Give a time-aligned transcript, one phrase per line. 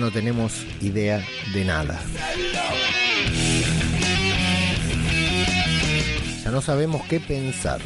[0.00, 2.00] no tenemos idea de nada.
[6.42, 7.80] Ya no sabemos qué pensar.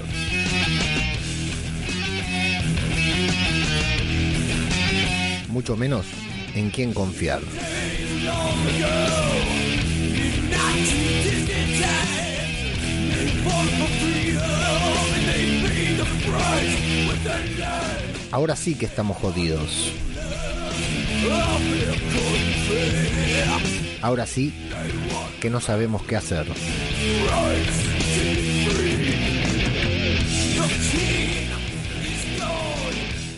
[5.48, 6.06] Mucho menos
[6.54, 7.40] en quién confiar.
[18.30, 19.92] Ahora sí que estamos jodidos.
[24.02, 24.52] Ahora sí
[25.40, 26.46] que no sabemos qué hacer.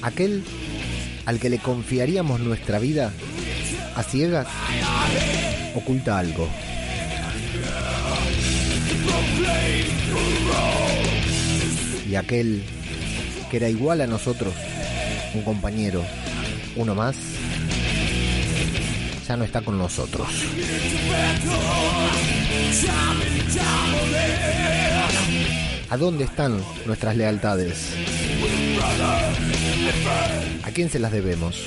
[0.02, 0.44] Aquel
[1.24, 3.12] al que le confiaríamos nuestra vida
[3.96, 4.46] a ciegas
[5.74, 6.48] oculta algo.
[12.08, 12.62] Y aquel
[13.50, 14.54] que era igual a nosotros,
[15.34, 16.04] un compañero,
[16.76, 17.16] uno más,
[19.26, 20.28] ya no está con nosotros.
[25.88, 27.94] ¿A dónde están nuestras lealtades?
[30.62, 31.64] ¿A quién se las debemos?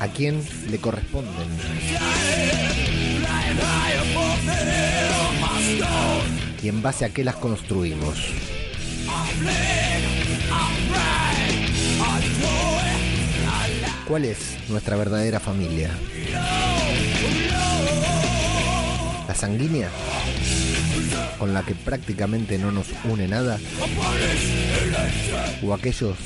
[0.00, 1.48] ¿A quién le corresponden?
[6.62, 8.18] Y en base a qué las construimos.
[14.06, 15.90] ¿Cuál es nuestra verdadera familia?
[19.28, 19.88] ¿La sanguínea?
[21.38, 23.58] ¿Con la que prácticamente no nos une nada?
[25.62, 26.16] ¿O aquellos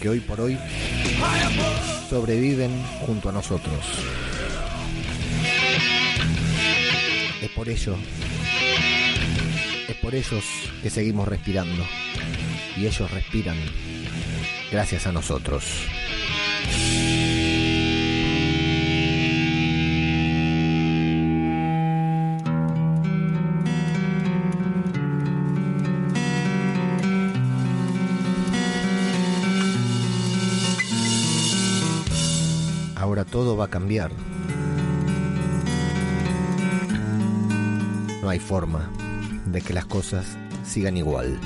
[0.00, 0.58] que hoy por hoy
[2.10, 2.70] sobreviven
[3.06, 3.78] junto a nosotros?
[7.42, 7.96] Es por ello,
[9.88, 10.44] es por ellos
[10.82, 11.84] que seguimos respirando.
[12.76, 13.56] Y ellos respiran
[14.70, 15.64] gracias a nosotros.
[33.08, 34.10] Ahora todo va a cambiar.
[38.22, 38.90] No hay forma
[39.46, 41.38] de que las cosas sigan igual.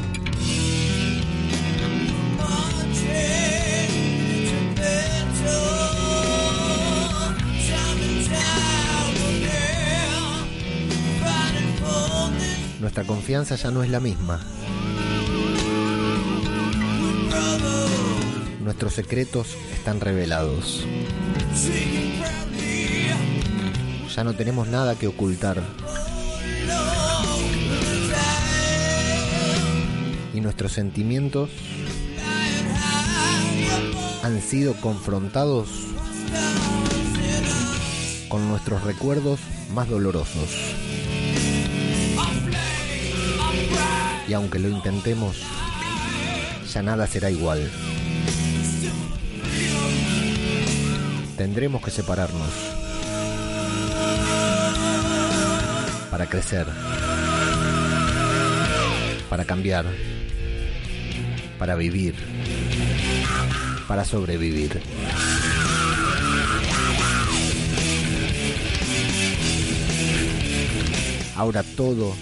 [12.83, 14.41] Nuestra confianza ya no es la misma.
[18.61, 20.85] Nuestros secretos están revelados.
[24.17, 25.63] Ya no tenemos nada que ocultar.
[30.35, 31.51] Y nuestros sentimientos
[34.25, 35.69] han sido confrontados
[38.29, 39.39] con nuestros recuerdos
[39.73, 40.51] más dolorosos.
[44.33, 45.43] Y aunque lo intentemos,
[46.73, 47.71] ya nada será igual.
[51.37, 52.49] Tendremos que separarnos
[56.11, 56.67] para crecer,
[59.29, 59.85] para cambiar,
[61.59, 62.15] para vivir,
[63.87, 64.81] para sobrevivir.
[71.37, 72.15] Ahora todo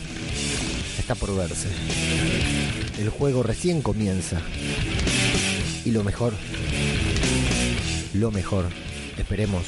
[1.12, 1.66] está por verse.
[3.00, 4.40] El juego recién comienza.
[5.84, 6.32] Y lo mejor,
[8.14, 8.66] lo mejor,
[9.18, 9.64] esperemos,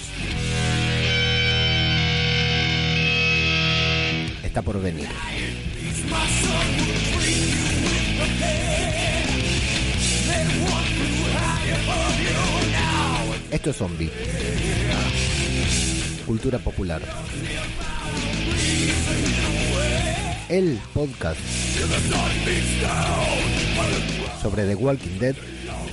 [4.45, 5.09] está por venir.
[13.51, 14.11] Esto es zombie.
[16.25, 17.03] Cultura popular.
[20.53, 21.41] El podcast
[24.43, 25.35] sobre The Walking Dead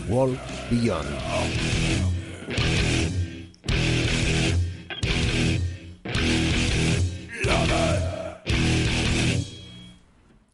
[0.10, 0.38] World
[0.70, 1.08] Beyond.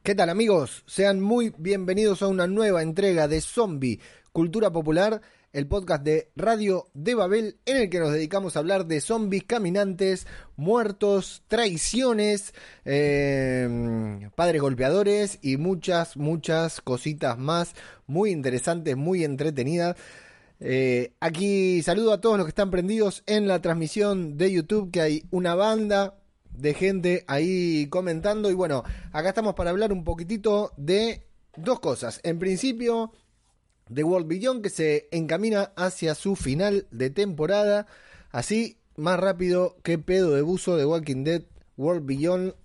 [0.04, 0.84] ¿Qué tal amigos?
[0.86, 4.00] Sean muy bienvenidos a una nueva entrega de Zombie
[4.32, 5.20] Cultura Popular,
[5.56, 9.46] el podcast de Radio de Babel en el que nos dedicamos a hablar de zombies
[9.46, 12.54] caminantes, muertos, traiciones,
[12.84, 17.74] eh, padres golpeadores y muchas, muchas cositas más
[18.06, 19.96] muy interesantes, muy entretenidas.
[20.60, 25.00] Eh, aquí saludo a todos los que están prendidos en la transmisión de YouTube, que
[25.00, 26.18] hay una banda
[26.52, 28.52] de gente ahí comentando.
[28.52, 31.26] Y bueno, acá estamos para hablar un poquitito de
[31.56, 32.20] dos cosas.
[32.24, 33.14] En principio,
[33.94, 37.88] The World Beyond que se encamina hacia su final de temporada.
[38.32, 41.44] Así, más rápido que pedo de buzo de Walking Dead,
[41.78, 42.56] World Beyond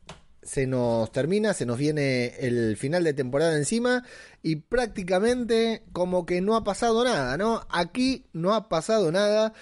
[0.43, 4.05] se nos termina, se nos viene el final de temporada encima
[4.43, 7.67] y prácticamente como que no ha pasado nada, ¿no?
[7.69, 9.53] Aquí no ha pasado nada.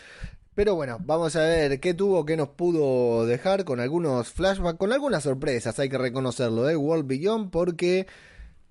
[0.54, 4.92] Pero bueno, vamos a ver qué tuvo, qué nos pudo dejar con algunos flashbacks, con
[4.92, 6.76] algunas sorpresas, hay que reconocerlo, de ¿eh?
[6.76, 8.06] World Beyond, porque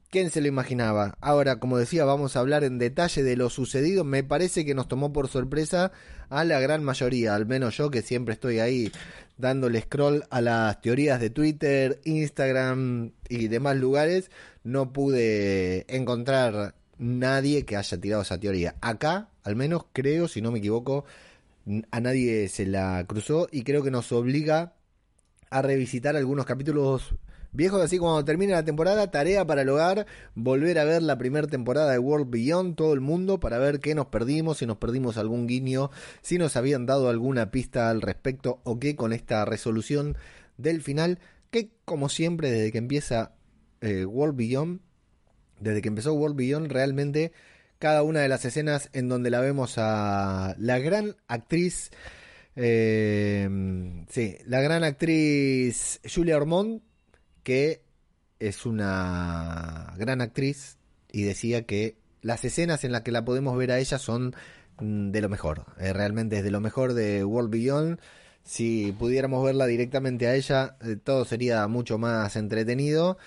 [0.10, 1.18] ¿Quién se lo imaginaba?
[1.20, 4.06] Ahora, como decía, vamos a hablar en detalle de lo sucedido.
[4.06, 5.92] Me parece que nos tomó por sorpresa
[6.30, 8.90] a la gran mayoría, al menos yo que siempre estoy ahí
[9.38, 14.32] dándole scroll a las teorías de Twitter, Instagram y demás lugares.
[14.64, 18.76] No pude encontrar nadie que haya tirado esa teoría.
[18.80, 21.04] Acá, al menos creo, si no me equivoco,
[21.92, 24.74] a nadie se la cruzó y creo que nos obliga
[25.50, 27.14] a revisitar algunos capítulos
[27.52, 30.06] Viejos, así cuando termine la temporada, tarea para el hogar,
[30.36, 33.96] volver a ver la primera temporada de World Beyond, todo el mundo, para ver qué
[33.96, 35.90] nos perdimos, si nos perdimos algún guiño,
[36.22, 40.18] si nos habían dado alguna pista al respecto o qué con esta resolución
[40.58, 43.32] del final, que como siempre desde que empieza
[43.82, 44.82] eh, World Beyond,
[45.60, 47.32] desde que empezó World Beyond, realmente
[47.80, 51.92] cada una de las escenas en donde la vemos a la gran actriz,
[52.56, 53.48] eh,
[54.10, 56.82] sí, la gran actriz Julia Ormond,
[57.48, 57.82] que
[58.42, 60.76] es una gran actriz
[61.10, 64.36] y decía que las escenas en las que la podemos ver a ella son
[64.82, 68.02] mm, de lo mejor, eh, realmente es de lo mejor de World Beyond.
[68.44, 73.18] Si pudiéramos verla directamente a ella, eh, todo sería mucho más entretenido.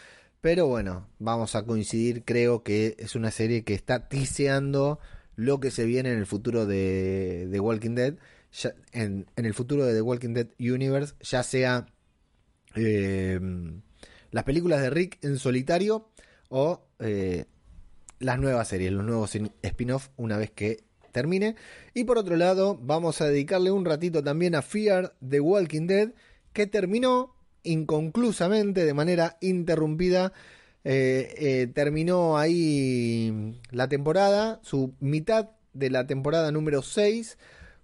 [0.42, 4.98] Pero bueno, vamos a coincidir, creo que es una serie que está tiseando
[5.34, 8.16] lo que se viene en el futuro de, Walking Dead,
[8.92, 11.86] en, el futuro de The Walking Dead Universe, ya sea
[12.74, 13.40] eh,
[14.30, 16.08] las películas de Rick en solitario
[16.48, 17.46] o eh,
[18.18, 21.56] las nuevas series, los nuevos spin-off una vez que termine.
[21.94, 26.12] Y por otro lado, vamos a dedicarle un ratito también a Fear the Walking Dead,
[26.52, 30.32] que terminó inconclusamente, de manera interrumpida.
[30.82, 37.36] Eh, eh, terminó ahí la temporada, su mitad de la temporada número 6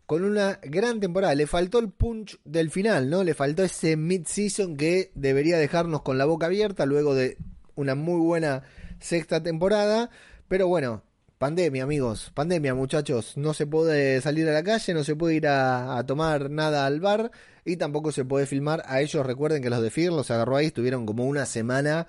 [0.07, 1.35] con una gran temporada.
[1.35, 3.25] Le faltó el punch del final, ¿no?
[3.25, 7.37] Le faltó ese mid-season que debería dejarnos con la boca abierta luego de
[7.75, 8.63] una muy buena
[9.01, 10.11] sexta temporada.
[10.49, 11.03] Pero bueno,
[11.39, 12.31] pandemia, amigos.
[12.35, 13.37] Pandemia, muchachos.
[13.37, 17.01] No se puede salir a la calle, no se puede ir a, tomar nada al
[17.01, 17.33] bar
[17.65, 18.85] y tampoco se puede filmar.
[18.87, 22.07] A ellos recuerden que los de Fear los agarró ahí, estuvieron como una semana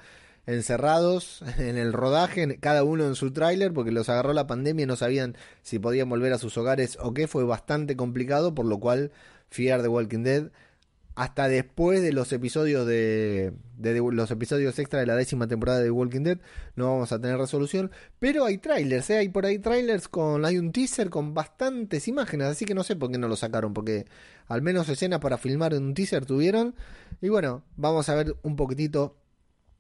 [0.48, 4.88] encerrados en el rodaje, cada uno en su tráiler, porque los agarró la pandemia y
[4.88, 8.80] no sabían si podían volver a sus hogares o qué, fue bastante complicado, por lo
[8.80, 9.12] cual
[9.50, 10.52] Fear de Walking Dead
[11.18, 16.22] hasta después de los episodios de, los episodios extra de la décima temporada de Walking
[16.22, 16.38] Dead
[16.76, 17.90] no vamos a tener resolución.
[18.20, 19.18] Pero hay trailers ¿eh?
[19.18, 22.96] hay por ahí trailers con hay un teaser con bastantes imágenes así que no sé
[22.96, 24.06] por qué no lo sacaron porque
[24.48, 26.76] al menos escenas para filmar en un teaser tuvieron.
[27.20, 29.16] Y bueno vamos a ver un poquitito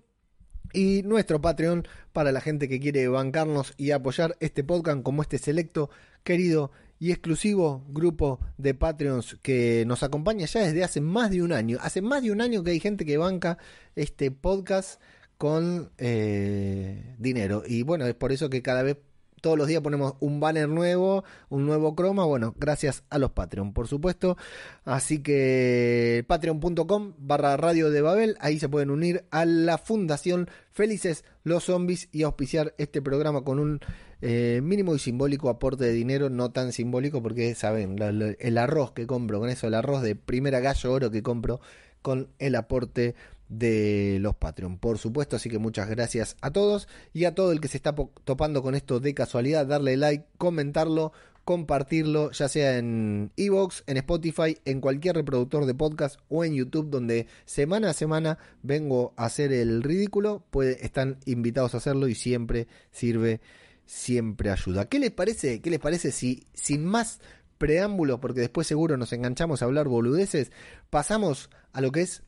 [0.74, 5.38] y nuestro Patreon para la gente que quiere bancarnos y apoyar este podcast como este
[5.38, 5.90] selecto,
[6.24, 11.52] querido y exclusivo grupo de Patreons que nos acompaña ya desde hace más de un
[11.52, 11.78] año.
[11.82, 13.58] Hace más de un año que hay gente que banca
[13.96, 15.02] este podcast
[15.38, 17.64] con eh, dinero.
[17.66, 18.98] Y bueno, es por eso que cada vez
[19.44, 23.74] todos los días ponemos un banner nuevo, un nuevo croma, bueno, gracias a los Patreon,
[23.74, 24.38] por supuesto.
[24.86, 31.26] Así que patreon.com barra radio de Babel, ahí se pueden unir a la fundación Felices
[31.44, 33.82] los Zombies y auspiciar este programa con un
[34.22, 37.98] eh, mínimo y simbólico aporte de dinero, no tan simbólico porque saben,
[38.40, 41.60] el arroz que compro, con eso, el arroz de primera gallo oro que compro
[42.02, 43.16] con el aporte
[43.50, 45.36] de los Patreon, por supuesto.
[45.36, 48.76] Así que muchas gracias a todos y a todo el que se está topando con
[48.76, 49.66] esto de casualidad.
[49.66, 51.14] Darle like, comentarlo,
[51.46, 56.90] compartirlo, ya sea en Evox, en Spotify, en cualquier reproductor de podcast o en YouTube,
[56.90, 60.44] donde semana a semana vengo a hacer el ridículo.
[60.80, 63.42] están invitados a hacerlo y siempre sirve,
[63.86, 64.88] siempre ayuda.
[64.88, 65.62] ¿Qué les parece?
[65.62, 67.20] ¿Qué les parece si sin más
[67.64, 70.52] preámbulos, porque después seguro nos enganchamos a hablar boludeces,
[70.90, 72.24] pasamos a lo que es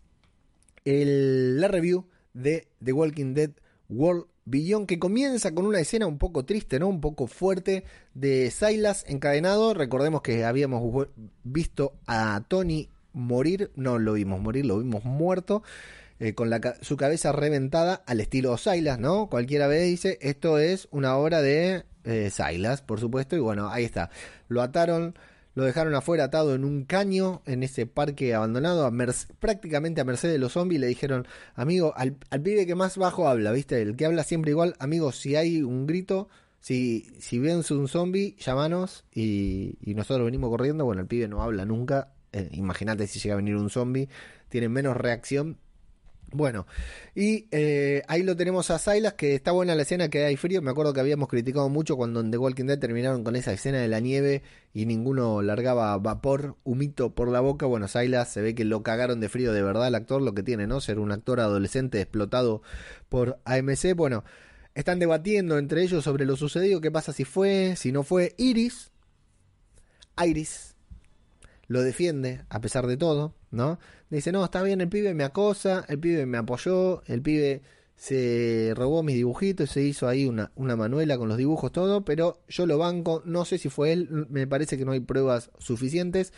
[0.85, 3.51] la review de The Walking Dead
[3.89, 6.87] World Beyond, que comienza con una escena un poco triste, ¿no?
[6.87, 9.73] Un poco fuerte de Silas encadenado.
[9.73, 11.07] Recordemos que habíamos
[11.43, 15.63] visto a Tony morir, no lo vimos morir, lo vimos muerto.
[16.17, 19.27] Eh, con la, su cabeza reventada al estilo Silas, ¿no?
[19.29, 23.83] Cualquiera ve dice, esto es una obra de eh, Silas, por supuesto, y bueno, ahí
[23.83, 24.11] está.
[24.47, 25.15] Lo ataron
[25.55, 28.91] lo dejaron afuera atado en un caño en ese parque abandonado,
[29.39, 30.81] prácticamente a merced de los zombies.
[30.81, 33.81] Le dijeron, amigo, al, pibe que más bajo habla, ¿viste?
[33.81, 36.27] El que habla siempre igual, amigo, si hay un grito,
[36.59, 40.83] si, si ven un zombie, llámanos y, nosotros venimos corriendo.
[40.83, 42.11] Bueno, el pibe no habla nunca.
[42.33, 44.09] Eh, imagínate si llega a venir un zombie,
[44.49, 45.57] tiene menos reacción
[46.35, 46.67] bueno,
[47.15, 50.61] y eh, ahí lo tenemos a Silas, que está buena la escena, que hay frío.
[50.61, 53.79] Me acuerdo que habíamos criticado mucho cuando en The Walking Dead terminaron con esa escena
[53.79, 57.65] de la nieve y ninguno largaba vapor, humito por la boca.
[57.65, 60.43] Bueno, Silas se ve que lo cagaron de frío de verdad el actor, lo que
[60.43, 60.81] tiene, ¿no?
[60.81, 62.61] Ser un actor adolescente explotado
[63.09, 63.95] por AMC.
[63.95, 64.23] Bueno,
[64.75, 68.35] están debatiendo entre ellos sobre lo sucedido, qué pasa si fue, si no fue.
[68.37, 68.91] Iris,
[70.23, 70.74] Iris,
[71.67, 73.79] lo defiende a pesar de todo, ¿no?
[74.09, 77.61] Dice, no, está bien, el pibe me acosa, el pibe me apoyó, el pibe
[77.95, 82.41] se robó mis dibujitos, se hizo ahí una, una manuela con los dibujos, todo, pero
[82.47, 86.33] yo lo banco, no sé si fue él, me parece que no hay pruebas suficientes.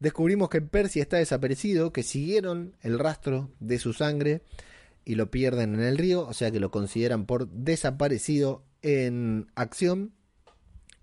[0.00, 4.42] Descubrimos que Percy está desaparecido, que siguieron el rastro de su sangre
[5.04, 10.12] y lo pierden en el río, o sea que lo consideran por desaparecido en acción.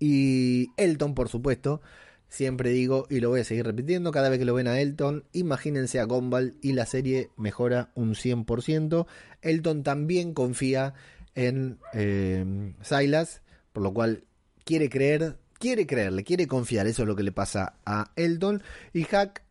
[0.00, 1.80] Y Elton, por supuesto,
[2.28, 5.24] Siempre digo, y lo voy a seguir repitiendo, cada vez que lo ven a Elton,
[5.32, 9.06] imagínense a Gumball y la serie mejora un 100%.
[9.40, 10.92] Elton también confía
[11.34, 13.42] en eh, Silas,
[13.72, 14.24] por lo cual
[14.64, 18.62] quiere creer, quiere creerle, quiere confiar, eso es lo que le pasa a Elton.
[18.92, 19.42] Y Hack,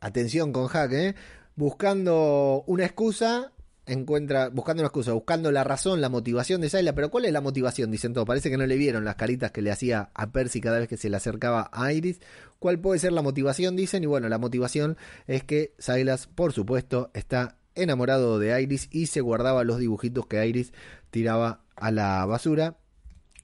[0.00, 1.14] atención con Hack, ¿eh?
[1.56, 3.52] buscando una excusa,
[3.86, 7.40] encuentra, buscando una excusa, buscando la razón, la motivación de Sayla, pero ¿cuál es la
[7.40, 7.90] motivación?
[7.90, 10.78] Dicen todos, parece que no le vieron las caritas que le hacía a Percy cada
[10.78, 12.20] vez que se le acercaba a Iris.
[12.58, 13.76] ¿Cuál puede ser la motivación?
[13.76, 19.06] Dicen, y bueno, la motivación es que Silas, por supuesto, está enamorado de Iris y
[19.06, 20.72] se guardaba los dibujitos que Iris
[21.10, 22.76] tiraba a la basura.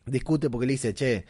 [0.07, 1.27] Discute porque le dice, che,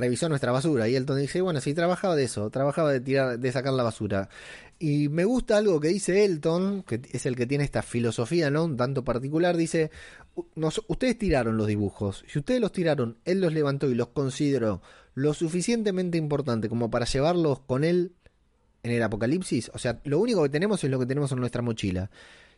[0.00, 0.88] revisó nuestra basura.
[0.88, 4.28] Y Elton dice, bueno, sí, trabajaba de eso, trabajaba de tirar, de sacar la basura.
[4.78, 8.64] Y me gusta algo que dice Elton, que es el que tiene esta filosofía, ¿no?
[8.64, 9.56] Un tanto particular.
[9.56, 9.90] Dice,
[10.88, 12.24] ustedes tiraron los dibujos.
[12.26, 14.80] Si ustedes los tiraron, él los levantó y los consideró
[15.14, 18.12] lo suficientemente importante como para llevarlos con él
[18.82, 19.70] en el apocalipsis.
[19.74, 22.10] O sea, lo único que tenemos es lo que tenemos en nuestra mochila.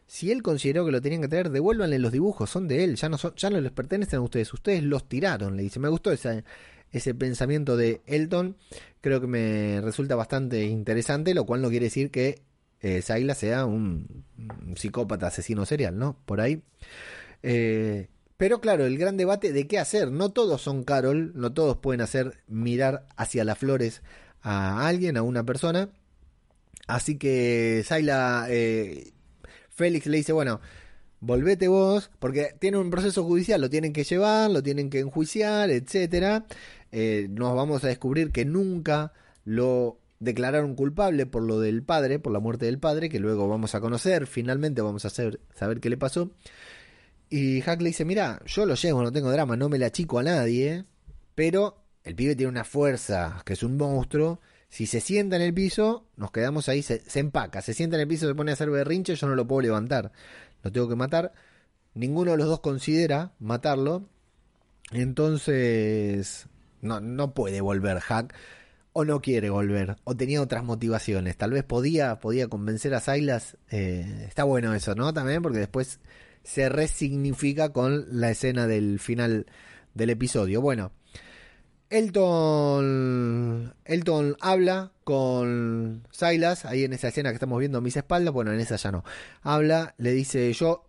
[0.07, 3.09] Si él consideró que lo tenían que traer, devuélvanle los dibujos, son de él, ya
[3.09, 5.81] no, son, ya no les pertenecen a ustedes, ustedes los tiraron, le dice.
[5.81, 6.45] Me gustó esa,
[6.93, 8.57] ese pensamiento de Elton,
[9.01, 12.43] creo que me resulta bastante interesante, lo cual no quiere decir que
[12.81, 14.25] eh, sea un,
[14.77, 16.17] psicópata asesino serial, ¿no?
[16.27, 16.63] Por ahí.
[17.43, 20.11] Eh, pero claro, el gran debate de qué hacer.
[20.11, 24.03] No todos son Carol, no todos pueden hacer mirar hacia las flores
[24.43, 25.91] a alguien, a una persona.
[26.89, 29.13] Así que Sayla, eh,
[29.71, 30.61] Félix le dice, bueno,
[31.21, 35.71] volvete vos, porque tiene un proceso judicial, lo tienen que llevar, lo tienen que enjuiciar,
[35.71, 36.45] etcétera.
[36.93, 39.13] Eh, nos vamos a descubrir que nunca
[39.45, 43.75] lo declararon culpable por lo del padre, por la muerte del padre, que luego vamos
[43.75, 46.31] a conocer, finalmente vamos a saber qué le pasó.
[47.29, 50.19] Y Hack le dice, mira, yo lo llevo, no tengo drama, no me la chico
[50.19, 50.85] a nadie,
[51.35, 55.55] pero el pibe tiene una fuerza, que es un monstruo, si se sienta en el
[55.55, 58.55] piso, nos quedamos ahí, se, se, empaca, se sienta en el piso, se pone a
[58.55, 60.13] hacer berrinche, yo no lo puedo levantar,
[60.63, 61.33] lo tengo que matar.
[61.95, 64.09] Ninguno de los dos considera matarlo,
[64.93, 66.47] entonces
[66.83, 68.35] no, no puede volver Hack
[68.93, 71.37] o no quiere volver o tenía otras motivaciones.
[71.37, 73.57] Tal vez podía, podía convencer a Silas.
[73.71, 75.15] Eh, está bueno eso, ¿no?
[75.15, 76.01] También porque después
[76.45, 79.47] se resignifica con la escena del final
[79.95, 80.61] del episodio.
[80.61, 80.93] Bueno,
[81.91, 88.33] Elton, Elton habla con Silas, ahí en esa escena que estamos viendo a mis espaldas,
[88.33, 89.05] bueno, en esa ya no.
[89.43, 90.87] Habla, le dice yo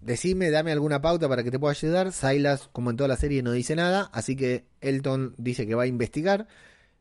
[0.00, 2.12] decime, dame alguna pauta para que te pueda ayudar.
[2.12, 5.84] Silas, como en toda la serie, no dice nada, así que Elton dice que va
[5.84, 6.48] a investigar.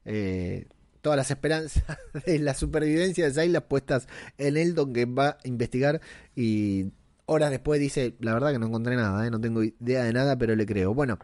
[0.06, 0.68] Eh,
[1.02, 1.84] todas las esperanzas
[2.26, 6.02] de la supervivencia de Silas puestas en Eldon que va a investigar
[6.36, 6.92] y
[7.26, 9.30] horas después dice, la verdad que no encontré nada, ¿eh?
[9.30, 10.94] no tengo idea de nada, pero le creo.
[10.94, 11.20] Bueno,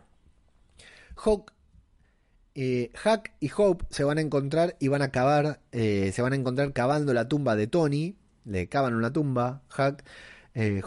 [1.16, 1.52] Hawk,
[2.54, 6.34] eh, Hack y Hope se van a encontrar y van a cavar, eh, se van
[6.34, 10.04] a encontrar cavando la tumba de Tony, le cavan una tumba, Hack.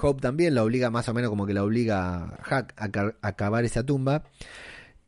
[0.00, 3.62] Hope también la obliga, más o menos como que la obliga a Hack a, a
[3.62, 4.24] esa tumba.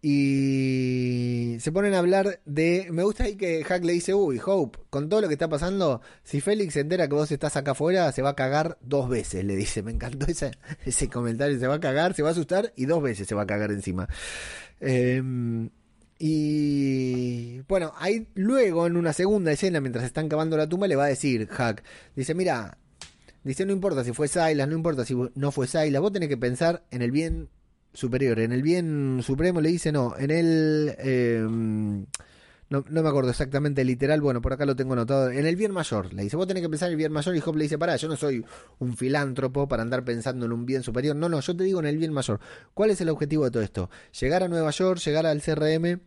[0.03, 2.89] Y se ponen a hablar de.
[2.91, 6.01] Me gusta ahí que Hack le dice: Uy, Hope, con todo lo que está pasando,
[6.25, 9.45] si Félix se entera que vos estás acá afuera, se va a cagar dos veces.
[9.45, 10.53] Le dice: Me encantó ese,
[10.87, 11.59] ese comentario.
[11.59, 13.73] Se va a cagar, se va a asustar y dos veces se va a cagar
[13.73, 14.09] encima.
[14.81, 15.69] Em,
[16.19, 21.05] y bueno, ahí luego en una segunda escena, mientras están cavando la tumba, le va
[21.05, 21.85] a decir Hack:
[22.17, 22.79] Dice, mira,
[23.45, 26.37] dice, no importa si fue Silas, no importa si no fue Silas, vos tenés que
[26.37, 27.49] pensar en el bien
[27.93, 28.39] superior.
[28.41, 30.15] En el bien supremo le dice no.
[30.17, 30.95] En el.
[30.99, 32.07] Em,
[32.69, 35.31] no, me acuerdo exactamente literal, bueno, por acá lo tengo anotado.
[35.31, 37.35] En el bien mayor, le dice, vos tenés que pensar en el bien mayor.
[37.35, 38.45] Y Job le dice, pará, yo no soy
[38.79, 41.17] un filántropo para andar pensando en un bien superior.
[41.17, 42.39] No, no, yo te digo en el bien mayor.
[42.73, 43.91] ¿Cuál es el objetivo de todo esto?
[44.21, 46.01] Llegar a Nueva York, llegar al CRM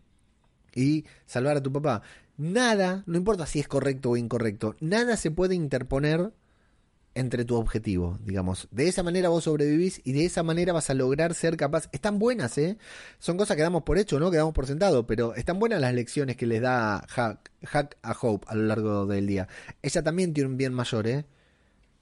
[0.73, 2.01] y salvar a tu papá.
[2.37, 6.31] Nada, no importa si es correcto o incorrecto, nada se puede interponer
[7.15, 8.67] entre tu objetivo, digamos.
[8.71, 11.89] De esa manera vos sobrevivís y de esa manera vas a lograr ser capaz.
[11.91, 12.77] Están buenas, ¿eh?
[13.19, 14.31] Son cosas que damos por hecho, ¿no?
[14.31, 18.15] Que damos por sentado, pero están buenas las lecciones que les da Hack, Hack a
[18.19, 19.47] Hope a lo largo del día.
[19.81, 21.25] Ella también tiene un bien mayor, ¿eh?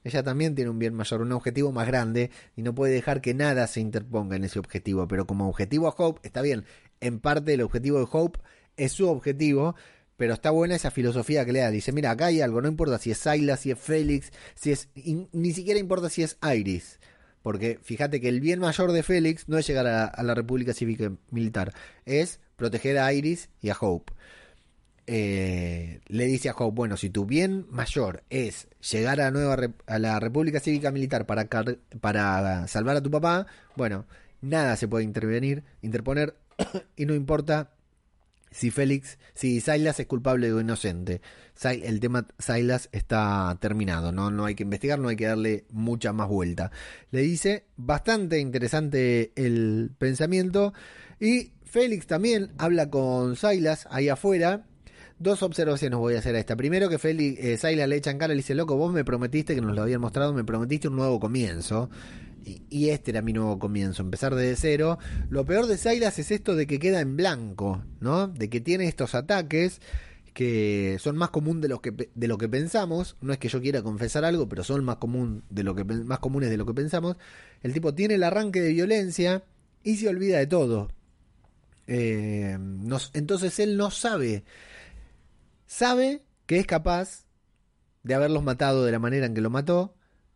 [0.03, 3.34] Ella también tiene un bien mayor, un objetivo más grande y no puede dejar que
[3.34, 5.08] nada se interponga en ese objetivo.
[5.08, 6.65] Pero como objetivo a Hope, está bien.
[7.01, 8.39] En parte el objetivo de Hope
[8.77, 9.75] es su objetivo,
[10.22, 11.72] pero está buena esa filosofía que le da.
[11.72, 14.88] Dice, mira, acá hay algo, no importa si es Silas, si es Félix, si es,
[14.94, 17.00] ni siquiera importa si es Iris.
[17.42, 21.12] Porque fíjate que el bien mayor de Félix no es llegar a, la República Cívica
[21.32, 21.74] Militar,
[22.06, 24.13] es proteger a Iris y a Hope.
[25.08, 29.98] Eh, le dice a Hope, bueno, si tu bien mayor es llegar a, nueva, a
[29.98, 31.50] la República Cívica Militar para,
[32.00, 34.05] para salvar a tu papá, bueno,
[34.40, 36.36] nada se puede intervenir, interponer,
[36.96, 37.72] y no importa
[38.51, 41.22] si Félix, si Silas es culpable o inocente.
[41.64, 44.29] El tema Silas está terminado, ¿no?
[44.29, 46.72] no hay que investigar, no hay que darle mucha más vuelta.
[47.11, 50.74] Le dice bastante interesante el pensamiento
[51.20, 54.66] y Félix también habla con Silas ahí afuera.
[55.20, 56.55] Dos observaciones voy a hacer a esta.
[56.55, 59.53] Primero que Félix, eh, Silas le echan cara y le dice, loco, vos me prometiste
[59.53, 61.90] que nos lo habían mostrado, me prometiste un nuevo comienzo
[62.44, 64.98] y, este era mi nuevo comienzo, empezar desde cero.
[65.30, 68.27] Lo peor de Silas es esto de que queda en blanco, ¿no?
[68.27, 69.82] De que tiene estos ataques
[70.34, 73.18] que son más común de, lo que pensamos.
[73.22, 75.86] No es que yo quiera confesar algo, pero son más, común de lo que,
[76.20, 77.18] comunes de lo que pensamos.
[77.62, 79.44] El tipo tiene el arranque de violencia
[79.84, 80.90] y se olvida de todo.
[81.88, 82.58] Eh,
[83.14, 84.44] entonces él no sabe.
[85.68, 87.25] Sabe que es capaz
[88.04, 89.96] de haberlos matado de la manera en que lo mató,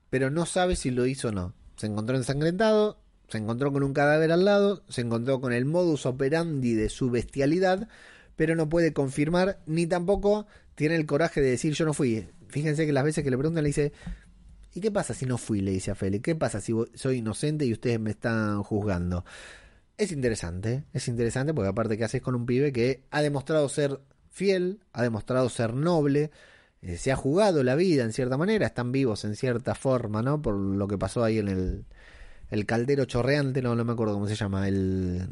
[0.09, 1.53] pero no sabe si lo hizo o no.
[1.75, 6.05] Se encontró ensangrentado, se encontró con un cadáver al lado, se encontró con el modus
[6.05, 7.87] operandi de su bestialidad,
[8.35, 12.27] pero no puede confirmar ni tampoco tiene el coraje de decir yo no fui.
[12.49, 13.93] Fíjense que las veces que le preguntan le dice,
[14.73, 15.61] ¿y qué pasa si no fui?
[15.61, 19.25] Le dice a Félix, ¿qué pasa si soy inocente y ustedes me están juzgando?
[19.97, 24.01] Es interesante, es interesante porque aparte que haces con un pibe que ha demostrado ser
[24.29, 26.31] fiel, ha demostrado ser noble,
[26.85, 30.41] eh, se ha jugado la vida en cierta manera, están vivos en cierta forma, ¿no?
[30.41, 31.85] Por lo que pasó ahí en el,
[32.51, 35.27] el caldero chorreante, no, no me acuerdo cómo se llama, el...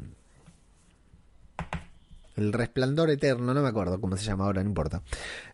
[2.36, 5.04] El resplandor eterno, no me acuerdo cómo se llama ahora, no importa.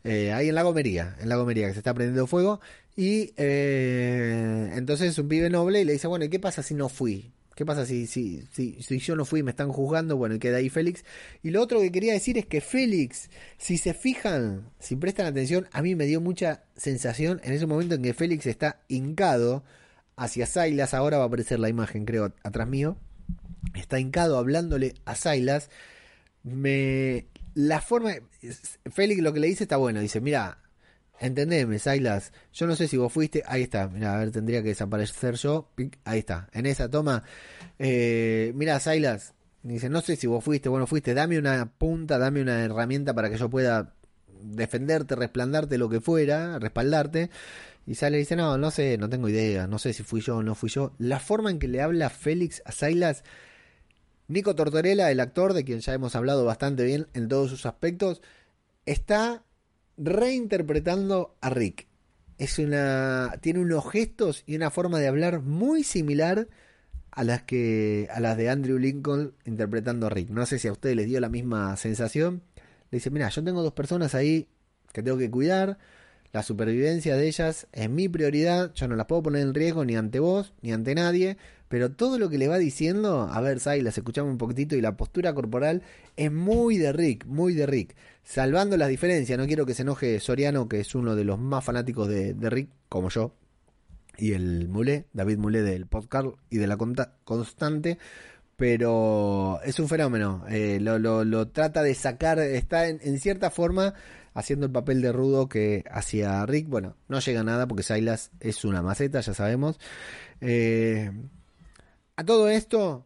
[0.06, 2.62] Eh, ahí en la gomería, en la gomería que se está prendiendo fuego.
[2.96, 6.88] Y eh, entonces un pibe noble y le dice, bueno, ¿y qué pasa si no
[6.88, 7.34] fui?
[7.60, 10.16] ¿Qué pasa si, si, si, yo no fui y me están juzgando?
[10.16, 11.04] Bueno, y queda ahí Félix.
[11.44, 15.68] Y lo otro que quería decir es que Félix, si se fijan, si prestan atención,
[15.74, 19.66] a mí me dio mucha sensación en ese momento en que Félix está hincado
[20.16, 20.94] hacia Silas.
[20.94, 22.96] Ahora va a aparecer la imagen, creo, atrás mío.
[23.76, 25.70] Está hincado hablándole a Silas.
[26.44, 27.28] Me.
[27.56, 28.14] La forma.
[28.90, 30.00] Félix lo que le dice está bueno.
[30.00, 30.60] Dice: Mira,
[31.20, 32.32] Entendeme, Silas.
[32.54, 33.44] Yo no sé si vos fuiste.
[33.46, 33.88] Ahí está.
[33.88, 35.70] Mira, a ver, tendría que desaparecer yo.
[36.06, 36.50] Ahí está.
[36.54, 37.24] En esa toma.
[37.78, 39.34] Eh, mira, Silas.
[39.62, 40.70] Dice, no sé si vos fuiste.
[40.70, 41.14] Bueno, fuiste.
[41.14, 43.94] Dame una punta, dame una herramienta para que yo pueda
[44.42, 47.30] defenderte, resplandarte, lo que fuera, respaldarte.
[47.86, 49.68] Y sale y dice, no, no sé, no tengo idea.
[49.68, 50.94] No sé si fui yo o no fui yo.
[51.00, 53.24] La forma en que le habla Félix a Silas.
[54.30, 58.22] Nico Tortorella, el actor de quien ya hemos hablado bastante bien en todos sus aspectos,
[58.86, 59.44] está
[60.00, 61.88] reinterpretando a Rick.
[62.38, 63.36] Es una.
[63.42, 66.48] tiene unos gestos y una forma de hablar muy similar
[67.12, 68.08] a las que.
[68.12, 70.30] a las de Andrew Lincoln interpretando a Rick.
[70.30, 72.42] No sé si a ustedes les dio la misma sensación.
[72.92, 74.48] le dice, mira, yo tengo dos personas ahí
[74.94, 75.78] que tengo que cuidar,
[76.32, 79.96] la supervivencia de ellas es mi prioridad, yo no las puedo poner en riesgo ni
[79.96, 81.38] ante vos, ni ante nadie,
[81.70, 84.98] pero todo lo que le va diciendo, a ver, las escuchamos un poquitito y la
[84.98, 85.84] postura corporal
[86.18, 90.20] es muy de Rick, muy de Rick, salvando las diferencias, no quiero que se enoje
[90.20, 93.36] Soriano, que es uno de los más fanáticos de, Rick, como yo,
[94.18, 96.76] y el Mulé, David Mulé del podcast y de la
[97.24, 98.00] constante,
[98.58, 100.44] pero es un fenómeno.
[100.50, 103.94] Eh, lo, lo, trata de sacar, está en, cierta forma
[104.34, 106.68] haciendo el papel de rudo que hacía Rick.
[106.68, 109.80] Bueno, no llega a nada porque Silas es una maceta, ya sabemos.
[110.42, 111.12] Eh,
[112.20, 113.06] a todo esto,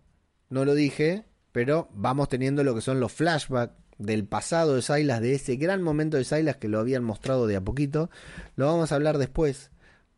[0.50, 5.22] no lo dije, pero vamos teniendo lo que son los flashbacks del pasado de Silas,
[5.22, 8.10] de ese gran momento de Silas que lo habían mostrado de a poquito.
[8.56, 9.70] Lo vamos a hablar después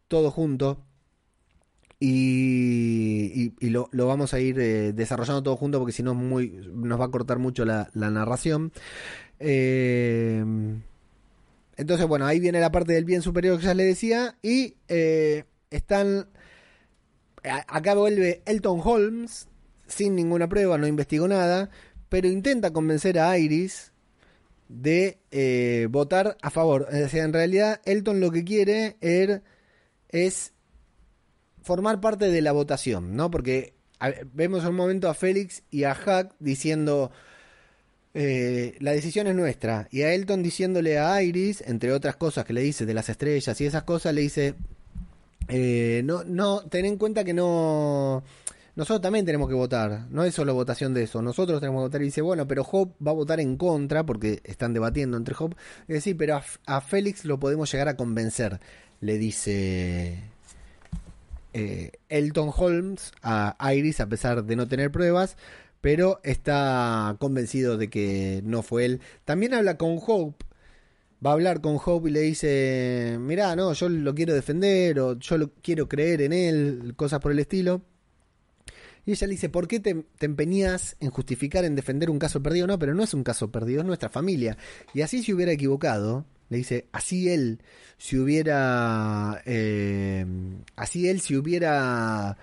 [0.07, 0.81] todo junto.
[1.99, 7.11] Y, lo, vamos a ir eh, desarrollando todo junto porque si no nos va a
[7.11, 8.71] cortar mucho la, narración.
[9.39, 10.41] Eh,
[11.75, 14.37] entonces, bueno, ahí viene la parte del bien superior que ya le decía.
[14.41, 16.29] Y eh, están.
[17.67, 19.47] Acá vuelve Elton Holmes,
[19.87, 21.69] sin ninguna prueba, no investigó nada,
[22.09, 23.91] pero intenta convencer a Iris
[24.67, 25.19] de
[25.91, 26.87] votar a favor.
[27.09, 29.43] Sea, en realidad, Elton lo que quiere er,
[30.09, 30.53] es
[31.61, 33.31] formar parte de la votación, ¿no?
[33.31, 33.73] Porque
[34.33, 37.11] vemos un momento a Félix y a Hack diciendo
[38.13, 42.53] eh, la decisión es nuestra y a Elton diciéndole a Iris, entre otras cosas que
[42.53, 44.55] le dice de las estrellas y esas cosas, le dice
[45.47, 48.23] eh, no, no, ten en cuenta que no
[48.75, 52.01] nosotros también tenemos que votar, no es solo votación de eso, nosotros tenemos que votar
[52.01, 55.55] y dice, bueno, pero Hope va a votar en contra porque están debatiendo entre Hope,
[55.87, 58.59] y dice, sí, pero a, a Félix lo podemos llegar a convencer,
[58.99, 60.23] le dice
[61.53, 65.37] eh, Elton Holmes a Iris a pesar de no tener pruebas,
[65.79, 69.01] pero está convencido de que no fue él.
[69.23, 70.43] También habla con Hope,
[71.25, 75.17] va a hablar con Hope y le dice, mirá, no, yo lo quiero defender o
[75.17, 77.81] yo lo quiero creer en él, cosas por el estilo.
[79.05, 82.41] Y ella le dice, ¿por qué te, te, empeñas en justificar, en defender un caso
[82.41, 82.67] perdido?
[82.67, 84.57] No, pero no es un caso perdido, es nuestra familia.
[84.93, 87.61] Y así se hubiera equivocado, le dice, así él,
[87.97, 90.25] si hubiera, eh,
[90.75, 92.37] así él, si hubiera,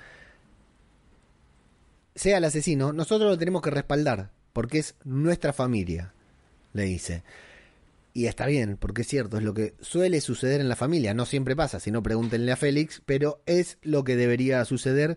[2.15, 6.15] sea el asesino, nosotros lo tenemos que respaldar, porque es nuestra familia,
[6.73, 7.23] le dice.
[8.15, 11.15] Y está bien, porque es cierto, es lo que suele suceder en la familia.
[11.15, 15.17] No siempre pasa, si no pregúntenle a Félix, pero es lo que debería suceder.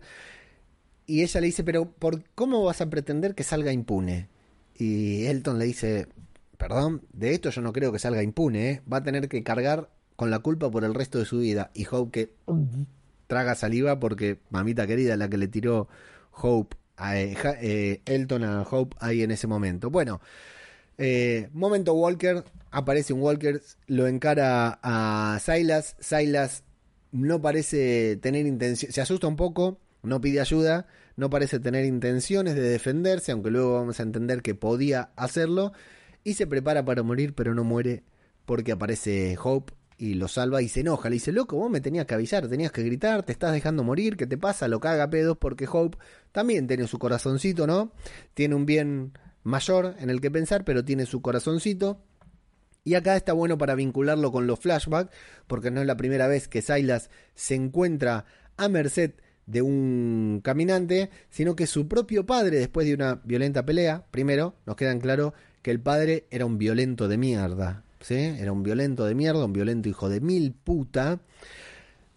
[1.06, 4.28] Y ella le dice, pero ¿por cómo vas a pretender que salga impune?
[4.74, 6.08] Y Elton le dice,
[6.56, 8.82] perdón, de esto yo no creo que salga impune, ¿eh?
[8.90, 11.70] va a tener que cargar con la culpa por el resto de su vida.
[11.74, 12.34] Y Hope que
[13.26, 15.88] traga saliva porque mamita querida la que le tiró
[16.32, 19.90] Hope a, eh, eh, Elton a Hope ahí en ese momento.
[19.90, 20.20] Bueno,
[21.52, 22.42] momento Walker,
[22.76, 26.62] aparece un Walker, lo encara a Silas, Silas
[27.10, 30.86] no parece tener intención, se asusta un poco, no pide ayuda,
[31.16, 35.72] no parece tener intenciones de defenderse, aunque luego vamos a entender que podía hacerlo
[36.22, 38.04] y se prepara para morir, pero no muere
[38.44, 41.08] porque aparece Hope y lo salva y se enoja.
[41.08, 44.18] Le dice, loco, vos me tenías que avisar, tenías que gritar, te estás dejando morir,
[44.18, 44.68] ¿qué te pasa?
[44.68, 45.96] Lo caga pedos porque Hope
[46.30, 47.92] también tiene su corazoncito, ¿no?
[48.34, 49.12] Tiene un bien
[49.44, 52.02] mayor en el que pensar, pero tiene su corazoncito.
[52.86, 55.10] Y acá está bueno para vincularlo con los flashbacks,
[55.48, 59.10] porque no es la primera vez que Silas se encuentra a merced
[59.46, 64.76] de un caminante, sino que su propio padre, después de una violenta pelea, primero, nos
[64.76, 68.14] quedan claro que el padre era un violento de mierda, ¿sí?
[68.14, 71.18] Era un violento de mierda, un violento hijo de mil puta,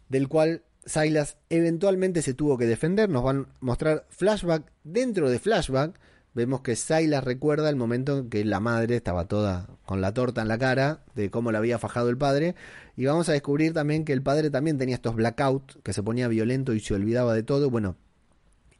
[0.07, 3.09] del cual Silas eventualmente se tuvo que defender.
[3.09, 5.99] Nos van a mostrar flashback dentro de flashback.
[6.33, 10.41] Vemos que Silas recuerda el momento en que la madre estaba toda con la torta
[10.41, 12.55] en la cara de cómo la había fajado el padre.
[12.95, 16.27] Y vamos a descubrir también que el padre también tenía estos blackouts, que se ponía
[16.27, 17.71] violento y se olvidaba de todo.
[17.71, 17.97] Bueno,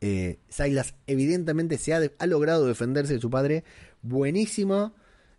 [0.01, 3.63] eh, Silas evidentemente se ha, ha, logrado defenderse de su padre
[4.01, 4.93] buenísimo.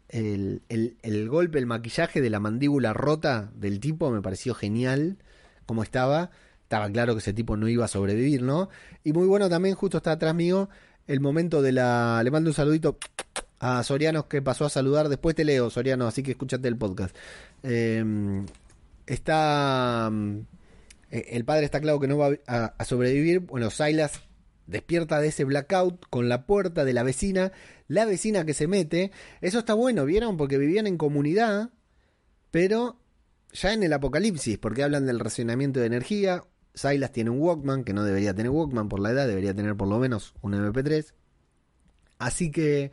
[0.08, 5.18] El, el, golpe, el maquillaje de la mandíbula rota del tipo me pareció genial
[5.64, 6.32] como estaba.
[6.64, 8.68] Estaba claro que ese tipo no iba a sobrevivir, ¿no?
[9.04, 10.68] Y muy bueno también, justo está atrás mío,
[11.10, 12.20] el momento de la...
[12.22, 12.98] Le mando un saludito
[13.58, 15.08] a Soriano que pasó a saludar.
[15.08, 17.16] Después te leo, Soriano, así que escúchate el podcast.
[17.64, 18.46] Em,
[19.06, 20.10] está...
[21.10, 23.40] Eh, el padre está claro que no va a, a sobrevivir.
[23.40, 24.20] Bueno, Silas
[24.68, 27.50] despierta de ese blackout con la puerta de la vecina,
[27.88, 29.10] la vecina que se mete.
[29.40, 30.36] Eso está bueno, ¿vieron?
[30.36, 31.70] Porque vivían en comunidad,
[32.52, 33.00] pero
[33.52, 36.44] ya en el apocalipsis, porque hablan del racionamiento de energía.
[36.80, 39.88] Silas tiene un Walkman, que no debería tener Walkman por la edad, debería tener por
[39.88, 41.12] lo menos un MP3.
[42.18, 42.92] Así que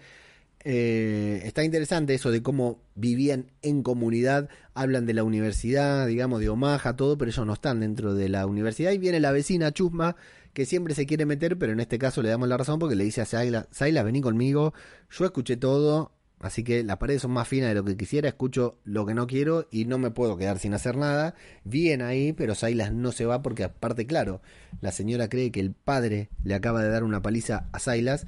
[0.63, 6.49] eh, está interesante eso de cómo vivían en comunidad, hablan de la universidad, digamos, de
[6.49, 8.91] Omaha, todo, pero ellos no están dentro de la universidad.
[8.91, 10.15] Y viene la vecina Chusma,
[10.53, 13.03] que siempre se quiere meter, pero en este caso le damos la razón porque le
[13.03, 14.73] dice a Saila, vení conmigo,
[15.09, 18.77] yo escuché todo, así que las paredes son más finas de lo que quisiera, escucho
[18.83, 21.35] lo que no quiero y no me puedo quedar sin hacer nada.
[21.63, 24.41] Bien ahí, pero Silas no se va porque aparte, claro,
[24.81, 28.27] la señora cree que el padre le acaba de dar una paliza a Silas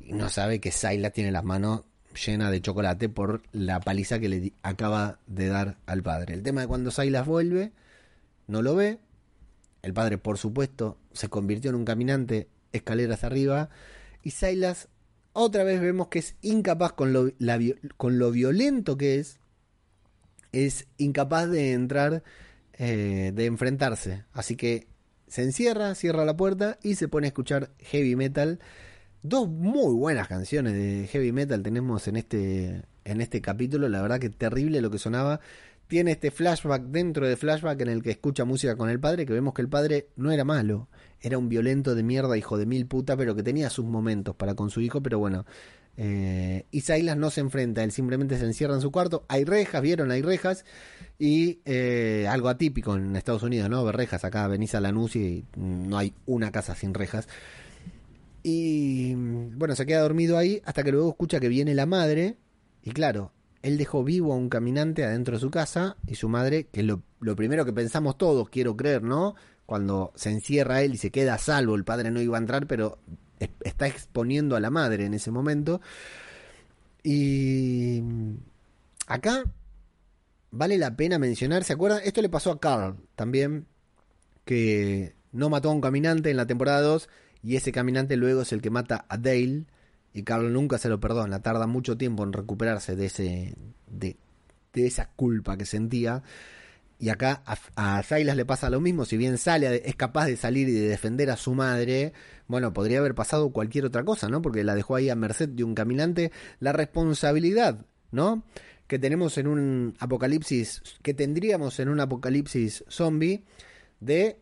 [0.00, 1.82] y no sabe que Silas tiene las manos
[2.16, 6.34] llenas de chocolate por la paliza que le acaba de dar al padre.
[6.34, 7.72] El tema de cuando Silas vuelve,
[8.46, 8.98] no lo ve.
[9.82, 13.70] El padre, por supuesto, se convirtió en un caminante escaleras arriba.
[14.22, 14.88] Y Silas,
[15.36, 17.30] otra vez vemos que es incapaz con lo,
[17.96, 19.38] con lo violento que es.
[20.52, 22.22] Es incapaz de entrar,
[22.74, 24.24] eh, de enfrentarse.
[24.32, 24.86] Así que
[25.28, 28.60] se encierra, cierra la puerta y se pone a escuchar heavy metal
[29.28, 33.88] Dos muy buenas canciones de heavy metal tenemos en este, en este capítulo.
[33.88, 35.40] La verdad que terrible lo que sonaba.
[35.88, 39.32] Tiene este flashback dentro de flashback en el que escucha música con el padre, que
[39.32, 40.88] vemos que el padre no era malo,
[41.20, 44.54] era un violento de mierda, hijo de mil puta, pero que tenía sus momentos para
[44.54, 45.44] con su hijo, pero bueno.
[45.98, 49.24] Eh, y Silas no se enfrenta, él simplemente se encierra en su cuarto.
[49.28, 50.64] Hay rejas, vieron, hay rejas.
[51.18, 53.84] Y eh, algo atípico en Estados Unidos, ¿no?
[53.84, 54.24] Ver rejas.
[54.24, 57.28] Acá venís a Lanús y no hay una casa sin rejas.
[58.42, 62.36] Y bueno, se queda dormido ahí hasta que luego escucha que viene la madre.
[62.82, 66.68] Y claro, él dejó vivo a un caminante adentro de su casa y su madre,
[66.70, 67.02] que es lo,
[67.34, 69.34] primero que pensamos todos, quiero creer, ¿no?
[69.66, 72.66] Cuando se encierra él y se queda a salvo, el padre no iba a entrar,
[72.66, 72.98] pero
[73.64, 75.80] está exponiendo a la madre en ese momento.
[77.02, 78.02] Y
[79.06, 79.44] acá
[80.50, 82.00] vale la pena mencionar, ¿se acuerdan?
[82.04, 83.66] Esto le pasó a Carl también,
[84.44, 87.08] que no mató a un caminante en la temporada 2
[87.42, 89.66] y ese caminante luego es el que mata a Dale
[90.12, 93.54] y Carl nunca se lo perdona, tarda mucho tiempo en recuperarse de ese
[93.86, 94.16] de,
[94.72, 96.22] esa culpa que sentía.
[96.98, 100.68] Y acá a, Silas le pasa lo mismo, si bien sale, es capaz de salir
[100.68, 102.14] y de defender a su madre,
[102.48, 104.40] bueno, podría haber pasado cualquier otra cosa, ¿no?
[104.40, 106.32] Porque la dejó ahí a merced de un caminante.
[106.58, 108.44] La responsabilidad, ¿no?
[108.86, 113.44] Que tenemos en un apocalipsis, que tendríamos en un apocalipsis zombie,
[114.00, 114.38] de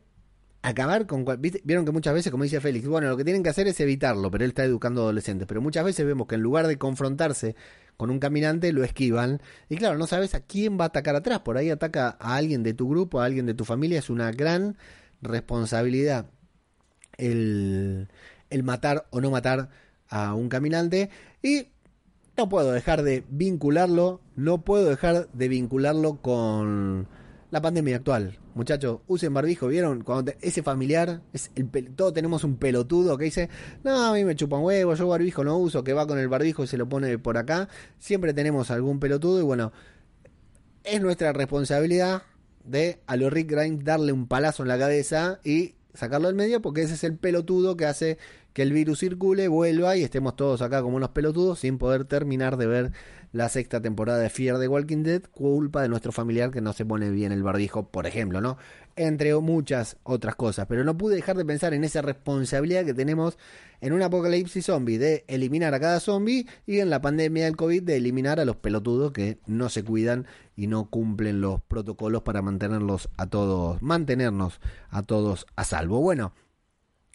[0.62, 1.24] acabar con...
[1.64, 4.30] Vieron que muchas veces, como dice Félix, bueno, lo que tienen que hacer es evitarlo,
[4.30, 5.48] pero él está educando a adolescentes.
[5.48, 7.56] Pero muchas veces vemos que en lugar de confrontarse
[7.96, 9.40] con un caminante, lo esquivan.
[9.68, 11.40] Y claro, no sabes a quién va a atacar atrás.
[11.40, 13.98] Por ahí ataca a alguien de tu grupo, a alguien de tu familia.
[13.98, 14.76] Es una gran
[15.22, 16.26] responsabilidad
[17.16, 18.08] el,
[18.50, 19.70] el matar o no matar
[20.08, 21.10] a un caminante.
[21.42, 21.68] Y
[22.36, 27.06] no puedo dejar de vincularlo, no puedo dejar de vincularlo con
[27.50, 28.38] la pandemia actual.
[28.54, 30.02] Muchachos, usen barbijo, ¿vieron?
[30.02, 33.48] Cuando ese familiar, es el todos tenemos un pelotudo que dice,
[33.82, 36.64] no, a mí me chupan huevos, yo barbijo no uso, que va con el barbijo
[36.64, 37.68] y se lo pone por acá.
[37.98, 39.72] Siempre tenemos algún pelotudo y bueno,
[40.84, 42.22] es nuestra responsabilidad
[42.64, 46.60] de a lo Rick Grimes darle un palazo en la cabeza y sacarlo del medio
[46.60, 48.18] porque ese es el pelotudo que hace
[48.52, 52.56] que el virus circule, vuelva y estemos todos acá como unos pelotudos sin poder terminar
[52.56, 52.92] de ver
[53.34, 56.86] la sexta temporada de Fear the Walking Dead, culpa de nuestro familiar que no se
[56.86, 58.58] pone bien el barbijo, por ejemplo, ¿no?
[58.94, 60.66] Entre muchas otras cosas.
[60.68, 63.36] Pero no pude dejar de pensar en esa responsabilidad que tenemos
[63.80, 67.82] en un apocalipsis zombie de eliminar a cada zombie y en la pandemia del COVID
[67.82, 72.40] de eliminar a los pelotudos que no se cuidan y no cumplen los protocolos para
[72.40, 76.00] mantenerlos a todos, mantenernos a todos a salvo.
[76.00, 76.34] Bueno,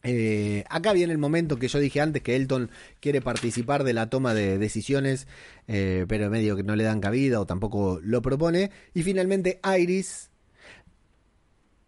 [0.03, 2.69] eh, acá viene el momento que yo dije antes que Elton
[3.01, 5.27] quiere participar de la toma de decisiones,
[5.67, 8.71] eh, pero medio que no le dan cabida o tampoco lo propone.
[8.93, 10.29] Y finalmente Iris,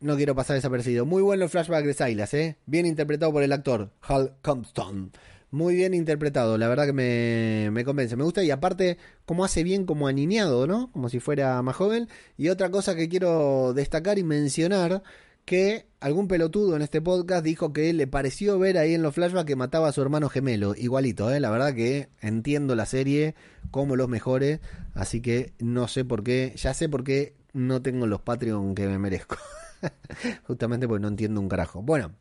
[0.02, 1.06] no quiero pasar desapercibido.
[1.06, 2.58] Muy bueno el flashback de Silas, ¿eh?
[2.66, 5.12] bien interpretado por el actor Hal Compton.
[5.52, 9.86] Muy bien interpretado, la verdad que me, convence, me gusta y aparte como hace bien
[9.86, 10.90] como aniñado, ¿no?
[10.94, 12.08] Como si fuera más joven.
[12.38, 15.04] Y otra cosa que quiero destacar y mencionar
[15.46, 19.46] que algún pelotudo en este podcast dijo que le pareció ver ahí en los flashbacks
[19.46, 21.40] que mataba a su hermano gemelo, igualito, ¿eh?
[21.40, 23.36] la verdad que entiendo la serie
[23.70, 24.60] como los mejores,
[24.94, 28.88] así que no sé por qué, ya sé por qué no tengo los Patreon que
[28.88, 29.38] me merezco,
[30.48, 31.82] justamente porque no entiendo un carajo.
[31.82, 32.14] Bueno,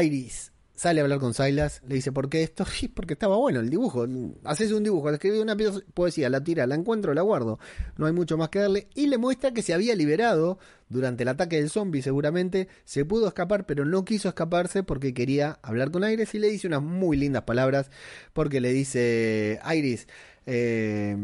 [0.00, 0.51] Iris
[0.82, 2.66] Sale a hablar con Silas, le dice, ¿por qué esto?
[2.96, 4.04] porque estaba bueno el dibujo.
[4.42, 5.56] Haces un dibujo, escribí una
[5.94, 7.60] poesía, la tira, la encuentro, la guardo.
[7.96, 8.88] No hay mucho más que darle.
[8.96, 12.66] Y le muestra que se había liberado durante el ataque del zombie, seguramente.
[12.84, 16.34] Se pudo escapar, pero no quiso escaparse porque quería hablar con Iris.
[16.34, 17.88] Y le dice unas muy lindas palabras.
[18.32, 20.08] Porque le dice, Iris,
[20.46, 21.16] eh,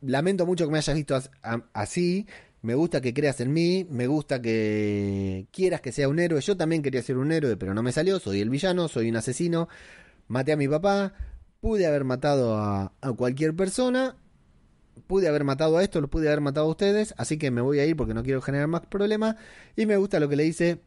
[0.00, 1.20] lamento mucho que me hayas visto
[1.72, 2.28] así
[2.62, 6.40] me gusta que creas en mí, me gusta que quieras que sea un héroe.
[6.40, 8.18] Yo también quería ser un héroe, pero no me salió.
[8.18, 9.68] Soy el villano, soy un asesino.
[10.26, 11.14] Maté a mi papá,
[11.60, 14.16] pude haber matado a, cualquier persona,
[15.06, 17.78] pude haber matado a esto, lo pude haber matado a ustedes, así que me voy
[17.78, 19.36] a ir porque no quiero generar más problemas.
[19.76, 20.80] Y me gusta lo que le dice,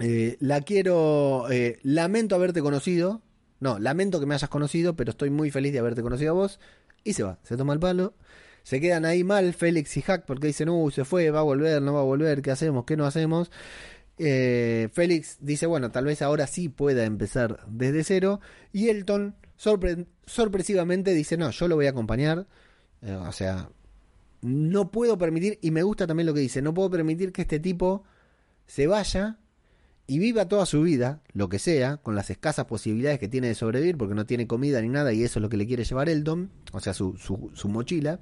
[0.00, 3.22] eh, la quiero, eh, lamento haberte conocido,
[3.60, 6.60] no, lamento que me hayas conocido, pero estoy muy feliz de haberte conocido a vos.
[7.04, 8.14] Y se va, se toma el palo.
[8.64, 11.80] Se quedan ahí mal Félix y Hack porque dicen, uh, se fue, va a volver,
[11.82, 12.84] no va a volver, ¿qué hacemos?
[12.84, 13.50] ¿Qué no hacemos?
[14.18, 18.40] Eh, Félix dice, bueno, tal vez ahora sí pueda empezar desde cero.
[18.72, 19.36] Y Elton
[20.26, 22.46] sorpresivamente dice, no, yo lo voy a acompañar.
[23.02, 23.68] Eh, o sea,
[24.40, 27.60] no puedo permitir, y me gusta también lo que dice, no puedo permitir que este
[27.60, 28.02] tipo
[28.66, 29.38] se vaya
[30.06, 33.54] y viva toda su vida, lo que sea, con las escasas posibilidades que tiene de
[33.54, 36.08] sobrevivir, porque no tiene comida ni nada, y eso es lo que le quiere llevar
[36.08, 38.18] Elton, o sea, su, su, mochila.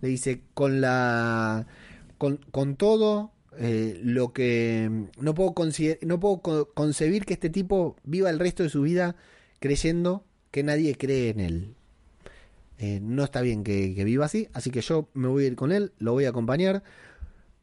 [0.00, 1.66] Le dice, con la.
[2.18, 4.88] con, todo eh, lo que.
[5.18, 5.54] No puedo,
[6.02, 9.16] no puedo concebir que este tipo viva el resto de su vida
[9.58, 11.74] creyendo que nadie cree en él.
[12.78, 15.72] Eh, no está bien que, viva así, así que yo me voy a ir con
[15.72, 16.82] él, lo voy a acompañar.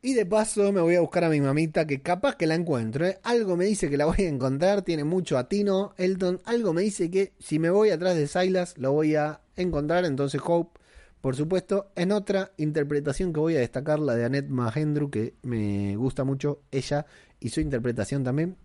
[0.04, 3.06] Y de paso me voy a buscar a mi mamita, que capaz que la encuentro.
[3.06, 3.20] ¿eh?
[3.24, 6.42] Algo me dice que la voy a encontrar, tiene mucho atino, Elton.
[6.46, 10.06] Algo me dice que si me voy atrás de Silas, lo voy a encontrar.
[10.06, 10.80] Entonces Hope,
[11.22, 15.96] por supuesto, en otra interpretación que voy a destacar, la de Annette Mahendru, que me
[15.96, 17.06] gusta mucho ella
[17.40, 18.58] y su interpretación también.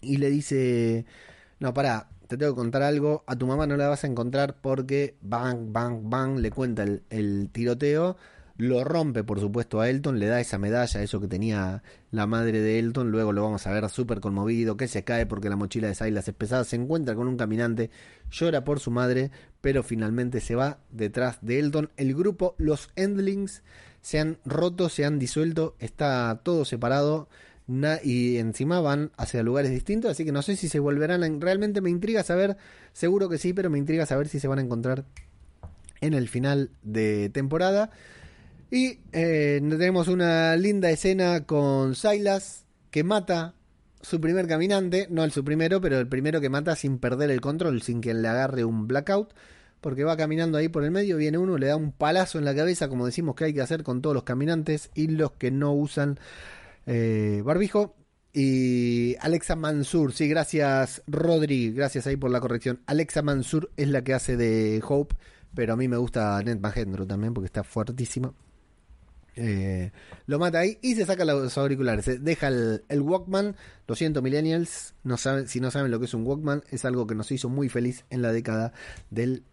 [0.00, 1.04] Y le dice,
[1.60, 4.56] no, para, te tengo que contar algo, a tu mamá no la vas a encontrar
[4.62, 8.16] porque bang, bang, bang, le cuenta el, tiroteo,
[8.56, 12.60] lo rompe por supuesto a Elton, le da esa medalla, eso que tenía la madre
[12.60, 15.88] de Elton, luego lo vamos a ver súper conmovido, que se cae porque la mochila
[15.88, 17.90] de Silas es pesada, se encuentra con un caminante,
[18.30, 21.90] llora por su madre, pero finalmente se va detrás de Elton.
[21.96, 23.62] El grupo, los Endlings,
[24.00, 27.28] se han roto, se han disuelto, está todo separado
[28.02, 31.40] y encima van hacia lugares distintos, así que no sé si se volverán.
[31.40, 32.56] realmente me intriga saber,
[32.92, 35.04] seguro que sí, pero me intriga saber si se van a encontrar
[36.00, 37.90] en el final de temporada.
[38.74, 43.54] Y eh, tenemos una linda escena con Silas que mata
[44.00, 47.42] su primer caminante, no el su primero, pero el primero que mata sin perder el
[47.42, 49.34] control, sin que le agarre un blackout,
[49.82, 52.54] porque va caminando ahí por el medio, viene uno, le da un palazo en la
[52.54, 55.74] cabeza, como decimos que hay que hacer con todos los caminantes y los que no
[55.74, 56.18] usan
[56.86, 57.94] eh, barbijo.
[58.32, 62.80] Y Alexa Mansur, sí, gracias Rodri, gracias ahí por la corrección.
[62.86, 65.14] Alexa Mansur es la que hace de Hope,
[65.54, 68.32] pero a mí me gusta Ned Magendro también porque está fuertísima.
[69.34, 69.90] Eh,
[70.26, 72.22] lo mata ahí y se saca los auriculares.
[72.22, 73.56] deja el, Walkman.
[73.86, 74.94] Lo siento, Millennials.
[75.04, 77.48] No saben, si no saben lo que es un Walkman, es algo que nos hizo
[77.48, 78.72] muy feliz en la década
[79.10, 79.44] del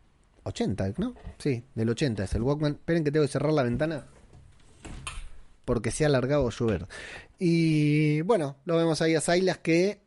[0.44, 1.16] 80, ¿no?
[1.38, 2.74] Sí, del 80 es el Walkman.
[2.74, 4.06] Esperen que tengo que cerrar la ventana
[5.66, 6.88] porque se ha alargado llover.
[7.38, 10.02] Y bueno, lo vemos ahí a Silas que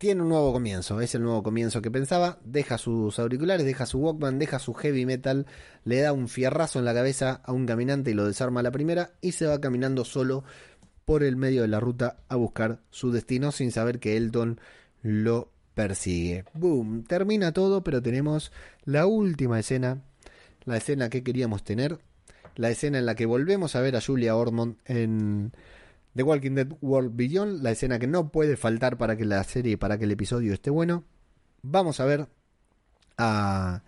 [0.00, 3.98] tiene un nuevo comienzo, es el nuevo comienzo que pensaba, deja sus auriculares, deja su
[3.98, 5.44] Walkman, deja su heavy metal,
[5.84, 8.70] le da un fierrazo en la cabeza a un caminante y lo desarma a la
[8.70, 10.42] primera y se va caminando solo
[11.04, 14.58] por el medio de la ruta a buscar su destino sin saber que Elton
[15.02, 16.46] lo persigue.
[16.54, 18.52] Boom, termina todo, pero tenemos
[18.84, 20.00] la última escena,
[20.64, 21.98] la escena que queríamos tener,
[22.56, 25.52] la escena en la que volvemos a ver a Julia Ormond en
[26.14, 29.78] The Walking Dead World Beyond, la escena que no puede faltar para que la serie,
[29.78, 31.04] para que el episodio esté bueno.
[31.62, 32.26] Vamos a ver
[33.16, 33.82] a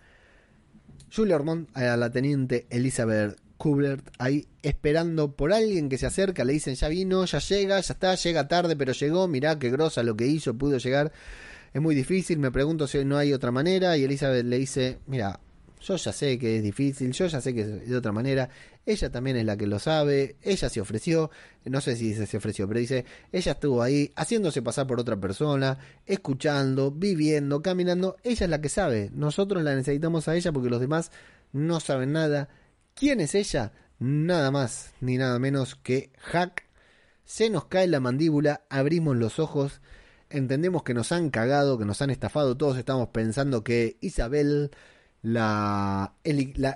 [1.13, 6.53] Julia Ormond, a la teniente Elizabeth Kubert ahí esperando por alguien que se acerca, le
[6.53, 10.15] dicen ya vino, ya llega, ya está, llega tarde, pero llegó, mirá qué grosa lo
[10.15, 11.11] que hizo, pudo llegar.
[11.73, 15.39] Es muy difícil, me pregunto si no hay otra manera y Elizabeth le dice, mira,
[15.83, 18.49] yo ya sé que es difícil, yo ya sé que es de otra manera.
[18.85, 20.37] Ella también es la que lo sabe.
[20.41, 21.29] Ella se ofreció,
[21.65, 25.77] no sé si se ofreció, pero dice, ella estuvo ahí haciéndose pasar por otra persona,
[26.05, 28.15] escuchando, viviendo, caminando.
[28.23, 29.09] Ella es la que sabe.
[29.13, 31.11] Nosotros la necesitamos a ella porque los demás
[31.51, 32.47] no saben nada.
[32.95, 33.73] ¿Quién es ella?
[33.99, 36.65] Nada más ni nada menos que Hack.
[37.25, 39.81] Se nos cae la mandíbula, abrimos los ojos,
[40.29, 42.55] entendemos que nos han cagado, que nos han estafado.
[42.55, 44.71] Todos estamos pensando que Isabel
[45.23, 46.13] la,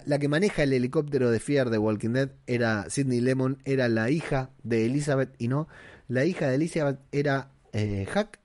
[0.05, 4.09] la, que maneja el helicóptero de Fear de Walking Dead era Sidney Lemon, era la
[4.09, 5.67] hija de Elizabeth y no,
[6.07, 8.39] la hija de Elizabeth era eh, Hack,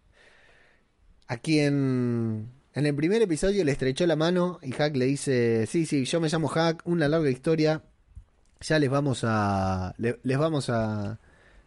[1.29, 5.87] a quien en el primer episodio le estrechó la mano y Hack le dice, sí,
[5.87, 7.85] sí, yo me llamo Hack, una larga historia,
[8.61, 11.21] ya les vamos a, les vamos a,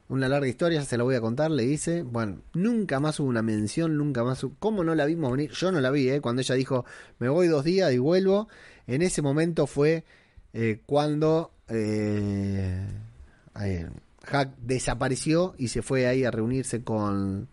[0.07, 2.03] una larga historia, ya se la voy a contar, le dice.
[2.03, 5.51] Bueno, nunca más hubo una mención, nunca más ¿Cómo no la vimos venir?
[5.51, 6.21] Yo no la vi, ¿eh?
[6.21, 6.85] Cuando ella dijo,
[7.19, 8.47] me voy dos días y vuelvo.
[8.87, 10.03] En ese momento fue
[10.53, 12.85] eh, cuando eh,
[14.23, 17.47] Hack desapareció y se fue ahí a reunirse con,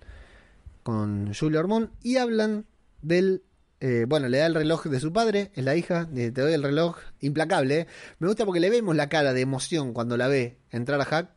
[0.83, 2.67] con Julia Ormond y hablan
[3.01, 3.43] del
[3.85, 6.63] eh, bueno, le da el reloj de su padre, es la hija, te doy el
[6.63, 7.81] reloj, implacable.
[7.81, 7.87] ¿eh?
[8.21, 11.31] Me gusta porque le vemos la cara de emoción cuando la ve entrar a Hack,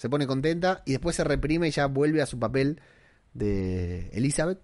[0.00, 2.80] se pone contenta y después se reprime y ya vuelve a su papel
[3.34, 4.58] de Elizabeth.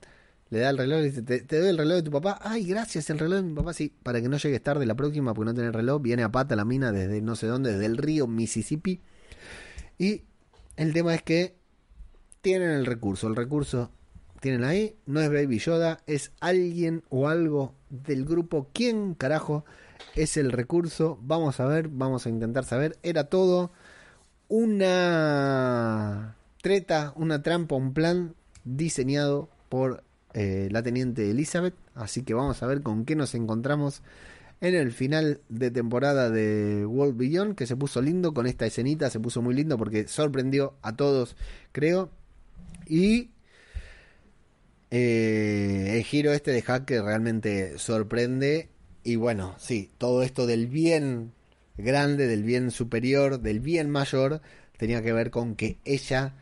[0.49, 2.39] Le da el reloj y dice, te, doy el reloj de tu papá.
[2.41, 3.75] Ay, gracias, el reloj de mi papá.
[3.75, 6.01] Sí, para que no llegues tarde la próxima porque no tiene reloj.
[6.01, 9.03] Viene a pata la mina desde no sé dónde, desde el río Mississippi.
[9.99, 10.23] Y
[10.77, 11.59] el tema es que
[12.41, 13.27] tienen el recurso.
[13.29, 13.91] El recurso
[14.41, 18.71] tienen ahí, no es Baby Yoda, es alguien o algo del grupo.
[18.73, 19.67] ¿Quién carajo
[20.15, 21.19] es el recurso?
[21.21, 22.97] Vamos a ver, vamos a intentar saber.
[23.03, 23.71] Era todo
[24.49, 28.35] una treta, una trampa, un plan
[28.65, 31.75] diseñado por eh, la teniente Elizabeth.
[31.95, 34.03] Así que vamos a ver con qué nos encontramos
[34.61, 39.11] en el final de temporada de World Beyond, que se puso lindo con esta escenita,
[39.11, 41.37] se puso muy lindo porque sorprendió a todos,
[41.73, 42.11] creo.
[42.87, 43.31] Y
[44.91, 48.71] eh, el giro este de hack que realmente sorprende.
[49.05, 51.33] Y bueno, sí, todo esto del bien
[51.79, 54.41] grande, del bien superior, del bien mayor,
[54.77, 56.35] tenía que ver con que ella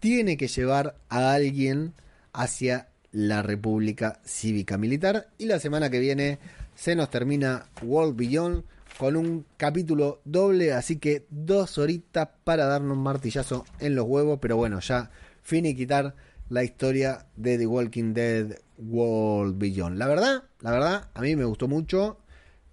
[0.00, 1.94] tiene que llevar a alguien
[2.32, 5.28] hacia la República Cívica Militar.
[5.38, 6.38] Y la semana que viene
[6.74, 8.64] se nos termina World Beyond
[8.98, 14.38] con un capítulo doble, así que dos horitas para darnos un martillazo en los huevos,
[14.40, 15.10] pero bueno, ya
[15.42, 16.14] finiquitar
[16.48, 19.98] la historia de The Walking Dead World Beyond.
[19.98, 22.18] La verdad, la verdad, a mí me gustó mucho.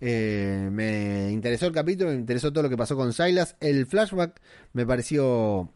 [0.06, 3.56] Eh, me interesó el capítulo, me interesó todo lo que pasó con Silas.
[3.62, 4.42] El flashback
[4.74, 5.72] me pareció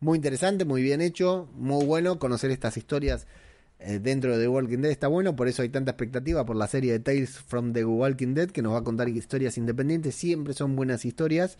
[0.00, 3.28] muy interesante, muy bien hecho, muy bueno conocer estas historias
[3.78, 4.90] eh, dentro de The Walking Dead.
[4.90, 8.34] Está bueno, por eso hay tanta expectativa por la serie de Tales from The Walking
[8.34, 10.16] Dead que nos va a contar historias independientes.
[10.16, 11.56] Siempre son buenas historias.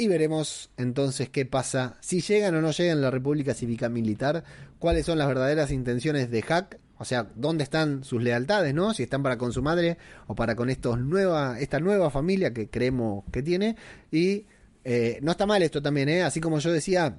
[0.00, 4.44] Y veremos entonces qué pasa, si llegan o no llegan la República Cívica Militar,
[4.78, 8.94] cuáles son las verdaderas intenciones de Hack, o sea, dónde están sus lealtades, ¿no?
[8.94, 13.42] Si están para con su madre o para con esta nueva familia que creemos que
[13.42, 13.74] tiene.
[14.12, 14.46] Y
[14.84, 16.22] eh, no está mal esto también, ¿eh?
[16.22, 17.18] Así como yo decía,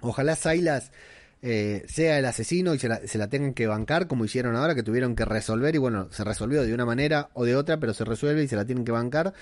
[0.00, 0.92] ojalá Silas
[1.46, 4.74] eh, sea el asesino y se la, se la, tengan que bancar como hicieron ahora,
[4.74, 7.92] que tuvieron que resolver y bueno, se resolvió de una manera o de otra, pero
[7.92, 9.34] se resuelve y se la tienen que bancar.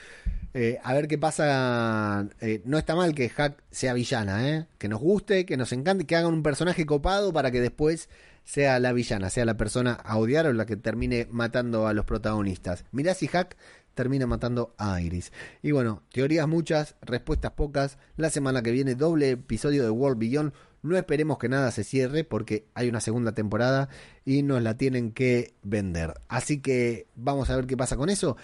[0.53, 2.27] Eh, a ver qué pasa.
[2.41, 6.17] Eh, no está mal que Hack sea villana, que nos guste, que nos encante, que
[6.17, 8.09] hagan un personaje copado para que después
[8.43, 12.05] sea la villana, sea la persona a odiar o la que termine matando a los
[12.05, 12.85] protagonistas.
[12.91, 13.57] Mirá si Hack
[13.95, 15.31] termina matando a Iris.
[15.63, 17.97] Y bueno, teorías muchas, respuestas pocas.
[18.17, 20.53] La semana que viene, doble episodio de World Beyond
[20.83, 23.89] no esperemos que nada se cierre porque hay una segunda temporada
[24.25, 26.15] y nos la tienen que vender.
[26.29, 28.37] Así que vamos a ver qué pasa con eso.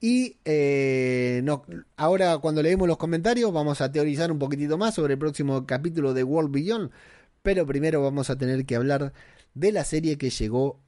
[0.00, 1.64] Y eh, no,
[1.96, 6.14] ahora cuando leemos los comentarios vamos a teorizar un poquitito más sobre el próximo capítulo
[6.14, 6.90] de World Beyond.
[7.42, 9.12] Pero primero vamos a tener que hablar
[9.54, 10.80] de la serie que llegó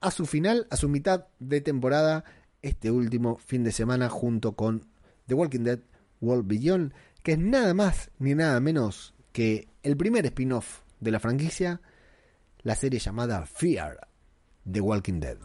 [0.00, 2.24] a su final, a su mitad de temporada,
[2.62, 4.84] este último fin de semana junto con
[5.26, 5.80] The Walking Dead
[6.20, 6.92] World Beyond,
[7.22, 11.82] que es nada más ni nada menos que el primer spin-off de la franquicia,
[12.62, 14.08] la serie llamada Fear
[14.64, 15.36] The Walking Dead.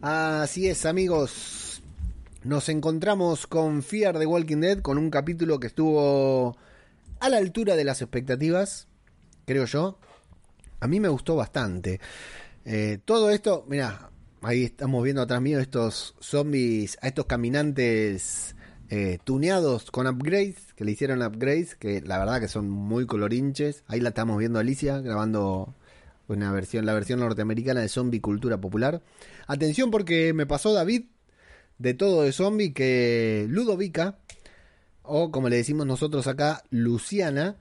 [0.00, 1.82] Así es, amigos.
[2.44, 6.56] Nos encontramos con Fear The Walking Dead, con un capítulo que estuvo
[7.20, 8.88] a la altura de las expectativas,
[9.44, 9.98] creo yo.
[10.80, 12.00] A mí me gustó bastante.
[12.64, 14.10] Eh, todo esto, mira,
[14.42, 18.54] ahí estamos viendo atrás mío estos zombies, a estos caminantes
[18.90, 23.84] eh, tuneados con upgrades, que le hicieron upgrades, que la verdad que son muy colorinches.
[23.86, 25.74] Ahí la estamos viendo Alicia grabando
[26.28, 29.02] una versión, la versión norteamericana de Zombie Cultura Popular.
[29.46, 31.06] Atención porque me pasó David
[31.78, 34.18] de todo de zombie que Ludovica
[35.08, 37.56] o como le decimos nosotros acá, Luciana,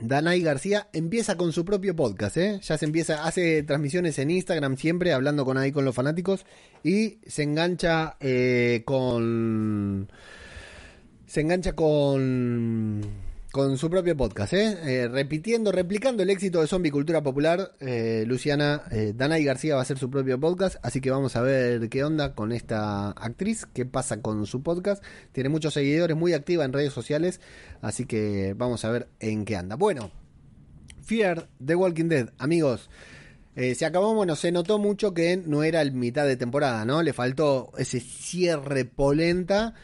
[0.00, 2.60] Danay García empieza con su propio podcast, ¿eh?
[2.62, 6.46] Ya se empieza, hace transmisiones en Instagram siempre, hablando con ahí con los fanáticos,
[6.82, 10.10] y se engancha eh, con.
[11.26, 14.78] Se engancha con con su propio podcast, ¿eh?
[14.84, 15.08] ¿eh?
[15.08, 17.72] repitiendo, replicando el éxito de Zombie Cultura Popular.
[17.80, 21.42] Eh, Luciana eh, Danay García va a hacer su propio podcast, así que vamos a
[21.42, 25.02] ver qué onda con esta actriz, qué pasa con su podcast.
[25.32, 27.40] Tiene muchos seguidores, muy activa en redes sociales,
[27.82, 29.74] así que vamos a ver en qué anda.
[29.74, 30.12] Bueno,
[31.02, 32.88] Fear The Walking Dead, amigos.
[33.56, 37.02] Eh, se acabó, bueno, se notó mucho que no era el mitad de temporada, ¿no?
[37.02, 39.74] Le faltó ese cierre polenta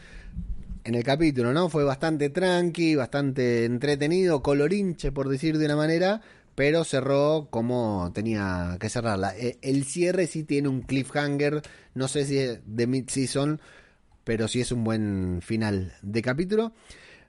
[0.87, 1.67] en el capítulo, ¿no?
[1.67, 6.21] Fue bastante tranqui, bastante entretenido, colorinche, por decir de una manera,
[6.55, 9.35] pero cerró como tenía que cerrarla.
[9.37, 11.61] Eh, el cierre sí tiene un cliffhanger,
[11.93, 13.59] no sé si es de mid-season,
[14.23, 16.71] pero sí es un buen final de capítulo.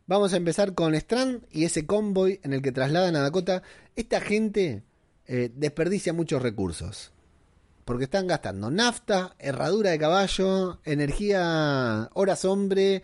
[0.06, 3.64] Vamos a empezar con Strand y ese convoy en el que trasladan a Dakota.
[3.96, 4.84] Esta gente
[5.26, 7.10] eh, desperdicia muchos recursos.
[7.84, 13.02] Porque están gastando nafta, herradura de caballo, energía, horas hombre,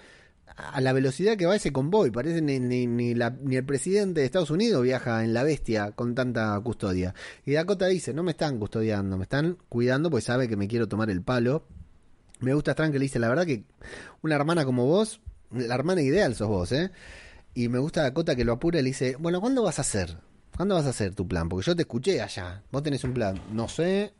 [0.57, 2.11] a la velocidad que va ese convoy.
[2.11, 6.15] Parece ni, ni, ni, ni, el presidente de Estados Unidos viaja en la bestia con
[6.15, 7.15] tanta custodia.
[7.45, 10.89] Y Dakota dice, no me están custodiando, me están cuidando porque sabe que me quiero
[10.89, 11.65] tomar el palo.
[12.41, 13.65] Me gusta Strand que le dice, la verdad que
[14.23, 16.91] una hermana como vos, la hermana ideal sos vos, ¿eh?
[17.55, 20.19] Y me gusta Dakota que lo apura y le dice, bueno, ¿cuándo vas a hacer?
[20.57, 21.49] ¿Cuándo vas a hacer tu plan?
[21.49, 22.63] Porque yo te escuché allá.
[22.71, 23.41] Vos tenés un plan.
[23.53, 24.13] No sé.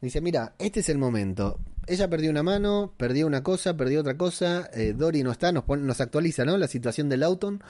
[0.00, 1.58] Dice, mira, este es el momento.
[1.86, 4.70] Ella perdió una mano, perdió una cosa, perdió otra cosa.
[4.72, 6.56] Eh, Dory no está, nos, actualiza, ¿no?
[6.56, 7.62] La situación del Auton.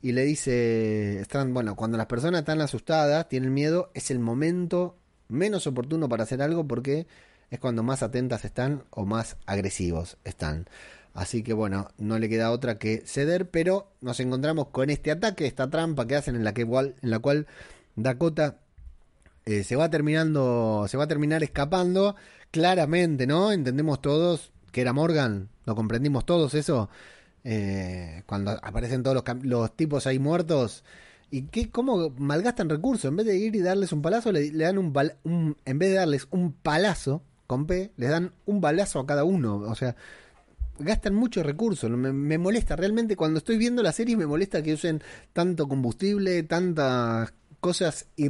[0.00, 4.96] Y le dice, están, bueno, cuando las personas están asustadas, tienen miedo, es el momento
[5.28, 7.06] menos oportuno para hacer algo porque
[7.50, 10.66] es cuando más atentas están o más agresivos están.
[11.14, 15.46] Así que bueno, no le queda otra que ceder, pero nos encontramos con este ataque,
[15.46, 17.46] esta trampa que hacen en la, que, en la cual
[17.96, 18.58] Dakota
[19.48, 22.16] eh, se va terminando, se va a terminar escapando.
[22.50, 23.50] Claramente, ¿no?
[23.50, 26.90] Entendemos todos que era Morgan, lo comprendimos todos eso.
[27.44, 30.84] Eh, cuando aparecen todos los, tipos ahí muertos.
[31.30, 33.06] ¿Y qué, cómo malgastan recursos?
[33.06, 34.92] En vez de ir y darles un palazo, le, dan un,
[35.24, 39.56] un, En vez de darles un palazo con les dan un balazo a cada uno.
[39.56, 39.96] O sea,
[40.78, 41.90] gastan mucho recursos.
[41.90, 47.32] Me, molesta realmente cuando estoy viendo la serie, me molesta que usen tanto combustible, tantas
[47.60, 48.28] cosas y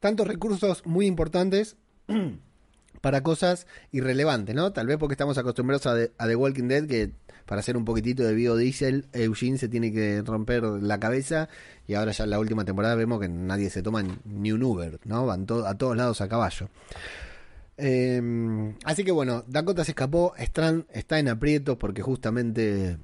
[0.00, 1.76] tantos recursos muy importantes
[3.00, 4.72] para cosas irrelevantes, ¿no?
[4.72, 7.12] Tal vez porque estamos acostumbrados a, a, The Walking Dead que
[7.46, 11.48] para hacer un poquitito de biodiesel Eugene se tiene que romper la cabeza
[11.86, 15.00] y ahora ya en la última temporada vemos que nadie se toma ni un Uber,
[15.04, 15.26] ¿no?
[15.26, 16.68] Van a todos lados a caballo.
[17.78, 22.98] Eh, así que bueno, Dakota se escapó, Strand está en aprietos porque justamente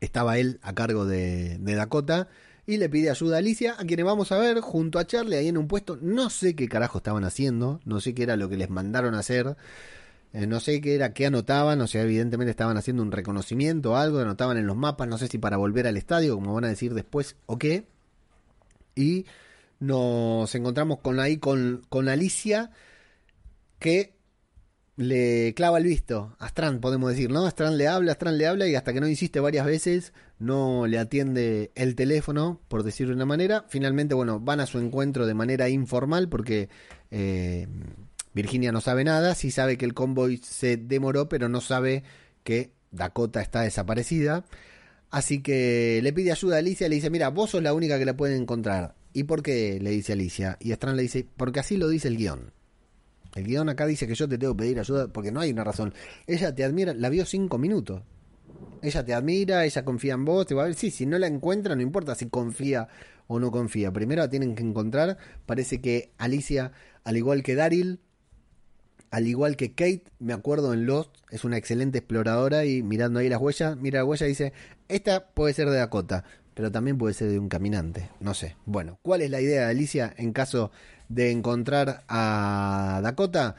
[0.00, 2.28] estaba él a cargo de, Dakota
[2.66, 5.48] y le pide ayuda a Alicia, a quienes vamos a ver junto a Charlie ahí
[5.48, 5.98] en un puesto.
[6.00, 9.18] No sé qué carajo estaban haciendo, no sé qué era lo que les mandaron a
[9.20, 9.56] hacer,
[10.32, 13.96] eh, no sé qué era, qué anotaban, o sea, evidentemente estaban haciendo un reconocimiento o
[13.96, 16.68] algo, anotaban en los mapas, no sé si para volver al estadio, como van a
[16.68, 17.86] decir después, o qué.
[18.94, 19.26] Y
[19.80, 22.70] nos encontramos con ahí con, con Alicia
[23.78, 24.14] que
[24.96, 27.46] le clava el visto a Strand, podemos decir, ¿no?
[27.46, 30.98] Strand le habla, Strand le habla y hasta que no insiste varias veces no le
[30.98, 33.64] atiende el teléfono, por decirlo de una manera.
[33.68, 36.68] Finalmente, bueno, van a su encuentro de manera informal porque
[37.10, 37.66] eh,
[38.34, 42.04] Virginia no sabe nada, sí sabe que el convoy se demoró, pero no sabe
[42.44, 44.44] que Dakota está desaparecida.
[45.10, 48.04] Así que le pide ayuda a Alicia, le dice, mira, vos sos la única que
[48.04, 48.94] la pueden encontrar.
[49.12, 49.78] ¿Y por qué?
[49.80, 50.56] le dice Alicia.
[50.60, 52.52] Y Strand le dice, porque así lo dice el guion.
[53.34, 55.64] El guion acá dice que yo te tengo que pedir ayuda porque no hay una
[55.64, 55.92] razón.
[56.26, 58.02] Ella te admira, la vio cinco minutos.
[58.82, 60.74] Ella te admira, ella confía en vos, te va a ver.
[60.74, 62.88] Sí, si no la encuentra, no importa si confía
[63.26, 63.92] o no confía.
[63.92, 65.18] Primero la tienen que encontrar.
[65.46, 66.72] Parece que Alicia,
[67.02, 68.00] al igual que Daryl,
[69.10, 73.28] al igual que Kate, me acuerdo en Lost, es una excelente exploradora y mirando ahí
[73.28, 74.52] las huellas, mira la huella y dice,
[74.88, 76.24] esta puede ser de Dakota,
[76.54, 78.56] pero también puede ser de un caminante, no sé.
[78.64, 80.70] Bueno, ¿cuál es la idea de Alicia en caso
[81.08, 83.56] de encontrar a Dakota,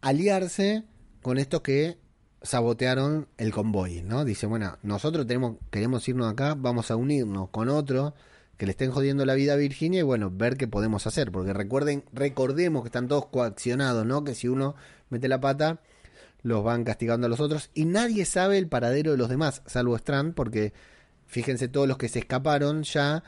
[0.00, 0.84] aliarse
[1.22, 1.98] con estos que
[2.42, 4.24] sabotearon el convoy, ¿no?
[4.24, 8.14] Dice, bueno, nosotros tenemos, queremos irnos acá, vamos a unirnos con otro
[8.56, 11.52] que le estén jodiendo la vida a Virginia y bueno, ver qué podemos hacer, porque
[11.52, 14.22] recuerden, recordemos que están todos coaccionados, ¿no?
[14.22, 14.74] Que si uno
[15.08, 15.80] mete la pata,
[16.42, 19.96] los van castigando a los otros y nadie sabe el paradero de los demás, salvo
[19.96, 20.72] Strand, porque
[21.30, 23.22] fíjense todos los que se escaparon ya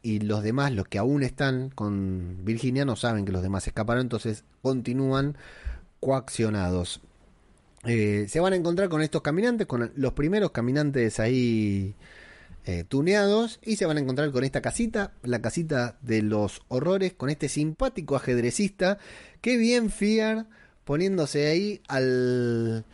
[0.00, 4.02] y los demás, los que aún están con Virginia, no saben que los demás escaparon,
[4.02, 5.36] entonces continúan
[5.98, 7.00] coaccionados.
[7.84, 11.96] Eh, se van a encontrar con estos caminantes, con los primeros caminantes ahí
[12.64, 17.12] eh, tuneados, y se van a encontrar con esta casita, la casita de los horrores,
[17.12, 18.98] con este simpático ajedrecista,
[19.40, 20.46] que bien Fear
[20.84, 22.84] poniéndose ahí al...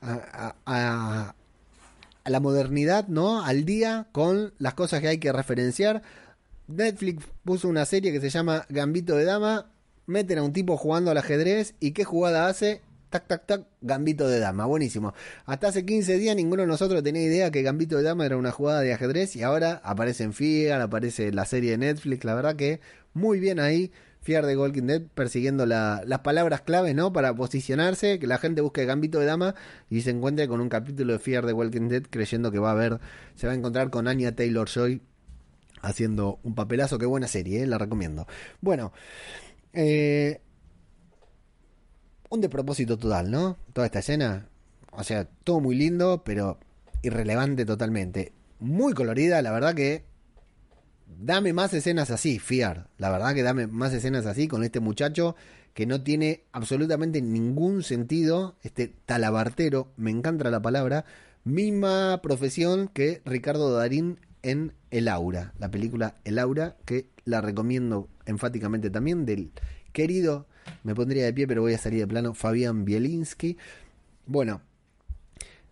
[0.00, 1.34] A
[2.30, 3.44] la modernidad, ¿no?
[3.44, 6.02] Al día con las cosas que hay que referenciar.
[6.66, 9.70] Netflix puso una serie que se llama Gambito de Dama.
[10.06, 11.74] Meten a un tipo jugando al ajedrez.
[11.80, 12.82] ¿Y qué jugada hace?
[13.10, 14.66] Tac, tac, tac, Gambito de Dama.
[14.66, 15.14] Buenísimo.
[15.46, 18.52] Hasta hace 15 días ninguno de nosotros tenía idea que Gambito de Dama era una
[18.52, 19.34] jugada de ajedrez.
[19.36, 22.24] Y ahora aparece en Fiat, aparece la serie de Netflix.
[22.24, 22.80] La verdad que
[23.14, 23.92] muy bien ahí.
[24.20, 27.12] Fiar de Walking Dead persiguiendo las palabras claves, ¿no?
[27.12, 29.54] Para posicionarse, que la gente busque Gambito de Dama
[29.88, 32.74] y se encuentre con un capítulo de Fear de Walking Dead creyendo que va a
[32.74, 33.00] ver,
[33.34, 35.00] se va a encontrar con Anya Taylor Joy
[35.82, 36.98] haciendo un papelazo.
[36.98, 37.66] Qué buena serie, ¿eh?
[37.66, 38.26] la recomiendo.
[38.60, 38.92] Bueno,
[39.72, 40.40] eh,
[42.28, 43.56] un despropósito total, ¿no?
[43.72, 44.48] Toda esta escena.
[44.92, 46.58] O sea, todo muy lindo, pero
[47.02, 48.32] irrelevante totalmente.
[48.58, 50.04] Muy colorida, la verdad que.
[51.16, 52.88] Dame más escenas así, Fiar.
[52.98, 55.36] La verdad que dame más escenas así con este muchacho
[55.74, 58.56] que no tiene absolutamente ningún sentido.
[58.62, 61.04] Este talabartero, me encanta la palabra.
[61.44, 68.08] Misma profesión que Ricardo Darín en El Aura, la película El Aura, que la recomiendo
[68.26, 69.52] enfáticamente también, del
[69.92, 70.46] querido,
[70.84, 73.56] me pondría de pie, pero voy a salir de plano, Fabián Bielinski.
[74.26, 74.60] Bueno,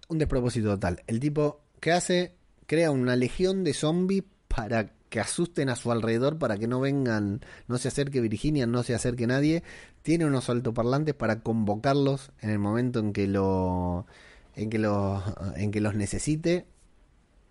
[0.08, 1.02] un despropósito total.
[1.06, 2.32] El tipo que hace,
[2.66, 7.40] crea una legión de zombies para que asusten a su alrededor, para que no vengan,
[7.68, 9.62] no se acerque Virginia, no se acerque nadie.
[10.02, 14.04] Tiene unos altoparlantes para convocarlos en el momento en que lo
[14.56, 15.22] en que los
[15.56, 16.66] en que los necesite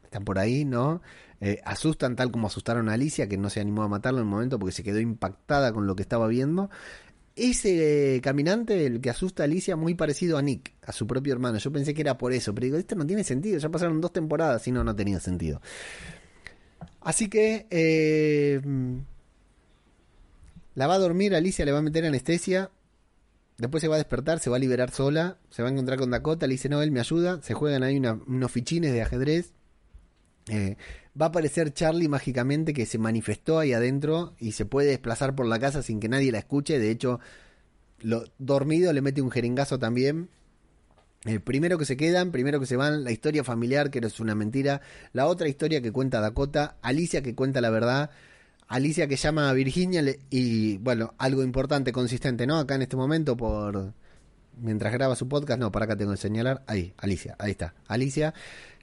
[0.04, 1.02] están por ahí, ¿no?
[1.42, 4.30] Eh, asustan tal como asustaron a Alicia, que no se animó a matarlo en el
[4.30, 6.70] momento porque se quedó impactada con lo que estaba viendo.
[7.36, 11.58] Ese caminante, el que asusta a Alicia, muy parecido a Nick, a su propio hermano.
[11.58, 13.58] Yo pensé que era por eso, pero digo, esto no tiene sentido.
[13.58, 15.60] Ya pasaron dos temporadas y no, no tenía sentido.
[17.06, 18.60] Así que eh,
[20.74, 22.72] la va a dormir, Alicia le va a meter anestesia.
[23.60, 26.10] Después se va a despertar, se va a liberar sola, se va a encontrar con
[26.10, 29.54] Dakota, le dice, no, él me ayuda, se juegan ahí unos fichines de ajedrez.
[30.50, 30.78] Eh,
[31.20, 35.46] va a aparecer Charlie mágicamente que se manifestó ahí adentro y se puede desplazar por
[35.46, 36.80] la casa sin que nadie la escuche.
[36.80, 37.20] De hecho,
[38.00, 40.30] lo, dormido le mete un jeringazo también.
[41.26, 44.36] El primero que se quedan, primero que se van, la historia familiar, que es una
[44.36, 44.82] mentira.
[45.12, 48.12] La otra historia que cuenta Dakota, Alicia que cuenta la verdad.
[48.68, 52.58] Alicia que llama a Virginia y, bueno, algo importante, consistente, ¿no?
[52.60, 53.94] Acá en este momento por...
[54.58, 56.64] Mientras graba su podcast, no, para acá tengo que señalar.
[56.68, 57.74] Ahí, Alicia, ahí está.
[57.88, 58.34] Alicia,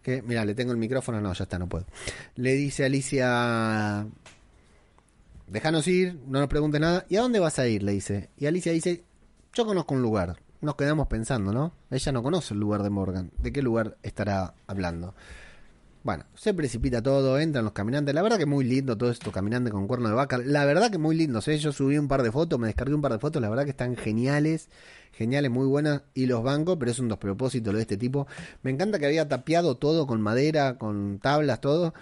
[0.02, 1.86] que, mira, le tengo el micrófono, no, ya está, no puedo.
[2.34, 4.06] Le dice Alicia,
[5.46, 7.06] déjanos ir, no nos pregunte nada.
[7.08, 7.84] ¿Y a dónde vas a ir?
[7.84, 8.28] Le dice.
[8.36, 9.04] Y Alicia dice,
[9.54, 10.36] yo conozco un lugar.
[10.62, 11.72] Nos quedamos pensando, ¿no?
[11.90, 13.32] Ella no conoce el lugar de Morgan.
[13.38, 15.12] ¿De qué lugar estará hablando?
[16.04, 18.14] Bueno, se precipita todo, entran los caminantes.
[18.14, 20.38] La verdad que muy lindo todo esto, caminante con cuerno de vaca.
[20.38, 21.40] La verdad que muy lindo.
[21.44, 21.58] ¿eh?
[21.58, 23.42] Yo subí un par de fotos, me descargué un par de fotos.
[23.42, 24.68] La verdad que están geniales,
[25.12, 26.02] geniales, muy buenas.
[26.14, 28.28] Y los bancos, pero es un despropósito lo de este tipo.
[28.62, 31.92] Me encanta que había tapiado todo con madera, con tablas, todo.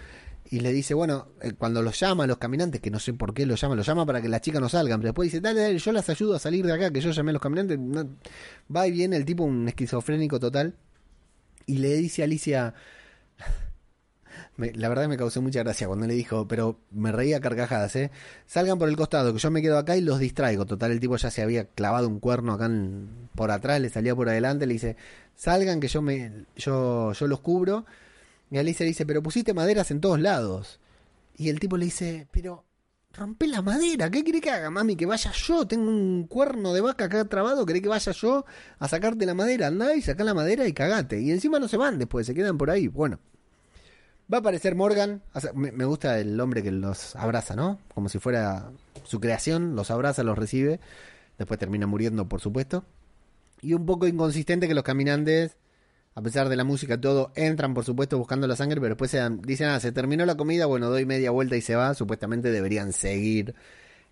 [0.51, 3.33] Y le dice, bueno, eh, cuando los llama a los caminantes, que no sé por
[3.33, 4.99] qué los llama, los llama para que las chicas no salgan.
[4.99, 7.31] Pero después dice, dale, dale, yo las ayudo a salir de acá, que yo llamé
[7.31, 7.79] a los caminantes.
[8.75, 10.75] va y viene el tipo, un esquizofrénico total.
[11.65, 12.73] Y le dice a Alicia
[14.57, 18.11] la verdad me causó mucha gracia cuando le dijo, pero me reía carcajadas, ¿eh?
[18.45, 20.65] Salgan por el costado, que yo me quedo acá y los distraigo.
[20.65, 22.69] Total, el tipo ya se había clavado un cuerno acá
[23.35, 24.97] por atrás, le salía por adelante, le dice,
[25.35, 27.85] salgan que yo me yo, yo los cubro.
[28.51, 30.79] Y Alicia le dice, pero pusiste maderas en todos lados.
[31.35, 32.65] Y el tipo le dice, pero
[33.13, 34.95] rompe la madera, ¿qué quiere que haga, mami?
[34.95, 38.45] Que vaya yo, tengo un cuerno de vaca acá trabado, ¿querés que vaya yo
[38.77, 39.67] a sacarte la madera?
[39.67, 41.19] Andá y saca la madera y cagate.
[41.19, 42.87] Y encima no se van después, se quedan por ahí.
[42.87, 43.19] Bueno,
[44.31, 45.21] Va a aparecer Morgan.
[45.53, 47.79] Me gusta el hombre que los abraza, ¿no?
[47.93, 48.71] Como si fuera
[49.03, 49.75] su creación.
[49.75, 50.79] Los abraza, los recibe.
[51.37, 52.85] Después termina muriendo, por supuesto.
[53.61, 55.57] Y un poco inconsistente que los caminantes,
[56.13, 58.81] a pesar de la música, todo, entran, por supuesto, buscando la sangre.
[58.81, 60.65] Pero después se dicen, ah, se terminó la comida.
[60.65, 61.93] Bueno, doy media vuelta y se va.
[61.93, 63.55] Supuestamente deberían seguir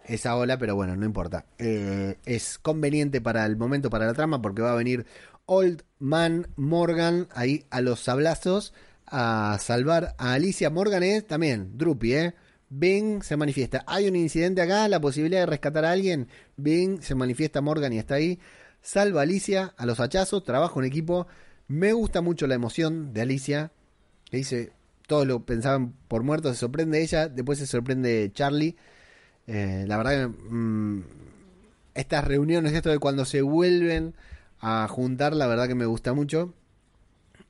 [0.05, 1.45] esa ola, pero bueno, no importa.
[1.57, 5.05] Eh, es conveniente para el momento, para la trama, porque va a venir
[5.45, 8.73] Old Man Morgan ahí a los sablazos
[9.11, 12.35] a salvar a Alicia Morgan es también Drupi, ¿eh?
[12.69, 13.83] Bing se manifiesta.
[13.87, 16.27] Hay un incidente acá, la posibilidad de rescatar a alguien.
[16.55, 18.39] Bing se manifiesta Morgan y está ahí.
[18.81, 21.25] Salva a Alicia a los hachazos, trabajo en equipo.
[21.69, 23.71] Me gusta mucho la emoción de Alicia.
[24.31, 24.73] Le dice,
[25.07, 28.75] todos lo pensaban por muerto, se sorprende ella, después se sorprende Charlie.
[29.47, 31.03] Eh, la verdad que mm,
[31.93, 34.15] estas reuniones, esto de cuando se vuelven
[34.59, 36.53] a juntar, la verdad que me gusta mucho.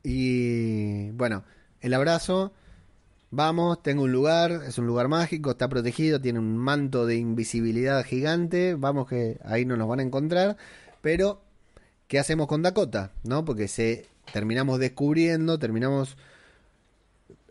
[0.04, 1.44] Y bueno,
[1.82, 2.54] el abrazo.
[3.32, 8.04] Vamos, tengo un lugar, es un lugar mágico, está protegido, tiene un manto de invisibilidad
[8.04, 8.76] gigante.
[8.76, 10.58] Vamos que ahí no nos van a encontrar.
[11.02, 11.42] Pero,
[12.10, 13.14] ¿qué hacemos con Dakota?
[13.24, 13.46] ¿No?
[13.46, 16.18] Porque se terminamos descubriendo, terminamos.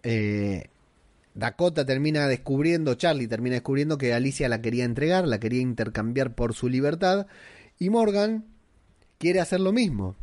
[0.03, 0.67] Eh,
[1.35, 6.53] Dakota termina descubriendo, Charlie termina descubriendo que Alicia la quería entregar, la quería intercambiar por
[6.53, 7.29] su libertad.
[7.79, 8.45] Y Morgan
[9.19, 10.17] quiere hacer lo mismo.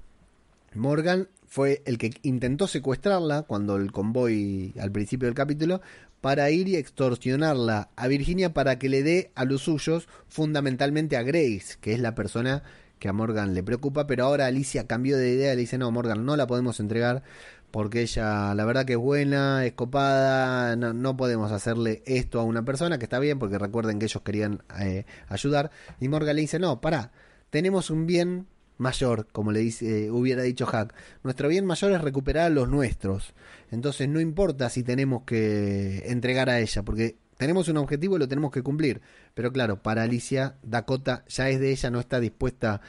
[0.74, 5.80] Morgan fue el que intentó secuestrarla cuando el convoy al principio del capítulo
[6.20, 11.24] para ir y extorsionarla a Virginia para que le dé a los suyos, fundamentalmente a
[11.24, 12.64] Grace, que es la persona
[13.06, 16.26] que a Morgan le preocupa, pero ahora Alicia cambió de idea, le dice, no, Morgan,
[16.26, 17.22] no la podemos entregar
[17.70, 22.66] porque ella la verdad que es buena, es copada, no, podemos hacerle esto a una
[22.66, 25.70] persona, que está bien, porque recuerden que ellos querían eh, ayudar.
[26.00, 27.12] Y Morgan le dice, no, para,
[27.52, 28.48] tenemos un bien
[28.80, 30.96] mayor, como le dice, hubiera dicho Hack.
[31.22, 33.36] Nuestro bien mayor es recuperar a los nuestros.
[33.70, 38.28] Entonces no importa si tenemos que entregar a ella, porque tenemos un objetivo y lo
[38.28, 39.02] tenemos que cumplir.
[39.34, 42.82] Pero claro, para Alicia, Dakota ya es de ella, no está dispuesta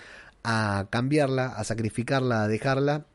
[0.44, 3.06] a cambiarla, a sacrificarla, a dejarla.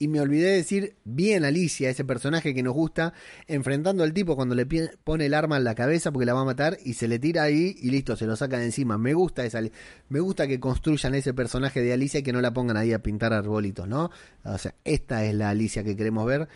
[0.00, 3.14] Y me olvidé de decir bien Alicia, ese personaje que nos gusta,
[3.46, 4.66] enfrentando al tipo cuando le
[5.04, 7.44] pone el arma en la cabeza porque la va a matar y se le tira
[7.44, 8.98] ahí y listo, se lo saca de encima.
[8.98, 9.60] Me gusta esa,
[10.08, 13.00] me gusta que construyan ese personaje de Alicia y que no la pongan ahí a
[13.00, 14.10] pintar arbolitos, ¿no?
[14.42, 16.48] O sea, esta es la Alicia que queremos ver.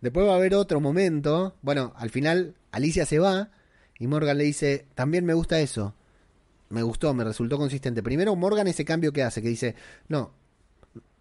[0.00, 1.56] Después va a haber otro momento.
[1.60, 3.50] Bueno, al final Alicia se va
[3.98, 5.94] y Morgan le dice, también me gusta eso.
[6.70, 8.02] Me gustó, me resultó consistente.
[8.02, 9.76] Primero Morgan ese cambio que hace, que dice,
[10.08, 10.32] no,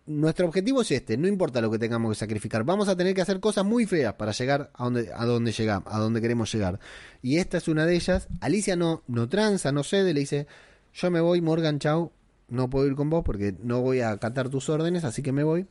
[0.06, 3.22] nuestro objetivo es este, no importa lo que tengamos que sacrificar, vamos a tener que
[3.22, 6.80] hacer cosas muy feas para llegar a donde, a donde llegamos, a donde queremos llegar.
[7.22, 8.28] Y esta es una de ellas.
[8.42, 10.48] Alicia no, no tranza, no cede, le dice,
[10.94, 12.12] yo me voy, Morgan, chau,
[12.50, 15.44] no puedo ir con vos porque no voy a acatar tus órdenes, así que me
[15.44, 15.68] voy.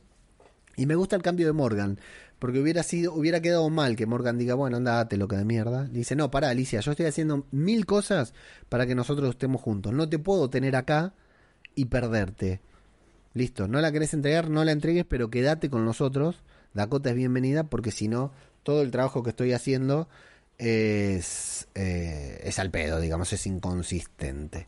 [0.75, 1.99] Y me gusta el cambio de Morgan,
[2.43, 5.85] porque hubiera sido, hubiera quedado mal que Morgan diga, bueno, andate lo que de mierda.
[5.85, 8.33] Dice, no, para Alicia, yo estoy haciendo mil cosas
[8.67, 9.93] para que nosotros estemos juntos.
[9.93, 11.13] No te puedo tener acá
[11.73, 12.59] y perderte.
[13.33, 16.43] Listo, no la querés entregar, no la entregues, pero quédate con nosotros.
[16.73, 18.33] Dakota es bienvenida porque si no,
[18.63, 20.09] todo el trabajo que estoy haciendo
[20.57, 24.67] es, eh, es al pedo, digamos, es inconsistente.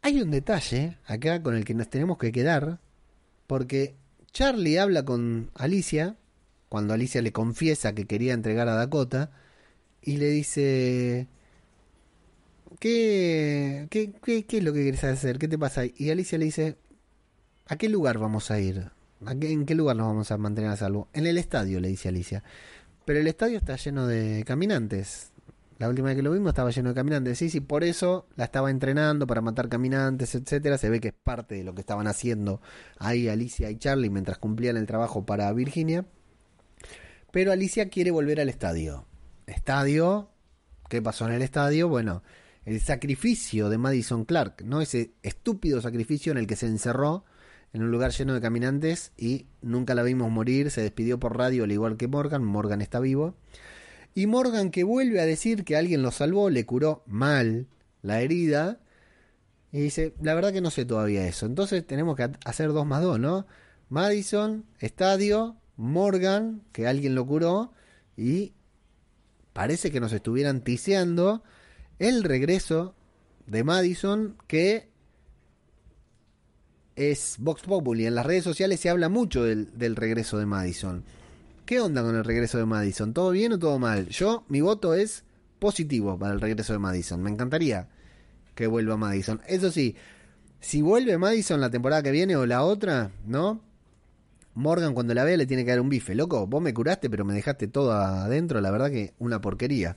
[0.00, 2.78] Hay un detalle acá con el que nos tenemos que quedar,
[3.48, 3.96] porque
[4.30, 6.14] Charlie habla con Alicia,
[6.76, 9.30] cuando Alicia le confiesa que quería entregar a Dakota,
[10.02, 11.26] y le dice,
[12.78, 15.38] ¿qué, qué, qué, qué es lo que quieres hacer?
[15.38, 15.82] ¿Qué te pasa?
[15.86, 16.76] Y Alicia le dice,
[17.68, 18.92] ¿A qué lugar vamos a ir?
[19.26, 21.08] ¿En qué lugar nos vamos a mantener a salvo?
[21.12, 22.44] En el estadio, le dice Alicia.
[23.04, 25.32] Pero el estadio está lleno de caminantes.
[25.78, 27.38] La última vez que lo vimos estaba lleno de caminantes.
[27.38, 30.78] Sí, sí, por eso la estaba entrenando para matar caminantes, etcétera.
[30.78, 32.60] Se ve que es parte de lo que estaban haciendo
[32.98, 36.04] ahí Alicia y Charlie mientras cumplían el trabajo para Virginia.
[37.32, 39.06] Pero Alicia quiere volver al estadio.
[39.46, 40.30] Estadio.
[40.88, 41.88] ¿Qué pasó en el estadio?
[41.88, 42.22] Bueno,
[42.64, 44.80] el sacrificio de Madison Clark, ¿no?
[44.80, 47.24] Ese estúpido sacrificio en el que se encerró
[47.72, 51.64] en un lugar lleno de caminantes y nunca la vimos morir, se despidió por radio
[51.64, 53.36] al igual que Morgan, Morgan está vivo.
[54.14, 57.66] Y Morgan que vuelve a decir que alguien lo salvó, le curó mal
[58.02, 58.80] la herida.
[59.72, 61.44] Y dice, la verdad que no sé todavía eso.
[61.44, 63.46] Entonces tenemos que hacer dos más dos, ¿no?
[63.90, 67.72] Madison, Estadio, Morgan, que alguien lo curó.
[68.16, 68.52] Y
[69.52, 71.42] parece que nos estuvieran tiseando
[71.98, 72.94] el regreso
[73.46, 74.88] de Madison que
[76.96, 78.06] es Vox Populi.
[78.06, 81.04] En las redes sociales se habla mucho del, regreso de Madison.
[81.64, 83.12] ¿Qué onda con el regreso de Madison?
[83.12, 84.08] ¿Todo bien o todo mal?
[84.08, 85.24] Yo, mi voto es
[85.58, 87.22] positivo para el regreso de Madison.
[87.22, 87.88] Me encantaría
[88.54, 89.40] que vuelva Madison.
[89.46, 89.96] Eso sí,
[90.60, 93.60] si vuelve Madison la temporada que viene o la otra, ¿no?
[94.56, 96.14] Morgan cuando la ve le tiene que dar un bife.
[96.14, 98.60] Loco, vos me curaste pero me dejaste todo adentro.
[98.60, 99.96] La verdad que una porquería.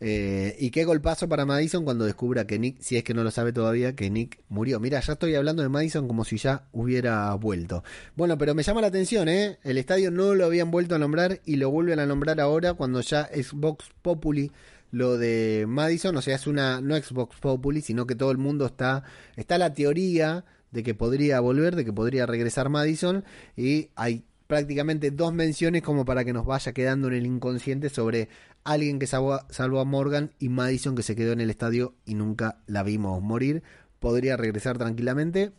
[0.00, 3.32] Eh, y qué golpazo para Madison cuando descubra que Nick, si es que no lo
[3.32, 4.78] sabe todavía, que Nick murió.
[4.78, 7.82] Mira, ya estoy hablando de Madison como si ya hubiera vuelto.
[8.14, 9.58] Bueno, pero me llama la atención, ¿eh?
[9.64, 13.00] El estadio no lo habían vuelto a nombrar y lo vuelven a nombrar ahora cuando
[13.00, 14.52] ya Vox Populi
[14.90, 18.66] lo de Madison, o sea, es una no Xbox Populi, sino que todo el mundo
[18.66, 19.04] está
[19.36, 23.24] está la teoría de que podría volver, de que podría regresar Madison
[23.56, 28.28] y hay prácticamente dos menciones como para que nos vaya quedando en el inconsciente sobre
[28.64, 32.58] alguien que salvó, a Morgan y Madison que se quedó en el estadio y nunca
[32.66, 33.62] la vimos morir.
[34.00, 35.52] Podría regresar tranquilamente.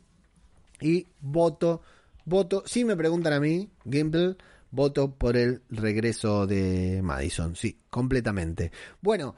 [0.81, 1.81] Y voto,
[2.25, 4.37] voto, si me preguntan a mí, Gimple,
[4.71, 7.55] voto por el regreso de Madison.
[7.55, 8.71] Sí, completamente.
[9.01, 9.35] Bueno,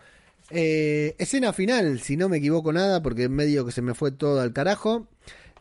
[0.49, 4.39] eh, escena final, si no me equivoco nada, porque medio que se me fue todo
[4.41, 5.07] al carajo.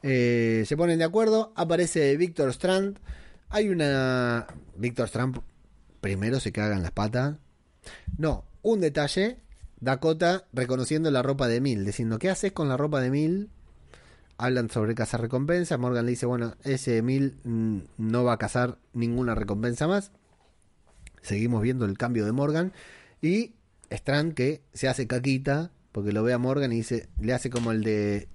[0.02, 2.98] Eh, se ponen de acuerdo, aparece Víctor Strand.
[3.48, 4.46] Hay una.
[4.76, 5.40] Víctor Strand
[6.00, 7.36] primero se caga las patas
[8.16, 9.38] no, un detalle,
[9.80, 13.50] Dakota reconociendo la ropa de Mil, diciendo, ¿qué haces con la ropa de Mil?
[14.36, 15.76] Hablan sobre cazar recompensa.
[15.78, 20.12] Morgan le dice, bueno, ese Mil mm, no va a cazar ninguna recompensa más.
[21.22, 22.72] Seguimos viendo el cambio de Morgan.
[23.20, 23.54] Y
[23.90, 27.70] Strand que se hace caquita, porque lo ve a Morgan y dice, le hace como
[27.72, 28.28] el de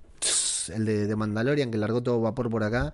[0.69, 2.93] el de, Mandalorian que largó todo vapor por acá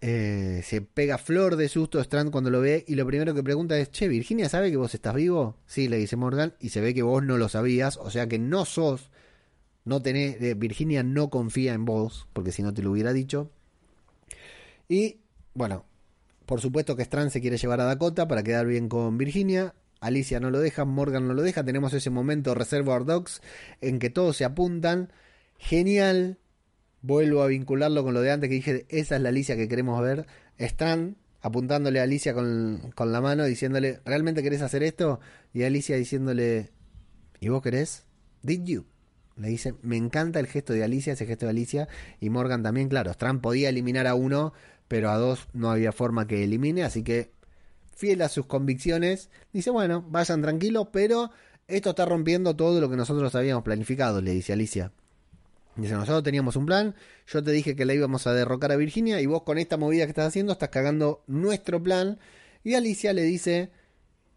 [0.00, 3.78] eh, se pega flor de susto Strand cuando lo ve y lo primero que pregunta
[3.78, 5.56] es, che, Virginia sabe que vos estás vivo?
[5.66, 8.38] Sí, le dice Morgan y se ve que vos no lo sabías, o sea que
[8.38, 9.10] no sos,
[9.84, 13.50] no tenés, eh, Virginia no confía en vos, porque si no te lo hubiera dicho.
[14.88, 15.20] Y
[15.54, 15.86] bueno,
[16.46, 19.74] por supuesto que Strand se quiere llevar a Dakota para quedar bien con Virginia.
[20.00, 21.64] Alicia no lo deja, Morgan no lo deja.
[21.64, 23.40] Tenemos ese momento Reservoir Dogs
[23.80, 25.10] en que todos se apuntan.
[25.56, 26.38] Genial.
[27.06, 30.00] Vuelvo a vincularlo con lo de antes que dije, esa es la Alicia que queremos
[30.02, 30.26] ver.
[30.58, 35.20] Strand apuntándole a Alicia con, con la mano, diciéndole, ¿realmente querés hacer esto?
[35.52, 36.70] Y Alicia diciéndole,
[37.40, 38.06] ¿y vos querés?
[38.40, 38.86] Did you?
[39.36, 41.88] Le dice, me encanta el gesto de Alicia, ese gesto de Alicia.
[42.20, 44.54] Y Morgan también, claro, Strand podía eliminar a uno,
[44.88, 47.32] pero a dos no había forma que elimine, así que
[47.94, 51.30] fiel a sus convicciones, dice, bueno, vayan tranquilos, pero
[51.68, 54.90] esto está rompiendo todo lo que nosotros habíamos planificado, le dice Alicia.
[55.76, 56.94] Dice, nosotros teníamos un plan,
[57.26, 60.04] yo te dije que la íbamos a derrocar a Virginia y vos con esta movida
[60.04, 62.18] que estás haciendo estás cagando nuestro plan.
[62.62, 63.70] Y Alicia le dice,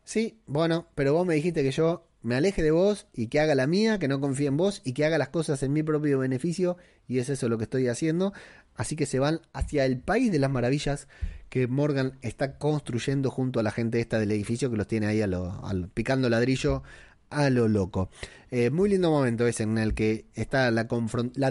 [0.03, 3.55] sí, bueno, pero vos me dijiste que yo me aleje de vos y que haga
[3.55, 6.19] la mía, que no confíe en vos y que haga las cosas en mi propio
[6.19, 6.77] beneficio
[7.07, 8.33] y es eso lo que estoy haciendo.
[8.75, 11.07] Así que se van hacia el país de las maravillas
[11.49, 15.21] que Morgan está construyendo junto a la gente esta del edificio que los tiene ahí
[15.21, 15.61] a lo,
[15.93, 16.83] picando ladrillo
[17.29, 18.09] a lo loco.
[18.51, 20.87] Eh, muy lindo momento ese en el que está la,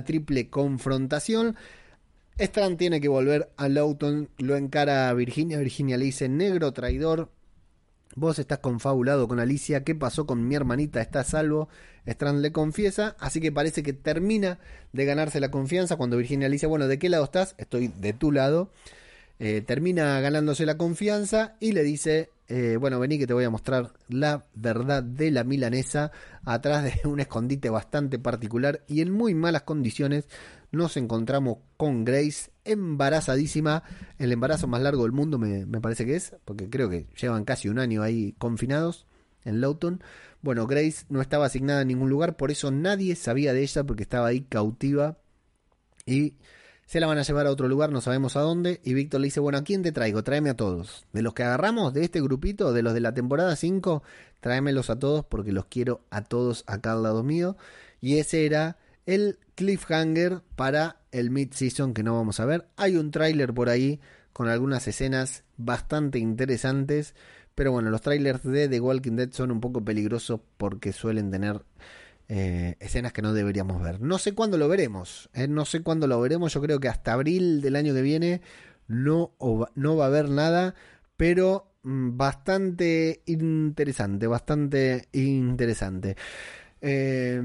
[0.04, 1.56] triple confrontación.
[2.38, 5.58] Strand tiene que volver a Lawton, lo encara a Virginia.
[5.58, 7.30] Virginia le dice: Negro traidor,
[8.18, 9.84] Vos estás confabulado con Alicia.
[9.84, 11.02] ¿Qué pasó con mi hermanita?
[11.02, 11.68] ¿Está salvo?
[12.06, 13.14] Strand le confiesa.
[13.20, 14.58] Así que parece que termina
[14.94, 17.54] de ganarse la confianza cuando Virginia le dice, bueno, ¿de qué lado estás?
[17.58, 18.70] Estoy de tu lado.
[19.38, 23.50] Eh, termina ganándose la confianza y le dice, eh, bueno, vení que te voy a
[23.50, 26.12] mostrar la verdad de la milanesa
[26.44, 30.28] atrás de un escondite bastante particular y en muy malas condiciones
[30.70, 33.82] nos encontramos con Grace embarazadísima,
[34.18, 37.68] el embarazo más largo del mundo me, parece que es, porque creo que llevan casi
[37.68, 39.06] un año ahí confinados
[39.44, 40.02] en Lawton.
[40.42, 44.02] Bueno, Grace no estaba asignada en ningún lugar, por eso nadie sabía de ella porque
[44.02, 45.18] estaba ahí cautiva
[46.04, 46.34] y
[46.86, 48.80] se la van a llevar a otro lugar, no sabemos a dónde.
[48.84, 50.22] Y Víctor le dice, bueno, ¿a quién te traigo?
[50.22, 51.04] Tráeme a todos.
[51.12, 54.02] De los que agarramos, de este grupito, de los de la temporada 5,
[54.40, 57.56] tráemelos a todos porque los quiero a todos acá al lado mío.
[58.00, 62.68] Y ese era el cliffhanger para el mid-season que no vamos a ver.
[62.76, 64.00] Hay un tráiler por ahí
[64.32, 67.14] con algunas escenas bastante interesantes.
[67.56, 71.62] Pero bueno, los trailers de The Walking Dead son un poco peligrosos porque suelen tener
[72.28, 74.00] eh, escenas que no deberíamos ver.
[74.00, 75.30] No sé cuándo lo veremos.
[75.34, 76.52] Eh, no sé cuándo lo veremos.
[76.54, 78.40] Yo creo que hasta abril del año que viene
[78.88, 79.32] no,
[79.74, 80.74] no va a haber nada.
[81.16, 84.26] Pero mm, bastante interesante.
[84.26, 86.16] Bastante interesante.
[86.80, 87.40] Eh,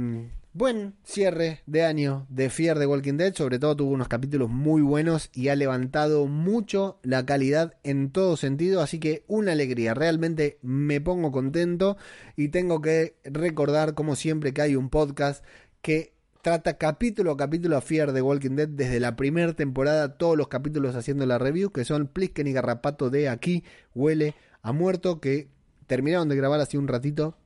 [0.54, 4.82] Buen cierre de año de Fear de Walking Dead, sobre todo tuvo unos capítulos muy
[4.82, 10.60] buenos y ha levantado mucho la calidad en todo sentido, así que una alegría, realmente
[10.62, 11.96] me pongo contento
[12.36, 15.46] y tengo que recordar como siempre que hay un podcast
[15.82, 20.36] que trata capítulo a capítulo a Fear de Walking Dead desde la primera temporada, todos
[20.36, 23.64] los capítulos haciendo la review, que son Plisken y Garrapato de Aquí
[23.96, 25.48] Huele a Muerto, que
[25.88, 27.38] terminaron de grabar hace un ratito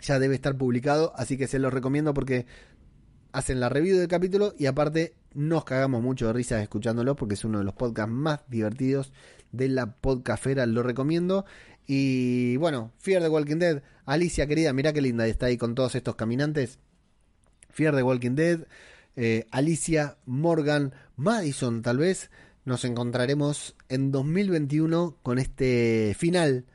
[0.00, 2.46] ya debe estar publicado, así que se los recomiendo porque
[3.32, 7.44] hacen la review del capítulo y aparte nos cagamos mucho de risas escuchándolo porque es
[7.44, 9.12] uno de los podcasts más divertidos
[9.52, 11.44] de la podcastera, lo recomiendo.
[11.86, 15.94] Y bueno, Fear de Walking Dead, Alicia querida, mira qué linda está ahí con todos
[15.94, 16.78] estos caminantes.
[17.70, 18.66] Fear de Walking Dead,
[19.16, 22.30] eh, Alicia, Morgan, Madison tal vez.
[22.64, 26.66] Nos encontraremos en 2021 con este final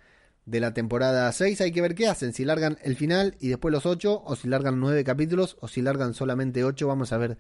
[0.46, 1.62] de la temporada 6.
[1.62, 4.48] Hay que ver qué hacen, si largan el final y después los 8, o si
[4.48, 6.88] largan 9 capítulos, o si largan solamente 8.
[6.88, 7.38] Vamos a ver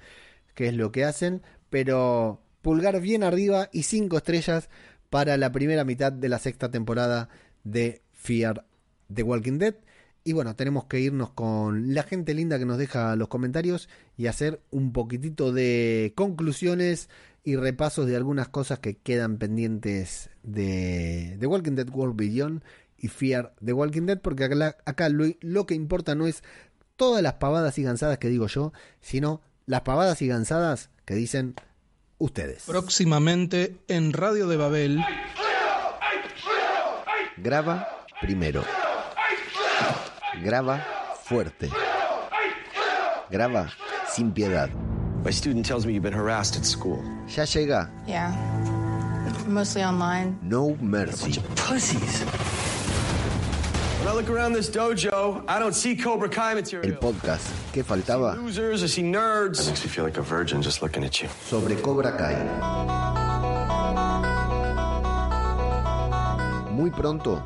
[0.53, 1.41] qué es lo que hacen.
[1.69, 4.69] Pero pulgar bien arriba y 5 estrellas
[5.09, 7.29] para la primera mitad de la sexta temporada
[7.63, 8.65] de Fear
[9.13, 9.75] the Walking Dead.
[10.23, 13.87] Y bueno, tenemos que irnos con la gente linda que nos deja los comentarios
[14.17, 17.09] y hacer un poquitito de conclusiones
[17.43, 22.63] y repasos de algunas cosas que quedan pendientes de Walking Dead World Beyond
[22.97, 26.43] y Fear de Walking Dead, porque acá, lo, que importa no es
[26.95, 31.55] todas las pavadas y gansadas que digo yo, sino las pavadas y gansadas que dicen
[32.17, 32.63] ustedes.
[32.65, 35.03] Próximamente en Radio de Babel.
[37.37, 38.63] Graba primero.
[40.41, 40.85] Graba
[41.23, 41.69] fuerte.
[43.29, 43.69] Graba
[44.07, 44.69] sin piedad.
[45.23, 47.03] My student tells me you've been harassed at school.
[47.27, 47.89] Ya llega.
[48.05, 48.31] Yeah.
[49.47, 50.37] Mostly online.
[50.43, 51.41] No mercy.
[51.55, 52.21] Pussies.
[52.21, 52.44] I look
[56.83, 58.35] El podcast que faltaba.
[58.35, 59.57] Losers, I see nerds.
[59.57, 61.27] That makes me feel like a virgin just looking at you.
[61.49, 62.35] Sobre Cobra Kai.
[66.71, 67.41] Muy pronto.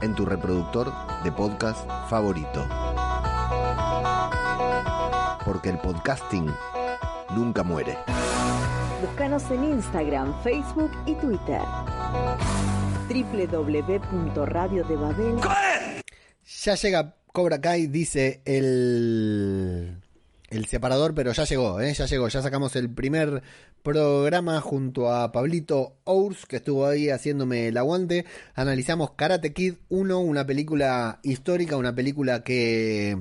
[0.00, 0.90] En tu reproductor
[1.22, 2.66] de podcast favorito.
[5.44, 6.50] Porque el podcasting
[7.34, 7.98] nunca muere.
[9.02, 11.60] Búscanos en Instagram, Facebook y Twitter.
[13.08, 15.36] www.radiodebabel.
[16.64, 20.02] Ya llega Cobra Kai, dice el,
[20.48, 21.94] el separador, pero ya llegó, ¿eh?
[21.94, 22.28] ya llegó.
[22.28, 23.42] Ya sacamos el primer
[23.82, 28.24] programa junto a Pablito Ours, que estuvo ahí haciéndome el aguante.
[28.54, 33.18] Analizamos Karate Kid 1, una película histórica, una película que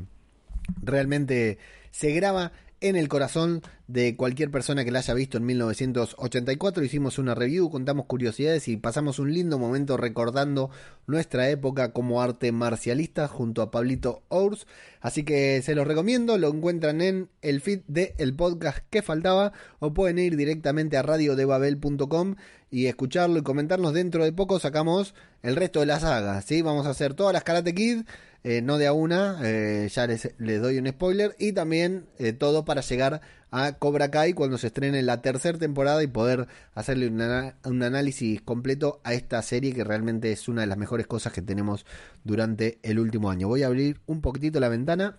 [0.81, 1.59] realmente
[1.91, 2.51] se graba
[2.87, 6.83] en el corazón de cualquier persona que la haya visto en 1984.
[6.83, 10.69] Hicimos una review, contamos curiosidades y pasamos un lindo momento recordando
[11.07, 14.67] nuestra época como arte marcialista junto a Pablito Ours.
[15.01, 19.51] Así que se los recomiendo, lo encuentran en el feed del el podcast que faltaba
[19.79, 22.35] o pueden ir directamente a radiodebabel.com
[22.69, 23.93] y escucharlo y comentarnos.
[23.93, 26.61] Dentro de poco sacamos el resto de la saga, ¿sí?
[26.61, 28.03] Vamos a hacer todas las Karate Kid
[28.47, 32.31] eh, no de a una, eh, ya les, les, doy un spoiler, y también eh,
[32.31, 37.07] todo para llegar a Cobra Kai cuando se estrene la tercera temporada y poder hacerle
[37.07, 41.41] un análisis completo a esta serie que realmente es una de las mejores cosas que
[41.41, 41.87] tenemos
[42.23, 43.47] durante el último año.
[43.47, 45.17] Voy a abrir un poquitito la ventana.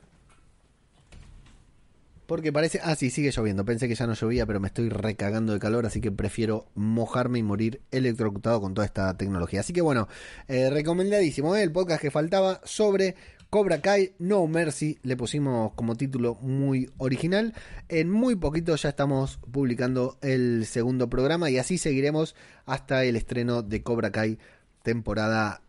[2.27, 2.81] Porque parece...
[2.83, 3.64] Ah, sí, sigue lloviendo.
[3.64, 7.39] Pensé que ya no llovía, pero me estoy recagando de calor, así que prefiero mojarme
[7.39, 9.61] y morir electrocutado con toda esta tecnología.
[9.61, 10.09] Así que bueno,
[10.49, 11.62] eh, recomendadísimo ¿eh?
[11.62, 13.14] el podcast que faltaba sobre
[13.51, 14.99] Cobra Kai No Mercy.
[15.03, 17.55] Le pusimos como título muy original.
[17.89, 23.62] En muy poquito ya estamos publicando el segundo programa y así seguiremos hasta el estreno
[23.62, 24.39] de Cobra Kai
[24.83, 25.62] temporada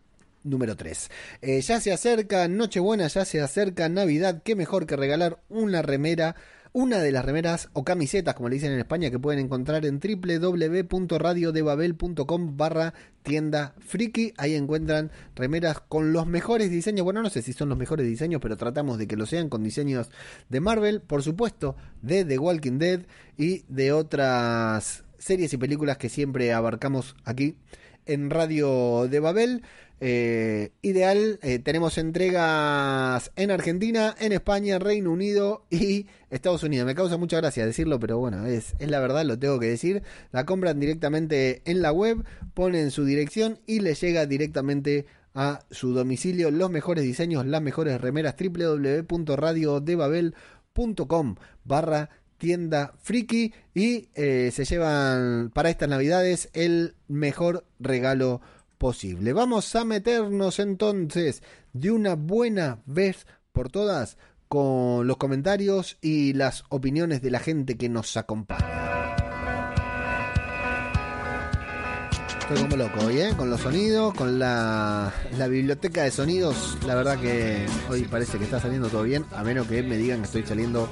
[0.44, 1.10] número 3.
[1.42, 4.42] Eh, ya se acerca Nochebuena, ya se acerca Navidad.
[4.44, 6.36] Qué mejor que regalar una remera.
[6.74, 10.00] Una de las remeras o camisetas, como le dicen en España, que pueden encontrar en
[10.00, 14.34] www.radiodebabel.com barra tienda friki.
[14.36, 17.04] Ahí encuentran remeras con los mejores diseños.
[17.04, 19.64] Bueno, no sé si son los mejores diseños, pero tratamos de que lo sean con
[19.64, 20.10] diseños
[20.50, 23.06] de Marvel, por supuesto, de The Walking Dead
[23.38, 27.56] y de otras series y películas que siempre abarcamos aquí
[28.06, 29.62] en Radio de Babel.
[30.00, 36.86] Eh, ideal, eh, tenemos entregas en Argentina, en España, Reino Unido y Estados Unidos.
[36.86, 40.04] Me causa mucha gracia decirlo, pero bueno, es, la verdad, lo tengo que decir.
[40.30, 42.24] La compran directamente en la web,
[42.54, 48.00] ponen su dirección y les llega directamente a su domicilio los mejores diseños, las mejores
[48.00, 51.34] remeras www.radiodebabel.com
[51.64, 58.40] barra tienda friki y eh, se llevan para estas navidades el mejor regalo
[58.78, 59.32] posible.
[59.32, 64.16] Vamos a meternos entonces de una buena vez por todas
[64.48, 68.97] con los comentarios y las opiniones de la gente que nos acompaña.
[72.48, 73.34] Estoy como loco hoy, ¿eh?
[73.36, 75.12] Con los sonidos, con la,
[75.50, 76.78] biblioteca de sonidos.
[76.86, 80.20] La verdad que hoy parece que está saliendo todo bien, a menos que me digan
[80.20, 80.88] que estoy saliendo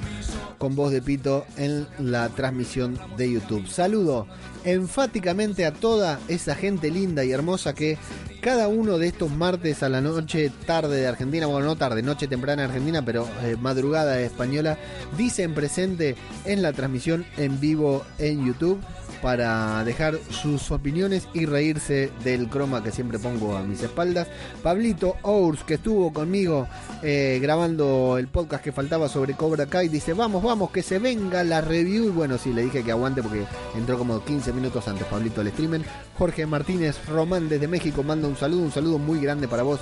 [0.59, 3.65] con voz de pito en la transmisión de YouTube.
[3.67, 4.27] Saludo
[4.65, 7.97] enfáticamente a toda esa gente linda y hermosa que
[8.39, 12.27] cada uno de estos martes a la noche, tarde de Argentina, bueno, no tarde, noche
[12.27, 14.77] temprana de Argentina, pero eh, madrugada española,
[15.17, 18.79] dicen presente en la transmisión en vivo en YouTube
[19.21, 24.27] para dejar sus opiniones y reírse del croma que siempre pongo a mis espaldas.
[24.63, 26.67] Pablito Ours, que estuvo conmigo
[27.03, 31.43] eh, grabando el podcast que faltaba sobre Cobra Kai, dice, vamos, vamos, que se venga
[31.43, 32.05] la review.
[32.05, 33.43] Y bueno, sí, le dije que aguante porque
[33.75, 35.81] entró como 15 minutos antes Pablito al streamer.
[36.17, 39.79] Jorge Martínez Román desde México manda un saludo, un saludo muy grande para vos,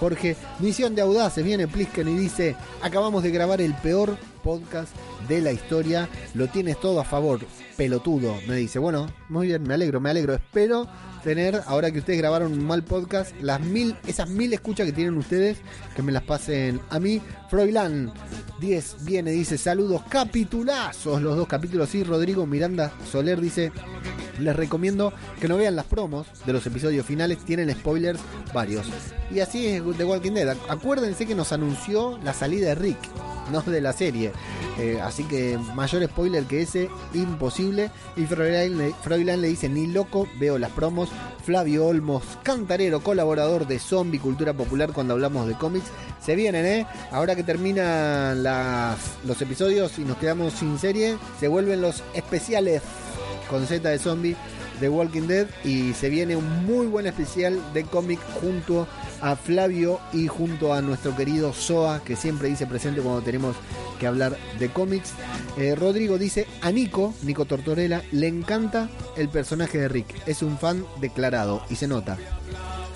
[0.00, 0.36] Jorge.
[0.58, 4.16] Misión de Audaces viene Plisken y dice, acabamos de grabar el peor
[4.46, 4.94] podcast
[5.26, 7.40] de la historia, lo tienes todo a favor,
[7.76, 8.78] pelotudo, me dice.
[8.78, 10.34] Bueno, muy bien, me alegro, me alegro.
[10.34, 10.86] Espero
[11.24, 15.16] tener, ahora que ustedes grabaron un mal podcast, las mil, esas mil escuchas que tienen
[15.16, 15.58] ustedes,
[15.96, 17.20] que me las pasen a mí.
[17.50, 18.12] Froilán
[18.60, 21.92] 10 viene, dice saludos, capitulazos, los dos capítulos.
[21.96, 23.72] Y Rodrigo Miranda Soler dice,
[24.38, 28.20] les recomiendo que no vean las promos de los episodios finales, tienen spoilers
[28.54, 28.86] varios.
[29.32, 30.56] Y así es The Walking Dead.
[30.68, 32.98] Acuérdense que nos anunció la salida de Rick,
[33.52, 34.32] no de la serie.
[34.78, 37.90] Eh, así que mayor spoiler que ese, imposible.
[38.16, 41.10] Y Froilán le dice, ni loco, veo las promos.
[41.44, 45.86] Flavio Olmos, cantarero, colaborador de Zombie Cultura Popular cuando hablamos de cómics.
[46.20, 46.86] Se vienen, ¿eh?
[47.12, 52.82] Ahora que terminan las, los episodios y nos quedamos sin serie, se vuelven los especiales
[53.48, 54.36] con Z de Zombie
[54.80, 58.86] de Walking Dead y se viene un muy buen especial de cómic junto a
[59.36, 63.56] Flavio y junto a nuestro querido Soa que siempre dice presente cuando tenemos
[63.98, 65.12] que hablar de cómics.
[65.58, 70.58] Eh, Rodrigo dice a Nico, Nico Tortorella, le encanta el personaje de Rick, es un
[70.58, 72.18] fan declarado y se nota.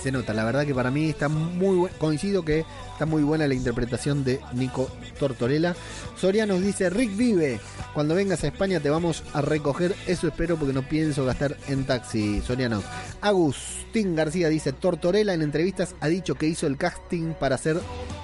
[0.02, 1.88] Se nota, la verdad que para mí está muy.
[1.98, 5.76] Coincido que está muy buena la interpretación de Nico Tortorella.
[6.16, 7.60] Soria nos dice: Rick vive,
[7.92, 9.94] Cuando vengas a España te vamos a recoger.
[10.06, 12.82] Eso espero porque no pienso gastar en taxi, Soriano.
[13.20, 17.78] Agustín García dice: Tortorella en entrevistas ha dicho que hizo el casting para ser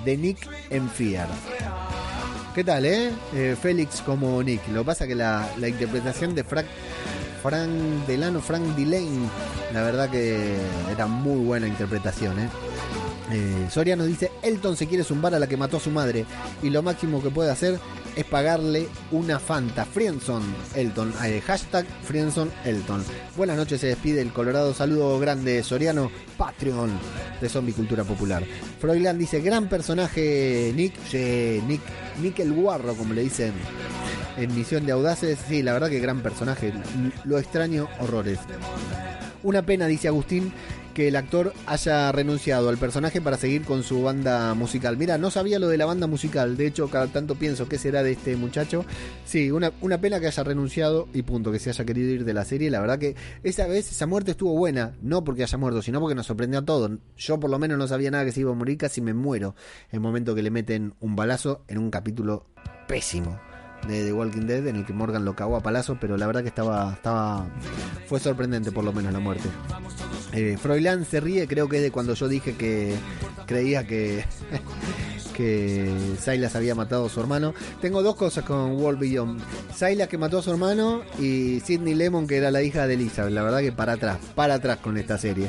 [0.04, 1.28] de Nick en Fear.
[2.54, 3.10] ¿Qué tal, eh?
[3.34, 4.66] Eh, Félix como Nick.
[4.68, 6.64] Lo que pasa que la, la interpretación de Frank,
[7.48, 9.28] Frank Delano, Frank Delane,
[9.72, 10.56] la verdad que
[10.90, 12.48] era muy buena interpretación, eh.
[13.30, 16.26] Eh, Soriano dice, Elton se quiere zumbar a la que mató a su madre
[16.60, 17.78] y lo máximo que puede hacer
[18.16, 19.84] es pagarle una Fanta.
[19.84, 20.42] Frienson
[20.74, 21.12] Elton.
[21.24, 23.04] Eh, hashtag Frienson Elton.
[23.36, 24.74] Buenas noches, se despide el Colorado.
[24.74, 26.90] Saludo grande, Soriano, Patreon
[27.40, 28.42] de Zombie Cultura Popular.
[28.80, 30.94] Froilán dice, gran personaje Nick.
[31.68, 31.82] Nick,
[32.20, 33.52] Nick el Guarro, como le dicen
[34.36, 35.38] en Misión de Audaces.
[35.48, 36.72] Sí, la verdad que gran personaje.
[37.24, 38.38] Lo extraño, horrores.
[39.42, 40.52] Una pena, dice Agustín,
[40.96, 44.96] que el actor haya renunciado al personaje para seguir con su banda musical.
[44.96, 48.02] Mira, no sabía lo de la banda musical, de hecho cada tanto pienso qué será
[48.02, 48.86] de este muchacho.
[49.26, 52.32] Sí, una, una pena que haya renunciado y punto, que se haya querido ir de
[52.32, 52.70] la serie.
[52.70, 56.14] La verdad que esa vez esa muerte estuvo buena, no porque haya muerto, sino porque
[56.14, 56.90] nos sorprendió a todos.
[57.18, 59.54] Yo por lo menos no sabía nada que se iba a morir, casi me muero
[59.90, 62.46] el momento que le meten un balazo en un capítulo
[62.88, 63.38] pésimo
[63.86, 66.42] de The Walking Dead en el que Morgan lo cagó a palazo, pero la verdad
[66.42, 67.46] que estaba, estaba
[68.06, 69.48] fue sorprendente por lo menos la muerte.
[70.32, 72.96] Eh, Froilán se ríe, creo que es de cuando yo dije que
[73.46, 74.24] creía que
[75.36, 77.54] que Silas había matado a su hermano.
[77.80, 79.40] Tengo dos cosas con World Beyond.
[79.74, 83.32] Silas que mató a su hermano y Sidney Lemon que era la hija de Elizabeth.
[83.32, 85.48] La verdad que para atrás, para atrás con esta serie.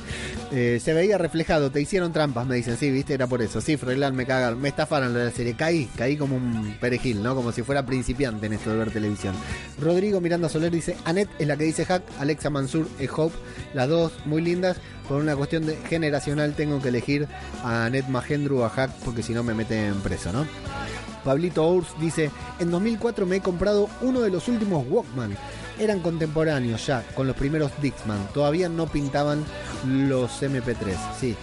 [0.52, 2.78] Eh, se veía reflejado, te hicieron trampas, me dicen.
[2.78, 3.62] Sí, viste, era por eso.
[3.62, 5.56] Sí, Froilán me cagaron, me estafaron la serie.
[5.56, 7.36] Caí, caí como un perejil, ¿no?
[7.36, 9.36] Como si fuera principiante en esto de ver televisión.
[9.80, 13.36] Rodrigo Miranda Soler dice, Annette es la que dice Hack, Alexa Mansur es Hope.
[13.74, 14.78] Las dos muy lindas.
[15.08, 17.28] Por una cuestión generacional tengo que elegir
[17.64, 20.46] a Annette Magendru o a Hack porque si no me meten preso, ¿no?
[21.24, 25.36] Pablito Ours dice, en 2004 me he comprado uno de los últimos Walkman.
[25.80, 28.30] Eran contemporáneos ya, con los primeros Dixman.
[28.34, 29.44] Todavía no pintaban
[29.86, 30.96] los MP3.
[31.20, 31.36] Sí,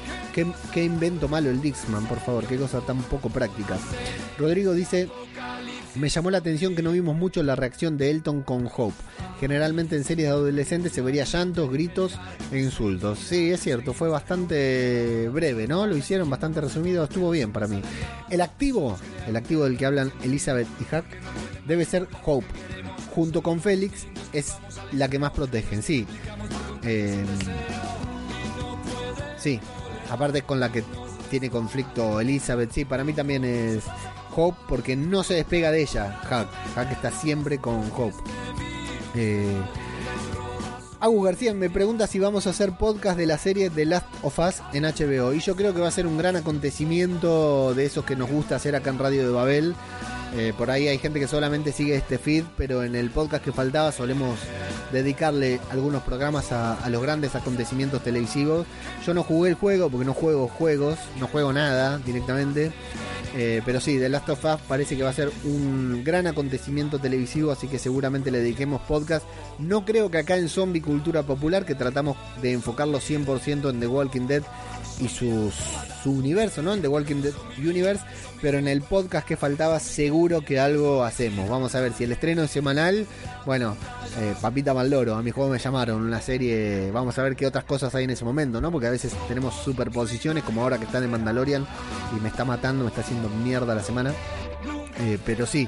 [0.73, 3.77] qué invento malo el Dixman, por favor, qué cosa tan poco práctica.
[4.39, 5.09] Rodrigo dice,
[5.97, 8.95] me llamó la atención que no vimos mucho la reacción de Elton con Hope.
[9.41, 12.19] Generalmente en series de adolescentes se vería llantos, gritos
[12.53, 13.19] e insultos.
[13.19, 15.87] Sí, es cierto, fue bastante breve, ¿no?
[15.87, 17.81] Lo hicieron bastante resumido, estuvo bien para mí.
[18.31, 21.05] El activo, el activo del que hablan Elizabeth y Hack,
[21.67, 22.47] debe ser Hope.
[23.15, 24.55] Junto con Félix es
[24.93, 26.07] la que más protegen, sí.
[26.83, 27.25] Eh,
[29.37, 29.61] sí,
[30.11, 30.83] aparte es con la que
[31.31, 33.85] tiene conflicto Elizabeth, sí, para mí también es
[34.35, 36.21] Hope porque no se despega de ella.
[36.25, 38.17] Hack, Hack está siempre con Hope.
[39.15, 39.61] Eh,
[41.01, 44.39] Agus García me pregunta si vamos a hacer podcast de la serie The Last of
[44.39, 45.35] Us en HBO.
[45.35, 48.57] Y yo creo que va a ser un gran acontecimiento de esos que nos gusta
[48.57, 49.75] hacer acá en Radio de Babel.
[50.35, 53.53] Eh, por ahí hay gente que solamente sigue este feed, pero en el podcast que
[53.53, 54.39] faltaba solemos
[54.93, 58.67] dedicarle algunos programas a, a los grandes acontecimientos televisivos.
[59.07, 62.73] Yo no jugué el juego porque no juego juegos, no juego nada directamente.
[63.37, 67.01] Eh, pero sí, The Last of Us parece que va a ser un gran acontecimiento
[67.01, 69.27] televisivo, así que seguramente le dediquemos podcast.
[69.59, 73.87] No creo que acá en Zombie Cultura Popular, que tratamos de enfocarlo 100% en The
[73.89, 74.43] Walking Dead
[75.01, 75.55] y sus,
[76.03, 76.75] su universo, ¿no?
[76.75, 78.05] En The Walking Dead Universe,
[78.45, 81.49] pero en el podcast que faltaba seguro que algo hacemos.
[81.49, 83.07] Vamos a ver si el estreno es semanal,
[83.47, 83.75] bueno,
[84.21, 87.65] eh, Papita Maldoro, a mi juego me llamaron, una serie, vamos a ver qué otras
[87.65, 88.71] cosas hay en ese momento, ¿no?
[88.71, 91.67] Porque a veces tenemos superposiciones, como ahora que está de Mandalorian
[92.15, 94.13] y me está matando, me está haciendo mierda la semana.
[95.01, 95.67] Eh, pero sí,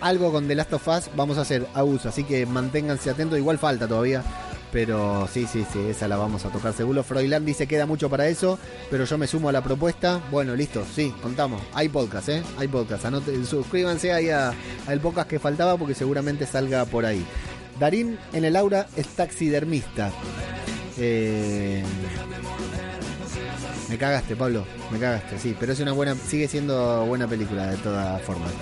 [0.00, 3.38] algo con The Last of Us vamos a hacer a uso, así que manténganse atentos,
[3.38, 4.24] igual falta todavía.
[4.72, 7.02] Pero sí, sí, sí, esa la vamos a tocar seguro.
[7.02, 8.58] Froilán dice queda mucho para eso,
[8.90, 10.20] pero yo me sumo a la propuesta.
[10.30, 11.60] Bueno, listo, sí, contamos.
[11.74, 12.42] Hay podcast, ¿eh?
[12.56, 13.04] Hay podcast.
[13.06, 14.52] Anoten, suscríbanse ahí a-
[14.86, 17.24] al podcast que faltaba porque seguramente salga por ahí.
[17.80, 20.12] Darín en el aura es taxidermista.
[20.98, 21.82] Eh,
[23.90, 24.64] me cagaste, Pablo.
[24.92, 25.56] Me cagaste, sí.
[25.58, 28.52] Pero es una buena, sigue siendo buena película de todas formas.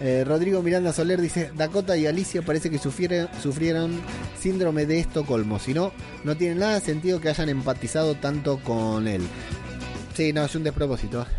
[0.00, 4.00] Eh, Rodrigo Miranda Soler dice: Dakota y Alicia parece que sufrieron, sufrieron
[4.40, 5.58] síndrome de Estocolmo.
[5.58, 5.92] Si no,
[6.24, 9.20] no tiene nada de sentido que hayan empatizado tanto con él.
[10.14, 11.26] Sí, no, es un despropósito.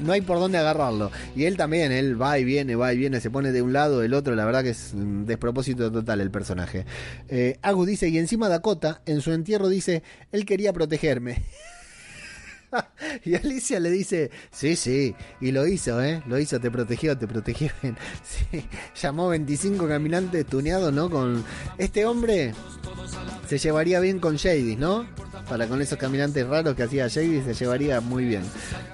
[0.00, 1.10] No hay por dónde agarrarlo.
[1.34, 4.00] Y él también, él va y viene, va y viene, se pone de un lado,
[4.00, 4.34] del otro.
[4.34, 6.86] La verdad que es un despropósito total el personaje.
[7.28, 10.02] Eh, Agus dice, y encima Dakota, en su entierro dice,
[10.32, 11.42] él quería protegerme.
[13.24, 16.22] Y Alicia le dice, sí, sí, y lo hizo, ¿eh?
[16.26, 17.70] Lo hizo, te protegió, te protegió.
[18.22, 18.66] Sí,
[19.00, 21.10] llamó 25 caminantes tuneados, ¿no?
[21.10, 21.44] Con
[21.78, 22.52] este hombre
[23.48, 25.06] se llevaría bien con Shady, ¿no?
[25.48, 28.42] Para con esos caminantes raros que hacía Jady se llevaría muy bien.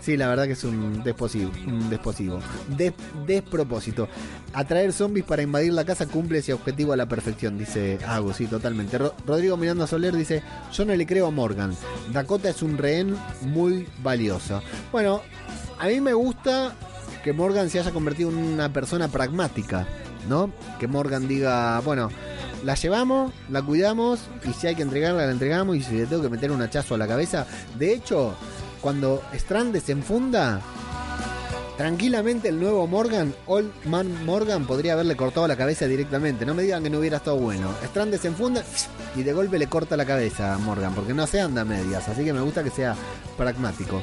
[0.01, 2.41] Sí, la verdad que es un desposivo, un desposivo.
[2.77, 2.93] Des-
[3.27, 4.09] despropósito.
[4.53, 8.47] Atraer zombies para invadir la casa cumple ese objetivo a la perfección, dice Agus, sí,
[8.47, 8.99] totalmente.
[8.99, 10.43] Ro- Rodrigo Miranda Soler dice,
[10.73, 11.75] yo no le creo a Morgan.
[12.13, 14.63] Dakota es un rehén muy valioso.
[14.91, 15.23] Bueno,
[15.79, 16.75] a mí me gusta
[17.25, 19.87] que Morgan se haya convertido en una persona pragmática,
[20.29, 20.51] ¿no?
[20.79, 22.11] Que Morgan diga, bueno,
[22.65, 26.23] la llevamos, la cuidamos y si hay que entregarla, la entregamos y si le tengo
[26.23, 27.47] que meter un hachazo a la cabeza.
[27.79, 28.35] De hecho,
[28.81, 30.61] cuando Strand se enfunda,
[31.77, 36.47] tranquilamente el nuevo Morgan, Old Man Morgan, podría haberle cortado la cabeza directamente.
[36.47, 37.71] No me digan que no hubiera estado bueno.
[37.85, 38.63] Strand se enfunda
[39.17, 42.09] y de golpe le corta la cabeza a Morgan, porque no se anda a medias.
[42.09, 42.97] Así que me gusta que sea
[43.37, 44.01] pragmático.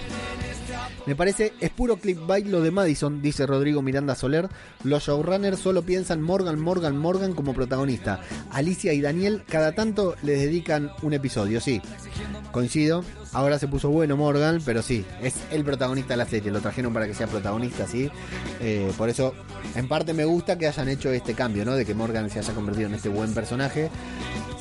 [1.06, 4.50] Me parece, es puro clickbait lo de Madison, dice Rodrigo Miranda Soler.
[4.84, 8.22] Los showrunners solo piensan Morgan, Morgan, Morgan como protagonista.
[8.52, 11.82] Alicia y Daniel cada tanto les dedican un episodio, sí.
[12.52, 13.04] Coincido.
[13.32, 16.52] Ahora se puso bueno Morgan, pero sí, es el protagonista de la serie.
[16.52, 18.10] Lo trajeron para que sea protagonista, sí.
[18.60, 19.34] Eh, por eso,
[19.76, 21.76] en parte me gusta que hayan hecho este cambio, ¿no?
[21.76, 23.90] De que Morgan se haya convertido en este buen personaje.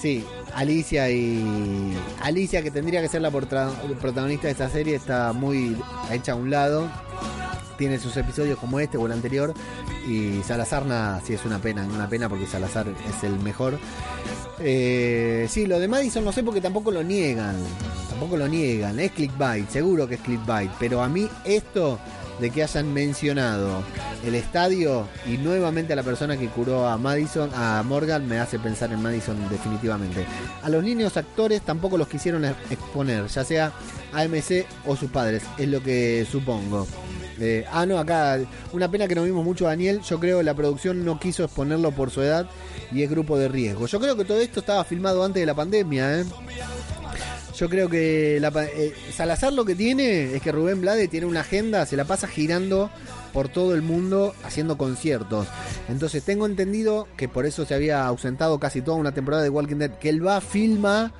[0.01, 0.24] Sí,
[0.55, 1.97] Alicia y.
[2.23, 5.77] Alicia, que tendría que ser la protagonista de esta serie, está muy
[6.11, 6.89] hecha a un lado.
[7.77, 9.55] Tiene sus episodios como este o el anterior.
[10.09, 13.79] Y Salazar, nada, sí es una pena, una pena porque Salazar es el mejor.
[14.61, 17.57] Eh, sí, lo de Madison no sé porque tampoco lo niegan.
[18.11, 18.99] Tampoco lo niegan.
[18.99, 20.70] Es clickbait, seguro que es clickbait.
[20.79, 21.99] Pero a mí esto
[22.40, 23.82] de que hayan mencionado
[24.24, 28.59] el estadio y nuevamente a la persona que curó a Madison, a Morgan, me hace
[28.59, 30.24] pensar en Madison definitivamente.
[30.62, 33.73] A los niños actores tampoco los quisieron ex- exponer, ya sea
[34.12, 36.86] AMC o sus padres, es lo que supongo.
[37.40, 38.36] Eh, ah, no, acá,
[38.73, 40.01] una pena que no vimos mucho a Daniel.
[40.01, 42.48] Yo creo que la producción no quiso exponerlo por su edad
[42.90, 43.86] y es grupo de riesgo.
[43.86, 46.24] Yo creo que todo esto estaba filmado antes de la pandemia, ¿eh?
[47.59, 51.40] Yo creo que la eh, Salazar lo que tiene es que Rubén Blade tiene una
[51.40, 52.89] agenda, se la pasa girando
[53.32, 55.48] por todo el mundo haciendo conciertos.
[55.89, 59.76] Entonces tengo entendido que por eso se había ausentado casi toda una temporada de Walking
[59.76, 61.12] Dead, que él va, filma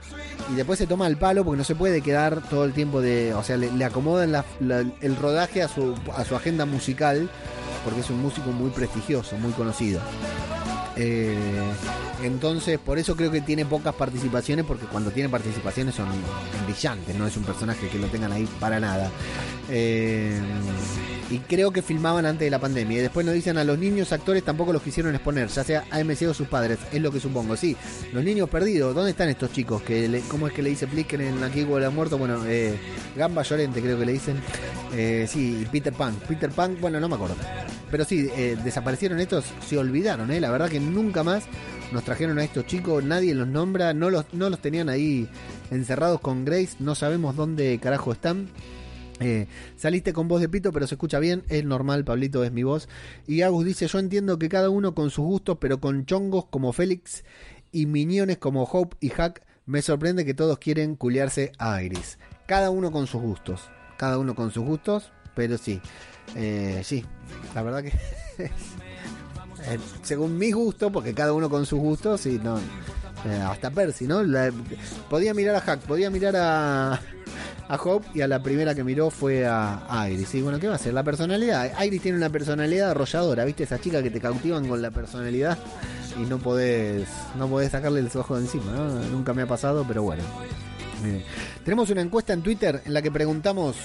[0.53, 3.35] y después se toma el palo porque no se puede quedar todo el tiempo de...
[3.35, 4.45] O sea, le, le acomodan
[5.01, 7.29] el rodaje a su agenda musical
[7.85, 10.01] porque es un músico muy prestigioso, muy conocido.
[10.99, 11.37] Eh,
[12.25, 16.09] entonces, por eso creo que tiene pocas participaciones, porque cuando tiene participaciones son
[16.65, 19.11] brillantes, no es un personaje que lo tengan ahí para nada.
[19.71, 20.41] Eh,
[21.31, 22.99] y creo que filmaban antes de la pandemia.
[22.99, 26.23] Y después nos dicen a los niños actores tampoco los quisieron exponer, ya sea AMC
[26.29, 27.57] o sus padres, es lo que supongo.
[27.57, 27.77] Sí,
[28.13, 29.83] los niños perdidos, ¿dónde están estos chicos?
[29.83, 32.17] que le- ¿Cómo es que le dice Plicken en Aquí huele a muerto?
[32.19, 32.75] Bueno, eh,
[33.17, 34.37] Gamba Llorente creo que le dicen.
[34.95, 36.15] Eh, sí, Peter Pan.
[36.27, 37.37] Peter Pan, bueno, no me acuerdo.
[37.91, 40.41] Pero sí, eh, desaparecieron estos, se olvidaron, ¿eh?
[40.41, 41.45] La verdad que nunca más
[41.93, 45.27] nos trajeron a estos chicos, nadie los nombra, no los, no los tenían ahí
[45.71, 48.49] encerrados con Grace, no sabemos dónde carajo están.
[49.21, 49.47] Eh,
[49.77, 52.89] saliste con voz de pito, pero se escucha bien, es normal, Pablito es mi voz.
[53.27, 56.73] Y Agus dice, yo entiendo que cada uno con sus gustos, pero con chongos como
[56.73, 57.25] Félix
[57.73, 62.19] y miñones como Hope y Hack, me sorprende que todos quieren culiarse a Iris.
[62.47, 63.69] Cada uno con sus gustos,
[63.99, 65.81] cada uno con sus gustos, pero sí,
[66.35, 67.05] eh, sí,
[67.55, 67.89] la verdad que...
[68.39, 72.59] eh, según mi gusto, porque cada uno con sus gustos, y no,
[73.27, 74.23] eh, hasta Percy, ¿no?
[75.09, 77.01] Podía mirar a Hack, podía mirar a,
[77.69, 80.35] a Hope y a la primera que miró fue a, Iris.
[80.35, 80.95] Y bueno, ¿qué va a hacer?
[80.95, 81.73] La personalidad.
[81.85, 83.65] Iris tiene una personalidad arrolladora, ¿viste?
[83.65, 85.59] Esa chica que te cautivan con la personalidad
[86.17, 88.89] y no podés, no podés sacarle el ojo de encima, ¿no?
[89.09, 90.23] Nunca me ha pasado, pero bueno.
[91.05, 91.25] Eh,
[91.65, 93.77] tenemos una encuesta en Twitter en la que preguntamos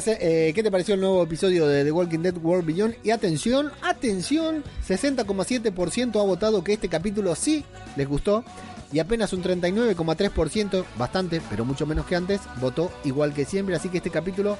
[0.00, 2.94] se eh, ¿Qué te pareció el nuevo episodio de The Walking Dead World Beyond?
[3.02, 7.64] Y atención, atención, 60,7% ha votado que este capítulo sí
[7.96, 8.44] les gustó
[8.92, 13.74] y apenas un 39,3%, bastante, pero mucho menos que antes, votó igual que siempre.
[13.74, 14.58] Así que este capítulo,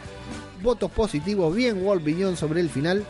[0.62, 3.04] votos positivos, bien World Beyond sobre el final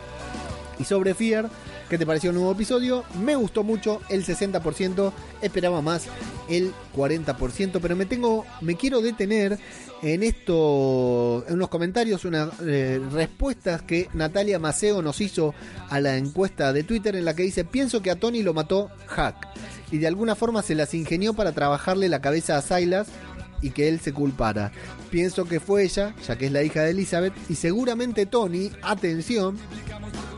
[0.79, 1.49] y sobre Fear.
[1.93, 3.03] ¿Qué te pareció el nuevo episodio?
[3.21, 5.13] Me gustó mucho el 60%,
[5.43, 6.07] esperaba más
[6.49, 9.59] el 40%, pero me tengo, me quiero detener
[10.01, 15.53] en esto, en unos comentarios, unas eh, respuestas que Natalia Maceo nos hizo
[15.87, 18.89] a la encuesta de Twitter en la que dice, pienso que a Tony lo mató
[19.05, 19.49] Hack
[19.91, 23.09] y de alguna forma se las ingenió para trabajarle la cabeza a Silas
[23.61, 24.71] y que él se culpara.
[25.11, 29.59] Pienso que fue ella, ya que es la hija de Elizabeth, y seguramente Tony, atención,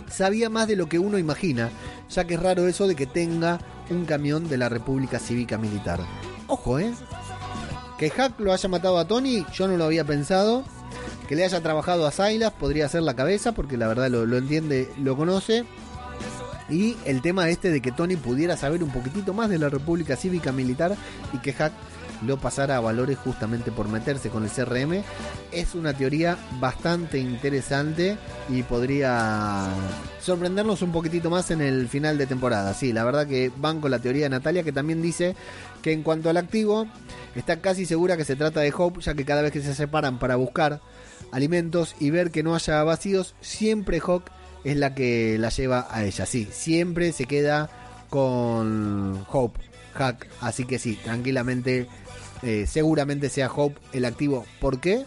[0.10, 1.70] sabía más de lo que uno imagina,
[2.10, 3.60] ya que es raro eso de que tenga
[3.90, 6.00] un camión de la República Cívica Militar.
[6.48, 6.94] Ojo, ¿eh?
[7.98, 10.64] Que Hack lo haya matado a Tony, yo no lo había pensado.
[11.28, 14.38] Que le haya trabajado a Silas podría ser la cabeza, porque la verdad lo, lo
[14.38, 15.66] entiende, lo conoce.
[16.70, 20.16] Y el tema este de que Tony pudiera saber un poquitito más de la República
[20.16, 20.96] Cívica Militar
[21.34, 21.74] y que Hack
[22.26, 25.04] lo pasara a valores justamente por meterse con el CRM.
[25.52, 28.18] Es una teoría bastante interesante
[28.50, 29.68] y podría
[30.20, 32.74] sorprendernos un poquitito más en el final de temporada.
[32.74, 35.36] Sí, la verdad que van con la teoría de Natalia que también dice
[35.82, 36.88] que en cuanto al activo
[37.36, 40.20] está casi segura que se trata de Hope ya que cada vez que se separan
[40.20, 40.82] para buscar
[41.32, 44.32] alimentos y ver que no haya vacíos, siempre Hawk
[44.64, 46.26] es la que la lleva a ella.
[46.26, 47.70] Sí, siempre se queda
[48.10, 49.60] con Hope,
[49.94, 50.28] Hack.
[50.42, 51.88] Así que sí, tranquilamente,
[52.44, 54.46] eh, seguramente sea Hope el activo.
[54.60, 55.06] ¿Por qué?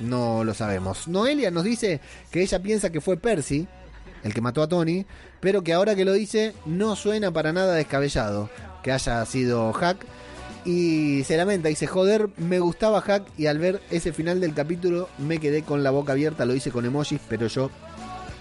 [0.00, 1.08] No lo sabemos.
[1.08, 2.00] Noelia nos dice
[2.30, 3.66] que ella piensa que fue Percy
[4.22, 5.04] el que mató a Tony,
[5.40, 8.48] pero que ahora que lo dice no suena para nada descabellado
[8.82, 10.04] que haya sido Hack.
[10.64, 15.08] Y se lamenta, dice, joder, me gustaba Hack y al ver ese final del capítulo
[15.18, 17.70] me quedé con la boca abierta, lo hice con emojis, pero yo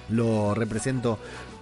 [0.10, 1.18] lo represento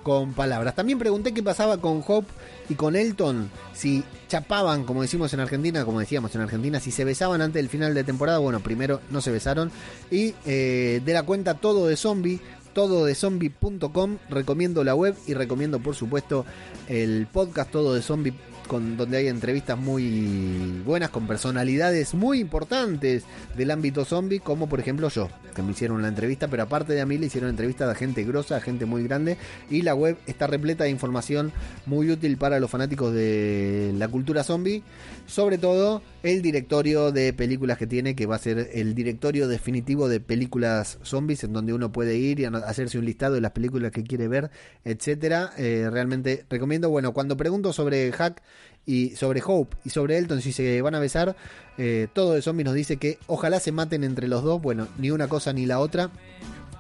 [0.09, 0.73] con palabras.
[0.73, 2.27] También pregunté qué pasaba con Hope
[2.67, 7.05] y con Elton, si chapaban, como decimos en Argentina, como decíamos en Argentina, si se
[7.05, 8.39] besaban antes del final de temporada.
[8.39, 9.71] Bueno, primero no se besaron.
[10.09, 12.41] Y eh, de la cuenta todo de zombie,
[12.73, 16.43] todo de zombie.com, recomiendo la web y recomiendo por supuesto
[16.87, 18.33] el podcast todo de zombie
[18.69, 23.23] con, donde hay entrevistas muy buenas con personalidades muy importantes
[23.57, 27.01] del ámbito zombie, como por ejemplo yo, que me hicieron la entrevista, pero aparte de
[27.01, 29.37] a mí le hicieron entrevistas a gente grosa, a gente muy grande,
[29.69, 31.51] y la web está repleta de información
[31.85, 34.83] muy útil para los fanáticos de la cultura zombie,
[35.25, 40.07] sobre todo el directorio de películas que tiene, que va a ser el directorio definitivo
[40.07, 43.91] de películas zombies, en donde uno puede ir y hacerse un listado de las películas
[43.91, 44.51] que quiere ver,
[44.85, 45.51] etcétera.
[45.57, 48.41] Eh, realmente recomiendo, bueno, cuando pregunto sobre Hack,
[48.89, 51.35] y sobre Hope y sobre Elton, si se van a besar,
[51.77, 54.59] eh, todo de zombie nos dice que ojalá se maten entre los dos.
[54.59, 56.09] Bueno, ni una cosa ni la otra.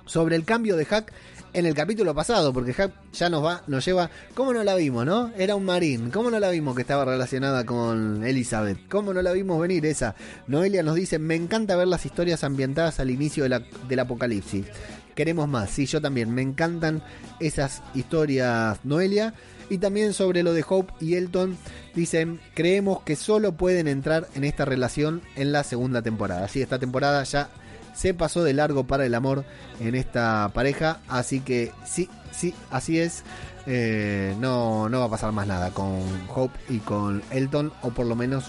[0.07, 1.13] Sobre el cambio de Hack
[1.53, 4.09] en el capítulo pasado, porque Hack ya nos va, nos lleva.
[4.33, 5.31] ¿Cómo no la vimos, no?
[5.37, 6.09] Era un marín.
[6.09, 8.87] ¿Cómo no la vimos que estaba relacionada con Elizabeth?
[8.89, 10.15] ¿Cómo no la vimos venir esa?
[10.47, 14.65] Noelia nos dice: Me encanta ver las historias ambientadas al inicio del apocalipsis.
[15.13, 15.69] Queremos más.
[15.69, 16.33] Sí, yo también.
[16.33, 17.03] Me encantan
[17.39, 19.35] esas historias, Noelia.
[19.69, 21.57] Y también sobre lo de Hope y Elton,
[21.93, 26.45] dicen, creemos que solo pueden entrar en esta relación en la segunda temporada.
[26.45, 27.49] Así, esta temporada ya
[27.93, 29.45] se pasó de largo para el amor
[29.79, 31.01] en esta pareja.
[31.07, 33.23] Así que sí, sí, así es.
[33.67, 36.01] Eh, no, no va a pasar más nada con
[36.33, 38.45] Hope y con Elton, o por lo menos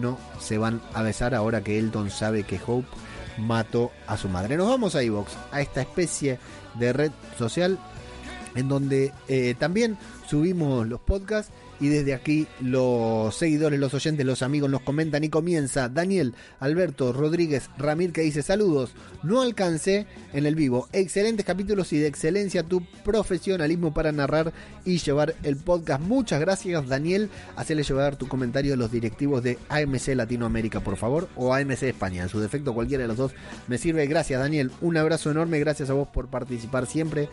[0.00, 2.88] no se van a besar ahora que Elton sabe que Hope
[3.36, 4.56] mató a su madre.
[4.56, 6.38] Nos vamos a Evox, a esta especie
[6.78, 7.78] de red social
[8.54, 9.96] en donde eh, también
[10.32, 11.52] subimos los podcasts
[11.82, 17.12] y desde aquí los seguidores, los oyentes, los amigos nos comentan y comienza Daniel Alberto
[17.12, 18.92] Rodríguez Ramírez que dice saludos,
[19.24, 24.52] no alcancé en el vivo, excelentes capítulos y de excelencia tu profesionalismo para narrar
[24.84, 26.00] y llevar el podcast.
[26.00, 31.28] Muchas gracias Daniel, hacele llevar tu comentario a los directivos de AMC Latinoamérica por favor
[31.34, 33.32] o AMC España, en su defecto cualquiera de los dos
[33.66, 34.06] me sirve.
[34.06, 37.28] Gracias Daniel, un abrazo enorme, gracias a vos por participar siempre.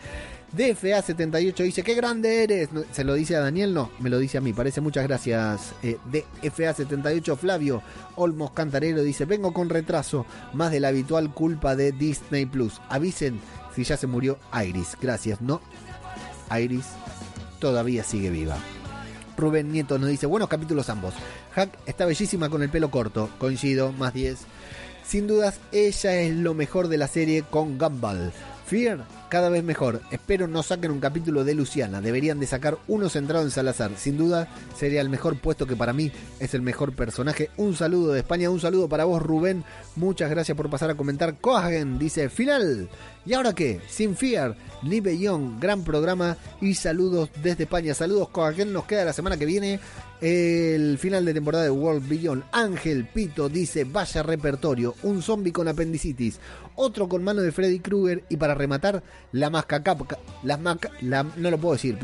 [0.56, 2.68] DFA78 dice, qué grande eres.
[2.90, 3.72] ¿Se lo dice a Daniel?
[3.72, 4.52] No, me lo dice a mí.
[4.52, 5.72] Parece muchas gracias.
[5.82, 7.82] Eh, DFA78 Flavio
[8.16, 12.80] Olmos Cantarero dice, vengo con retraso, más de la habitual culpa de Disney Plus.
[12.88, 13.40] Avisen
[13.74, 14.96] si ya se murió Iris.
[15.00, 15.60] Gracias, ¿no?
[16.58, 16.86] Iris
[17.58, 18.56] todavía sigue viva.
[19.36, 21.14] Rubén Nieto nos dice, buenos capítulos ambos.
[21.54, 23.30] Hack está bellísima con el pelo corto.
[23.38, 24.38] Coincido, más 10.
[25.04, 28.32] Sin dudas, ella es lo mejor de la serie con Gumball.
[28.70, 30.00] Fear cada vez mejor.
[30.12, 32.00] Espero no saquen un capítulo de Luciana.
[32.00, 33.90] Deberían de sacar uno centrado en Salazar.
[33.96, 34.46] Sin duda
[34.78, 37.50] sería el mejor puesto que para mí es el mejor personaje.
[37.56, 39.64] Un saludo de España, un saludo para vos Rubén.
[39.96, 41.38] Muchas gracias por pasar a comentar.
[41.40, 42.88] Cohagen dice final.
[43.26, 43.80] ¿Y ahora qué?
[43.88, 47.92] Sin Fear, Live Young, gran programa y saludos desde España.
[47.92, 49.80] Saludos Cohagen, nos queda la semana que viene
[50.20, 52.44] el final de temporada de World Beyond.
[52.52, 56.38] Ángel Pito dice, vaya repertorio, un zombie con apendicitis,
[56.80, 59.02] otro con mano de Freddy Krueger y para rematar,
[59.32, 60.58] la mascacaca, las
[61.02, 61.98] la, no lo puedo decir,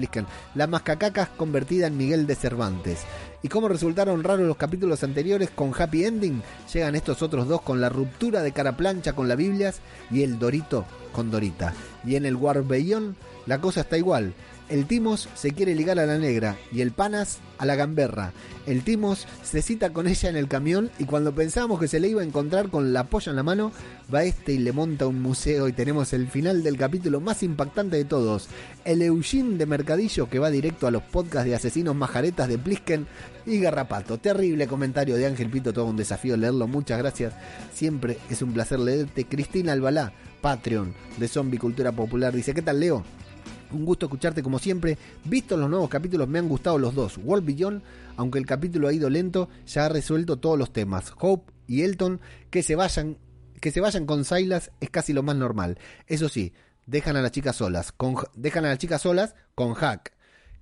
[0.55, 3.01] la mascacacas convertida en Miguel de Cervantes.
[3.43, 6.43] Y como resultaron raros los capítulos anteriores con Happy Ending,
[6.73, 9.73] llegan estos otros dos con la ruptura de cara plancha con la Biblia
[10.11, 11.73] y el Dorito con Dorita.
[12.05, 13.15] Y en el Beyond
[13.47, 14.35] la cosa está igual.
[14.69, 18.33] El Timos se quiere ligar a la negra y el Panas a la gamberra.
[18.67, 22.09] El Timos se cita con ella en el camión y cuando pensamos que se le
[22.09, 23.71] iba a encontrar con la polla en la mano,
[24.13, 27.97] va este y le monta un museo y tenemos el final del capítulo más impactante
[27.97, 28.49] de todos.
[28.85, 33.07] El Eugene de Mercadillo que va directo a los podcasts de asesinos majaretas de Plisken
[33.47, 34.19] y Garrapato.
[34.19, 36.67] Terrible comentario de Ángel Pito, todo un desafío leerlo.
[36.67, 37.35] Muchas gracias.
[37.73, 39.27] Siempre es un placer leerte.
[39.27, 43.05] Cristina Albalá, Patreon de Zombie Cultura Popular, dice, ¿qué tal Leo?
[43.73, 44.99] Un gusto escucharte como siempre.
[45.25, 47.19] Visto los nuevos capítulos, me han gustado los dos.
[47.19, 47.83] World Beyond,
[48.17, 51.13] aunque el capítulo ha ido lento, ya ha resuelto todos los temas.
[51.19, 52.21] Hope y Elton,
[52.51, 53.19] que se vayan,
[53.61, 55.79] que se vayan con Silas es casi lo más normal.
[56.07, 56.53] Eso sí,
[56.87, 57.93] dejan a las chicas solas.
[57.93, 60.17] Con, dejan a las chicas solas con Hack.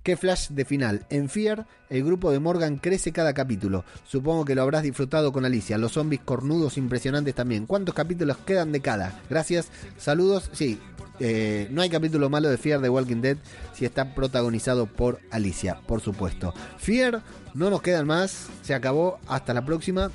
[0.05, 1.07] Qué flash de final.
[1.09, 3.85] En Fear, el grupo de Morgan crece cada capítulo.
[4.03, 5.79] Supongo que lo habrás disfrutado con Alicia.
[5.79, 7.65] Los zombies cornudos impresionantes también.
[7.65, 9.19] ¿Cuántos capítulos quedan de cada?
[9.31, 9.69] Gracias.
[9.97, 10.51] Saludos.
[10.53, 10.79] Sí,
[11.19, 13.37] eh, no hay capítulo malo de Fear de Walking Dead
[13.73, 16.53] si está protagonizado por Alicia, por supuesto.
[16.77, 17.21] Fear,
[17.53, 18.47] no nos quedan más.
[18.61, 19.19] Se acabó.
[19.27, 20.11] Hasta la próxima.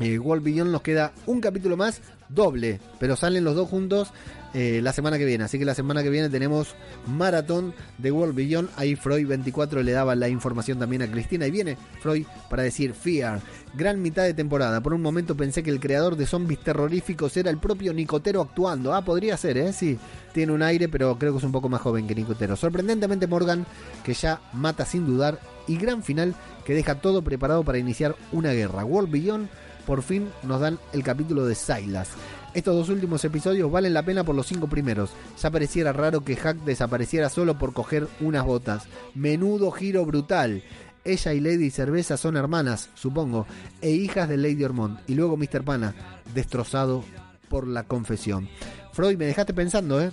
[0.00, 4.12] Eh, World Beyond nos queda un capítulo más, doble, pero salen los dos juntos
[4.54, 5.44] eh, la semana que viene.
[5.44, 6.74] Así que la semana que viene tenemos
[7.06, 8.70] maratón de World Beyond.
[8.76, 11.46] Ahí Freud 24 le daba la información también a Cristina.
[11.46, 13.40] Y viene Freud para decir Fear.
[13.74, 14.80] Gran mitad de temporada.
[14.82, 18.94] Por un momento pensé que el creador de zombies terroríficos era el propio Nicotero actuando.
[18.94, 19.72] Ah, podría ser, ¿eh?
[19.72, 19.98] Sí,
[20.32, 22.56] tiene un aire, pero creo que es un poco más joven que Nicotero.
[22.56, 23.66] Sorprendentemente Morgan,
[24.04, 25.38] que ya mata sin dudar.
[25.66, 26.34] Y gran final
[26.64, 28.84] que deja todo preparado para iniciar una guerra.
[28.84, 29.48] World Beyond
[29.86, 32.10] por fin nos dan el capítulo de Silas.
[32.54, 35.10] Estos dos últimos episodios valen la pena por los cinco primeros.
[35.40, 38.84] Ya pareciera raro que Hack desapareciera solo por coger unas botas.
[39.14, 40.62] Menudo giro brutal.
[41.04, 43.46] Ella y Lady Cerveza son hermanas, supongo,
[43.80, 45.00] e hijas de Lady Ormond.
[45.06, 45.64] Y luego Mr.
[45.64, 45.94] Pana,
[46.34, 47.04] destrozado
[47.48, 48.48] por la confesión.
[48.92, 50.12] Freud, me dejaste pensando, ¿eh?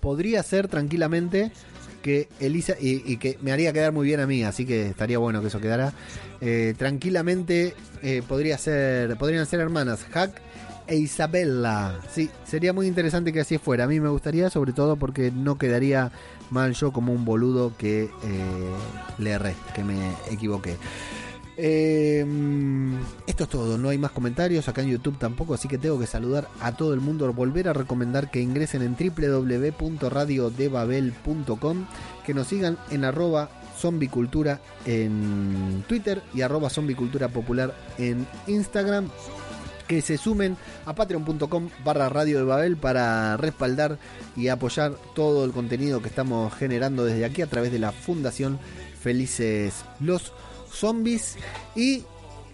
[0.00, 1.52] Podría ser tranquilamente
[2.02, 5.40] que Elisa y, que me haría quedar muy bien a mí, así que estaría bueno
[5.40, 5.92] que eso quedara.
[6.40, 10.42] Eh, tranquilamente eh, podría ser, podrían ser hermanas Hack
[10.86, 11.98] e Isabella.
[12.10, 13.84] Sí, sería muy interesante que así fuera.
[13.84, 16.10] A mí me gustaría, sobre todo porque no quedaría
[16.50, 18.10] mal yo como un boludo que eh,
[19.18, 20.76] le erré, que me equivoqué.
[21.56, 22.24] Eh,
[23.26, 26.06] esto es todo, no hay más comentarios acá en YouTube tampoco, así que tengo que
[26.06, 31.86] saludar a todo el mundo, volver a recomendar que ingresen en www.radiodebabel.com,
[32.24, 39.08] que nos sigan en arroba zombicultura en Twitter y arroba zombicultura popular en Instagram
[39.86, 40.56] que se sumen
[40.86, 43.98] a patreon.com barra radio de Babel para respaldar
[44.36, 48.58] y apoyar todo el contenido que estamos generando desde aquí a través de la Fundación
[49.00, 50.32] Felices los
[50.70, 51.36] Zombies
[51.76, 52.04] y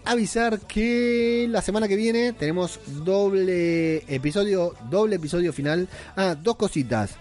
[0.05, 5.87] avisar que la semana que viene tenemos doble episodio, doble episodio final.
[6.15, 7.11] Ah, dos cositas.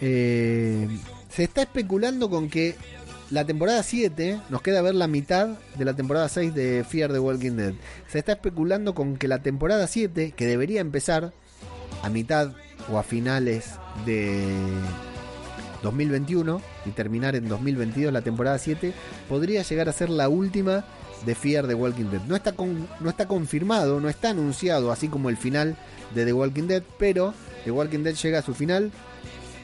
[0.00, 0.88] Eh,
[1.30, 2.74] se está especulando con que
[3.30, 7.18] la temporada 7, nos queda ver la mitad de la temporada 6 de Fear the
[7.18, 7.74] Walking Dead.
[8.08, 11.32] Se está especulando con que la temporada 7, que debería empezar
[12.02, 12.52] a mitad
[12.90, 13.72] o a finales
[14.04, 14.44] de
[15.82, 18.92] 2021 y terminar en 2022 la temporada 7,
[19.28, 20.84] podría llegar a ser la última
[21.24, 22.22] de Fear the Walking Dead.
[22.28, 25.76] No está, con, no está confirmado, no está anunciado, así como el final
[26.14, 27.34] de The Walking Dead, pero
[27.64, 28.92] The Walking Dead llega a su final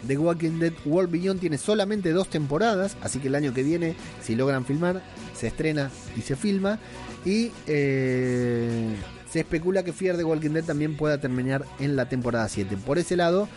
[0.07, 3.95] The Walking Dead World Beyond tiene solamente dos temporadas, así que el año que viene,
[4.23, 5.03] si logran filmar,
[5.35, 6.79] se estrena y se filma.
[7.25, 8.97] Y eh,
[9.31, 12.77] se especula que Fear the Walking Dead también pueda terminar en la temporada 7.
[12.85, 13.49] Por ese lado,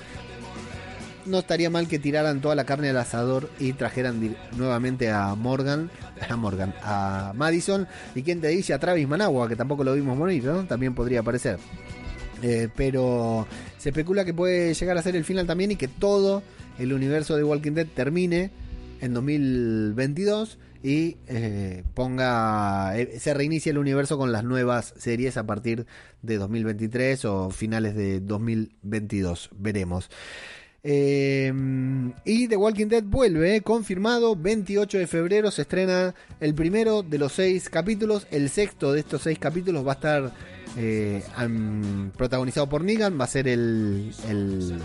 [1.25, 5.89] no estaría mal que tiraran toda la carne al asador y trajeran nuevamente a Morgan,
[6.29, 10.17] a Morgan, a Madison y quien te dice a Travis Managua, que tampoco lo vimos
[10.17, 10.49] morir.
[10.67, 11.59] También podría aparecer.
[12.41, 13.47] Eh, pero
[13.77, 16.43] se especula que puede llegar a ser el final también y que todo
[16.77, 18.51] el universo de Walking Dead termine
[19.01, 25.45] en 2022 y eh, ponga eh, se reinicie el universo con las nuevas series a
[25.45, 25.85] partir
[26.21, 30.09] de 2023 o finales de 2022 veremos.
[30.87, 37.33] Y The Walking Dead vuelve, confirmado, 28 de febrero se estrena el primero de los
[37.33, 40.33] seis capítulos, el sexto de estos seis capítulos va a estar
[40.77, 41.23] eh,
[42.17, 44.79] protagonizado por Negan, va a ser el, el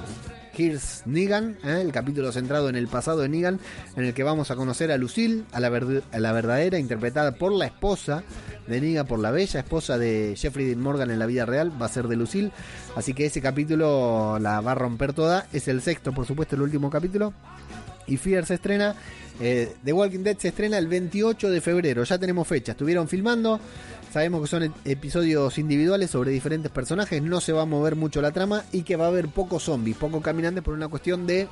[0.57, 1.81] Here's Negan, ¿eh?
[1.81, 3.59] el capítulo centrado en el pasado de Negan,
[3.97, 7.67] en el que vamos a conocer a Lucille, a la, la verdadera, interpretada por la
[7.67, 8.23] esposa
[8.67, 11.87] de Negan, por la bella esposa de Jeffrey Dean Morgan en la vida real, va
[11.87, 12.53] a ser de Lucille,
[12.97, 16.63] así que ese capítulo la va a romper toda, es el sexto, por supuesto, el
[16.63, 17.33] último capítulo,
[18.11, 18.95] y Fear se estrena
[19.41, 23.59] eh, The Walking Dead se estrena el 28 de febrero, ya tenemos fecha, estuvieron filmando,
[24.13, 28.33] Sabemos que son episodios individuales sobre diferentes personajes, no se va a mover mucho la
[28.33, 31.47] trama y que va a haber pocos zombies, pocos caminantes por una cuestión de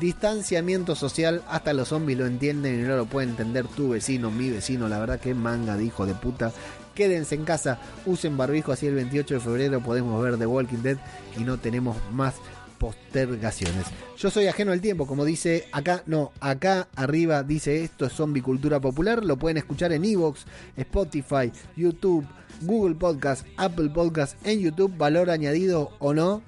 [0.00, 1.42] distanciamiento social.
[1.48, 4.88] Hasta los zombies lo entienden y no lo puede entender tu vecino, mi vecino.
[4.88, 6.50] La verdad que manga de hijo de puta.
[6.92, 10.98] Quédense en casa, usen barbijo, así el 28 de febrero podemos ver The Walking Dead
[11.38, 12.34] y no tenemos más
[12.82, 13.86] postergaciones.
[14.18, 18.42] Yo soy ajeno al tiempo, como dice acá, no, acá arriba dice esto es zombie
[18.42, 20.46] cultura popular, lo pueden escuchar en Evox,
[20.76, 22.26] Spotify, YouTube,
[22.62, 26.42] Google Podcast, Apple Podcast, en YouTube, valor añadido o no.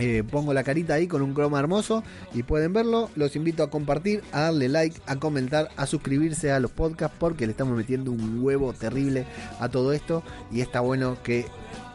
[0.00, 3.10] Eh, pongo la carita ahí con un croma hermoso y pueden verlo.
[3.16, 7.46] Los invito a compartir, a darle like, a comentar, a suscribirse a los podcasts porque
[7.46, 9.26] le estamos metiendo un huevo terrible
[9.58, 10.22] a todo esto
[10.52, 11.46] y está bueno que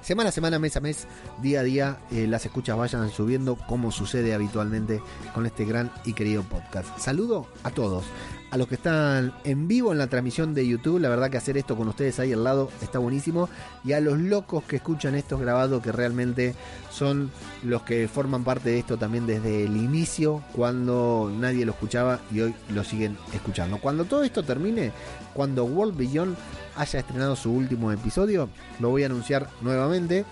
[0.04, 1.08] semana a semana, mes a mes,
[1.42, 5.02] día a día, eh, las escuchas vayan subiendo como sucede habitualmente
[5.34, 7.00] con este gran y querido podcast.
[7.00, 8.04] Saludo a todos,
[8.52, 11.58] a los que están en vivo en la transmisión de YouTube, la verdad que hacer
[11.58, 13.50] esto con ustedes ahí al lado está buenísimo,
[13.86, 16.54] y a los locos que escuchan esto grabado, que realmente
[16.92, 17.32] son
[17.64, 22.42] los que forman parte de esto también desde el inicio, cuando nadie lo escuchaba y
[22.42, 23.80] hoy lo siguen escuchando.
[23.80, 24.92] Cuando todo esto termine,
[25.34, 26.36] cuando World Beyond
[26.76, 30.26] haya estrenado su último episodio, lo voy a anunciar nuevamente.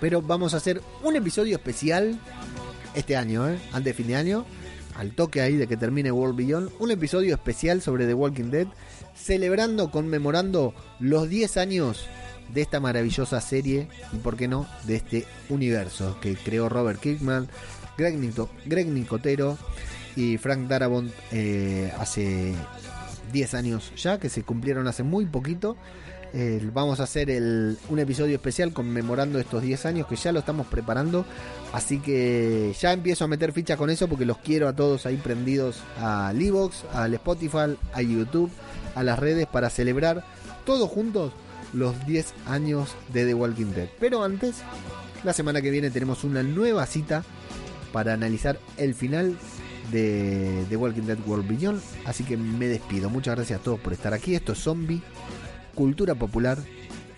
[0.00, 2.18] Pero vamos a hacer un episodio especial
[2.94, 3.58] este año, ¿eh?
[3.72, 4.44] antes de fin de año,
[4.96, 8.66] al toque ahí de que termine World Beyond, un episodio especial sobre The Walking Dead,
[9.14, 12.06] celebrando, conmemorando los 10 años
[12.52, 17.48] de esta maravillosa serie y, por qué no, de este universo que creó Robert Kirkman,
[17.96, 19.56] Greg, Nico- Greg Nicotero
[20.16, 22.54] y Frank Darabont eh, hace
[23.32, 25.76] 10 años ya, que se cumplieron hace muy poquito.
[26.34, 30.38] Eh, vamos a hacer el- un episodio especial conmemorando estos 10 años que ya lo
[30.38, 31.26] estamos preparando.
[31.74, 35.16] Así que ya empiezo a meter ficha con eso porque los quiero a todos ahí
[35.16, 38.50] prendidos al Evox, al Spotify, a YouTube,
[38.94, 40.24] a las redes para celebrar
[40.64, 41.32] todos juntos
[41.74, 43.88] los 10 años de The Walking Dead.
[44.00, 44.56] Pero antes,
[45.24, 47.24] la semana que viene tenemos una nueva cita
[47.92, 49.36] para analizar el final
[49.90, 51.80] de Walking Dead World Beyond.
[52.04, 53.10] Así que me despido.
[53.10, 54.34] Muchas gracias a todos por estar aquí.
[54.34, 55.02] Esto es Zombie,
[55.74, 56.58] Cultura Popular,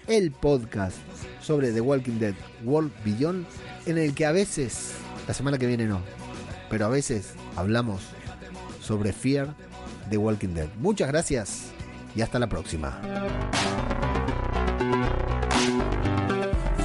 [0.07, 0.97] el podcast
[1.41, 2.35] sobre The Walking Dead
[2.65, 3.47] World Beyond,
[3.86, 4.93] en el que a veces,
[5.28, 6.01] la semana que viene no,
[6.70, 8.03] pero a veces hablamos
[8.81, 9.55] sobre Fear
[10.11, 10.69] The Walking Dead.
[10.78, 11.66] Muchas gracias
[12.16, 13.01] y hasta la próxima.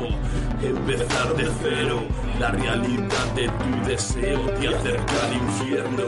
[0.61, 2.01] empezar de cero.
[2.39, 6.03] La realidad de tu deseo te acerca al infierno.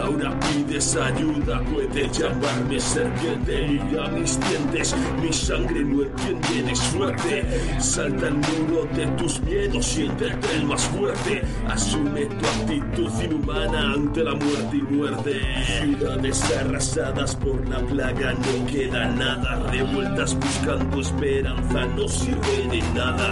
[0.00, 3.66] Ahora pides ayuda, puedes llamarme serpiente.
[3.66, 7.80] Mira mis dientes, mi sangre no entiende de suerte.
[7.80, 11.42] Salta el muro de tus miedos, siéntete el más fuerte.
[11.68, 15.40] Asume tu actitud inhumana ante la muerte y muerte.
[15.80, 19.70] Ciudades arrasadas por la plaga, no queda nada.
[19.70, 23.23] Revueltas buscando esperanza, no sirve de nada.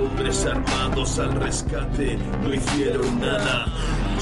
[0.00, 3.66] Hombres armados al rescate, no hicieron nada.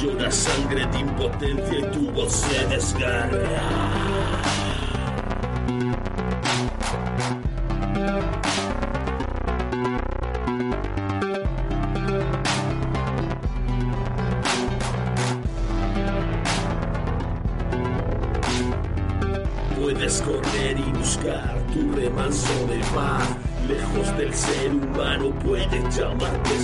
[0.00, 4.25] Llora sangre de impotencia y tu voz se desgarra.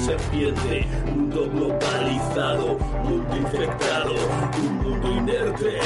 [0.02, 0.84] se pierde.
[1.14, 4.14] Mundo globalizado, mundo infectado,
[4.58, 5.78] un mundo inerte.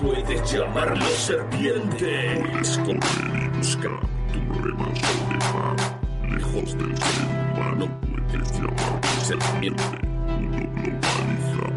[0.00, 2.44] Puedes llamarlo serpiente.
[2.58, 3.88] Descubre y busca
[4.30, 6.36] tu problema sobre.
[6.36, 9.82] Lejos del ser humano, puedes llamarlo serpiente.
[10.28, 11.70] Mundo globalizado,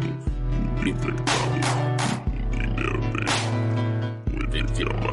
[0.52, 1.50] mundo infectado,
[2.52, 3.26] un mundo inerte.
[4.34, 5.07] Puedes llamarlo